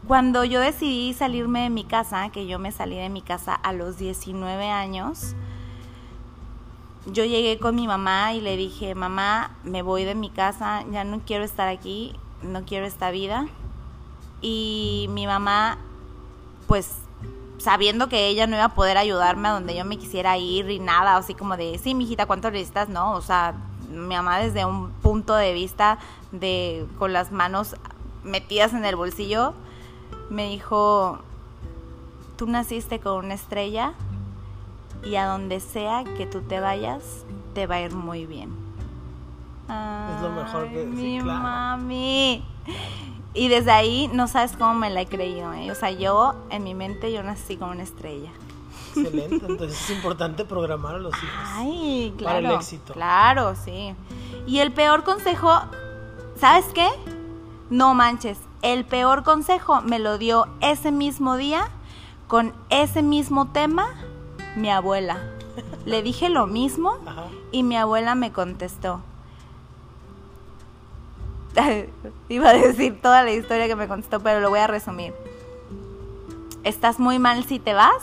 Cuando 0.06 0.44
yo 0.44 0.60
decidí 0.60 1.14
salirme 1.14 1.62
de 1.62 1.70
mi 1.70 1.84
casa, 1.84 2.28
que 2.30 2.46
yo 2.46 2.58
me 2.58 2.72
salí 2.72 2.96
de 2.96 3.08
mi 3.08 3.22
casa 3.22 3.54
a 3.54 3.72
los 3.72 3.96
19 3.96 4.70
años, 4.70 5.34
yo 7.06 7.24
llegué 7.24 7.58
con 7.58 7.74
mi 7.74 7.86
mamá 7.86 8.34
y 8.34 8.40
le 8.40 8.56
dije, 8.56 8.94
mamá, 8.94 9.56
me 9.64 9.82
voy 9.82 10.04
de 10.04 10.14
mi 10.14 10.30
casa, 10.30 10.84
ya 10.90 11.04
no 11.04 11.20
quiero 11.24 11.44
estar 11.44 11.68
aquí, 11.68 12.14
no 12.42 12.64
quiero 12.64 12.86
esta 12.86 13.10
vida. 13.10 13.46
Y 14.42 15.06
mi 15.10 15.26
mamá, 15.26 15.78
pues 16.66 16.94
sabiendo 17.58 18.08
que 18.08 18.28
ella 18.28 18.46
no 18.46 18.56
iba 18.56 18.64
a 18.64 18.74
poder 18.74 18.96
ayudarme 18.96 19.48
a 19.48 19.52
donde 19.52 19.76
yo 19.76 19.84
me 19.84 19.98
quisiera 19.98 20.36
ir 20.38 20.70
y 20.70 20.78
nada, 20.78 21.16
así 21.16 21.34
como 21.34 21.56
de, 21.56 21.78
sí, 21.78 21.94
mijita, 21.94 22.26
¿cuánto 22.26 22.50
necesitas? 22.50 22.88
No, 22.88 23.12
o 23.12 23.20
sea, 23.20 23.54
mi 23.90 24.14
mamá 24.14 24.38
desde 24.38 24.64
un 24.64 24.90
punto 24.90 25.34
de 25.34 25.52
vista 25.52 25.98
de 26.32 26.86
con 26.98 27.12
las 27.12 27.32
manos 27.32 27.76
metidas 28.24 28.72
en 28.72 28.84
el 28.84 28.96
bolsillo, 28.96 29.54
me 30.30 30.48
dijo, 30.48 31.18
tú 32.36 32.46
naciste 32.46 33.00
con 33.00 33.24
una 33.24 33.34
estrella 33.34 33.94
y 35.04 35.16
a 35.16 35.26
donde 35.26 35.60
sea 35.60 36.04
que 36.04 36.26
tú 36.26 36.42
te 36.42 36.60
vayas, 36.60 37.24
te 37.54 37.66
va 37.66 37.76
a 37.76 37.80
ir 37.80 37.94
muy 37.94 38.26
bien. 38.26 38.50
es 39.68 40.22
lo 40.22 40.30
mejor 40.30 40.68
que 40.68 40.84
mi 40.84 41.20
mami. 41.20 42.44
Y 43.32 43.48
desde 43.48 43.70
ahí 43.70 44.10
no 44.12 44.26
sabes 44.26 44.56
cómo 44.56 44.74
me 44.74 44.90
la 44.90 45.02
he 45.02 45.06
creído. 45.06 45.52
¿eh? 45.52 45.70
O 45.70 45.74
sea, 45.74 45.90
yo 45.90 46.34
en 46.50 46.64
mi 46.64 46.74
mente 46.74 47.12
yo 47.12 47.22
nací 47.22 47.56
como 47.56 47.72
una 47.72 47.84
estrella. 47.84 48.30
Excelente, 48.96 49.46
entonces 49.48 49.80
es 49.80 49.90
importante 49.90 50.44
programar 50.44 50.96
a 50.96 50.98
los 50.98 51.14
hijos. 51.14 51.38
Ay, 51.44 52.12
claro. 52.18 52.36
Para 52.36 52.54
el 52.54 52.54
éxito. 52.56 52.92
Claro, 52.92 53.54
sí. 53.54 53.94
Y 54.46 54.58
el 54.58 54.72
peor 54.72 55.04
consejo, 55.04 55.60
¿sabes 56.36 56.66
qué? 56.74 56.88
No 57.70 57.94
manches, 57.94 58.38
el 58.62 58.84
peor 58.84 59.22
consejo 59.22 59.80
me 59.80 60.00
lo 60.00 60.18
dio 60.18 60.48
ese 60.60 60.90
mismo 60.90 61.36
día 61.36 61.68
con 62.26 62.52
ese 62.68 63.02
mismo 63.02 63.48
tema 63.48 63.86
mi 64.56 64.70
abuela. 64.70 65.18
Le 65.84 66.02
dije 66.02 66.28
lo 66.28 66.46
mismo 66.46 66.98
y 67.52 67.62
mi 67.62 67.76
abuela 67.76 68.14
me 68.14 68.32
contestó. 68.32 69.00
Iba 72.28 72.50
a 72.50 72.54
decir 72.54 73.00
toda 73.00 73.24
la 73.24 73.32
historia 73.32 73.66
que 73.66 73.76
me 73.76 73.88
contestó, 73.88 74.20
pero 74.20 74.40
lo 74.40 74.50
voy 74.50 74.60
a 74.60 74.66
resumir. 74.66 75.14
Estás 76.64 76.98
muy 76.98 77.18
mal 77.18 77.44
si 77.44 77.58
te 77.58 77.74
vas 77.74 78.02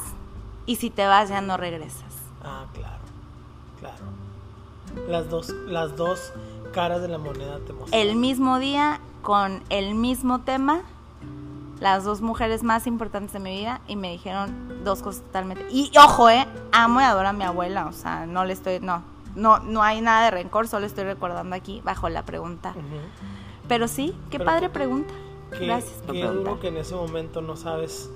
y 0.66 0.78
si 0.78 0.90
te 0.90 1.06
vas 1.06 1.30
ya 1.30 1.42
no 1.42 1.58
regresas. 1.58 2.14
Ah, 2.44 2.66
claro, 2.74 3.04
claro. 3.80 5.08
Las 5.08 5.30
dos, 5.30 5.50
las 5.68 5.96
dos 5.96 6.34
caras 6.74 7.02
de 7.02 7.08
la 7.08 7.18
moneda 7.18 7.60
te 7.66 7.74
mostraron. 7.74 8.08
El 8.08 8.16
mismo 8.16 8.60
día, 8.60 9.00
con 9.22 9.62
el 9.70 9.96
mismo 9.96 10.42
tema, 10.42 10.82
las 11.80 12.04
dos 12.04 12.22
mujeres 12.22 12.64
más 12.64 12.88
importantes 12.88 13.34
de 13.34 13.40
mi 13.40 13.58
vida 13.58 13.82
y 13.88 13.96
me 13.96 14.12
dijeron 14.12 14.84
dos 14.84 15.02
cosas 15.02 15.24
totalmente. 15.24 15.66
Y 15.70 15.92
ojo, 15.98 16.30
eh, 16.30 16.48
amo 16.72 17.02
y 17.02 17.04
adoro 17.04 17.28
a 17.28 17.34
mi 17.34 17.44
abuela, 17.44 17.88
o 17.88 17.94
sea, 17.94 18.26
no 18.26 18.46
le 18.46 18.54
estoy, 18.54 18.80
no, 18.80 19.04
no, 19.36 19.60
no 19.60 19.84
hay 19.84 20.02
nada 20.02 20.26
de 20.26 20.32
rencor, 20.32 20.68
solo 20.68 20.86
estoy 20.86 21.04
recordando 21.04 21.56
aquí 21.56 21.82
bajo 21.84 22.10
la 22.10 22.24
pregunta. 22.24 22.74
Pero 23.68 23.88
sí, 23.88 24.16
qué 24.30 24.40
padre 24.40 24.70
pregunta. 24.70 25.14
Gracias 25.52 26.02
por 26.06 26.14
qué 26.14 26.26
duro 26.26 26.60
que 26.60 26.68
en 26.70 26.78
ese 26.78 26.96
momento 26.96 27.42
no 27.42 27.56
sabes 27.56 28.10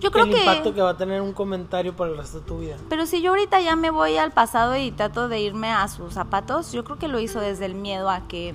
yo 0.00 0.12
creo 0.12 0.26
el 0.26 0.36
impacto 0.36 0.74
que 0.74 0.80
va 0.80 0.90
a 0.90 0.96
tener 0.96 1.20
un 1.20 1.32
comentario 1.32 1.94
por 1.94 2.08
el 2.08 2.16
resto 2.16 2.40
de 2.40 2.46
tu 2.46 2.58
vida. 2.58 2.76
Pero 2.88 3.06
si 3.06 3.20
yo 3.20 3.30
ahorita 3.30 3.60
ya 3.60 3.74
me 3.74 3.90
voy 3.90 4.16
al 4.16 4.30
pasado 4.30 4.76
y 4.76 4.92
trato 4.92 5.28
de 5.28 5.40
irme 5.40 5.72
a 5.72 5.88
sus 5.88 6.14
zapatos, 6.14 6.72
yo 6.72 6.84
creo 6.84 6.98
que 6.98 7.08
lo 7.08 7.18
hizo 7.18 7.40
desde 7.40 7.66
el 7.66 7.74
miedo 7.74 8.08
a 8.08 8.20
que 8.28 8.54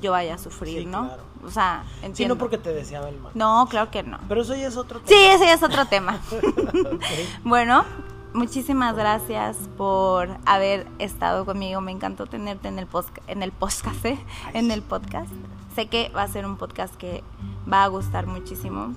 yo 0.00 0.12
vaya 0.12 0.34
a 0.34 0.38
sufrir, 0.38 0.86
¿no? 0.86 1.06
Claro. 1.06 1.22
O 1.44 1.50
sea, 1.50 1.84
entiendo. 1.96 2.16
Sí, 2.16 2.26
no 2.26 2.38
porque 2.38 2.58
te 2.58 2.72
deseaba 2.72 3.08
el 3.08 3.18
mal. 3.18 3.32
No, 3.34 3.66
claro 3.68 3.90
que 3.90 4.02
no. 4.02 4.18
Pero 4.28 4.42
eso 4.42 4.54
ya 4.54 4.68
es 4.68 4.76
otro 4.76 5.00
tema. 5.00 5.08
Sí, 5.08 5.26
ese 5.26 5.46
ya 5.46 5.54
es 5.54 5.62
otro 5.62 5.86
tema. 5.86 6.20
Bueno, 7.44 7.84
muchísimas 8.32 8.94
gracias 8.94 9.56
por 9.76 10.28
haber 10.46 10.86
estado 10.98 11.44
conmigo. 11.44 11.80
Me 11.80 11.92
encantó 11.92 12.26
tenerte 12.26 12.68
en 12.68 12.78
el, 12.78 12.88
en 13.26 13.42
el 13.42 13.52
podcast, 13.52 14.04
¿eh? 14.04 14.18
en 14.52 14.70
el 14.70 14.82
podcast. 14.82 15.30
Sé 15.74 15.86
que 15.86 16.10
va 16.10 16.22
a 16.22 16.28
ser 16.28 16.46
un 16.46 16.56
podcast 16.56 16.94
que 16.96 17.22
va 17.70 17.84
a 17.84 17.88
gustar 17.88 18.26
muchísimo. 18.26 18.94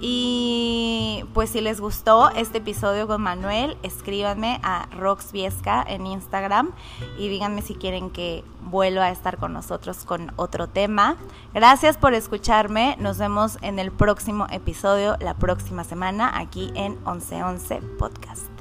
Y 0.00 1.24
pues 1.34 1.50
si 1.50 1.60
les 1.60 1.80
gustó 1.80 2.30
este 2.30 2.58
episodio 2.58 3.06
con 3.06 3.20
Manuel, 3.22 3.76
escríbanme 3.82 4.60
a 4.62 4.86
Roxviesca 4.96 5.84
en 5.86 6.06
Instagram 6.06 6.72
y 7.18 7.28
díganme 7.28 7.62
si 7.62 7.74
quieren 7.74 8.10
que 8.10 8.44
vuelva 8.62 9.06
a 9.06 9.10
estar 9.10 9.38
con 9.38 9.52
nosotros 9.52 10.04
con 10.04 10.32
otro 10.36 10.68
tema. 10.68 11.16
Gracias 11.54 11.96
por 11.96 12.14
escucharme. 12.14 12.96
Nos 12.98 13.18
vemos 13.18 13.58
en 13.62 13.78
el 13.78 13.90
próximo 13.90 14.46
episodio 14.50 15.16
la 15.20 15.34
próxima 15.34 15.84
semana 15.84 16.38
aquí 16.38 16.70
en 16.74 16.92
1111 17.04 17.80
Podcast. 17.98 18.57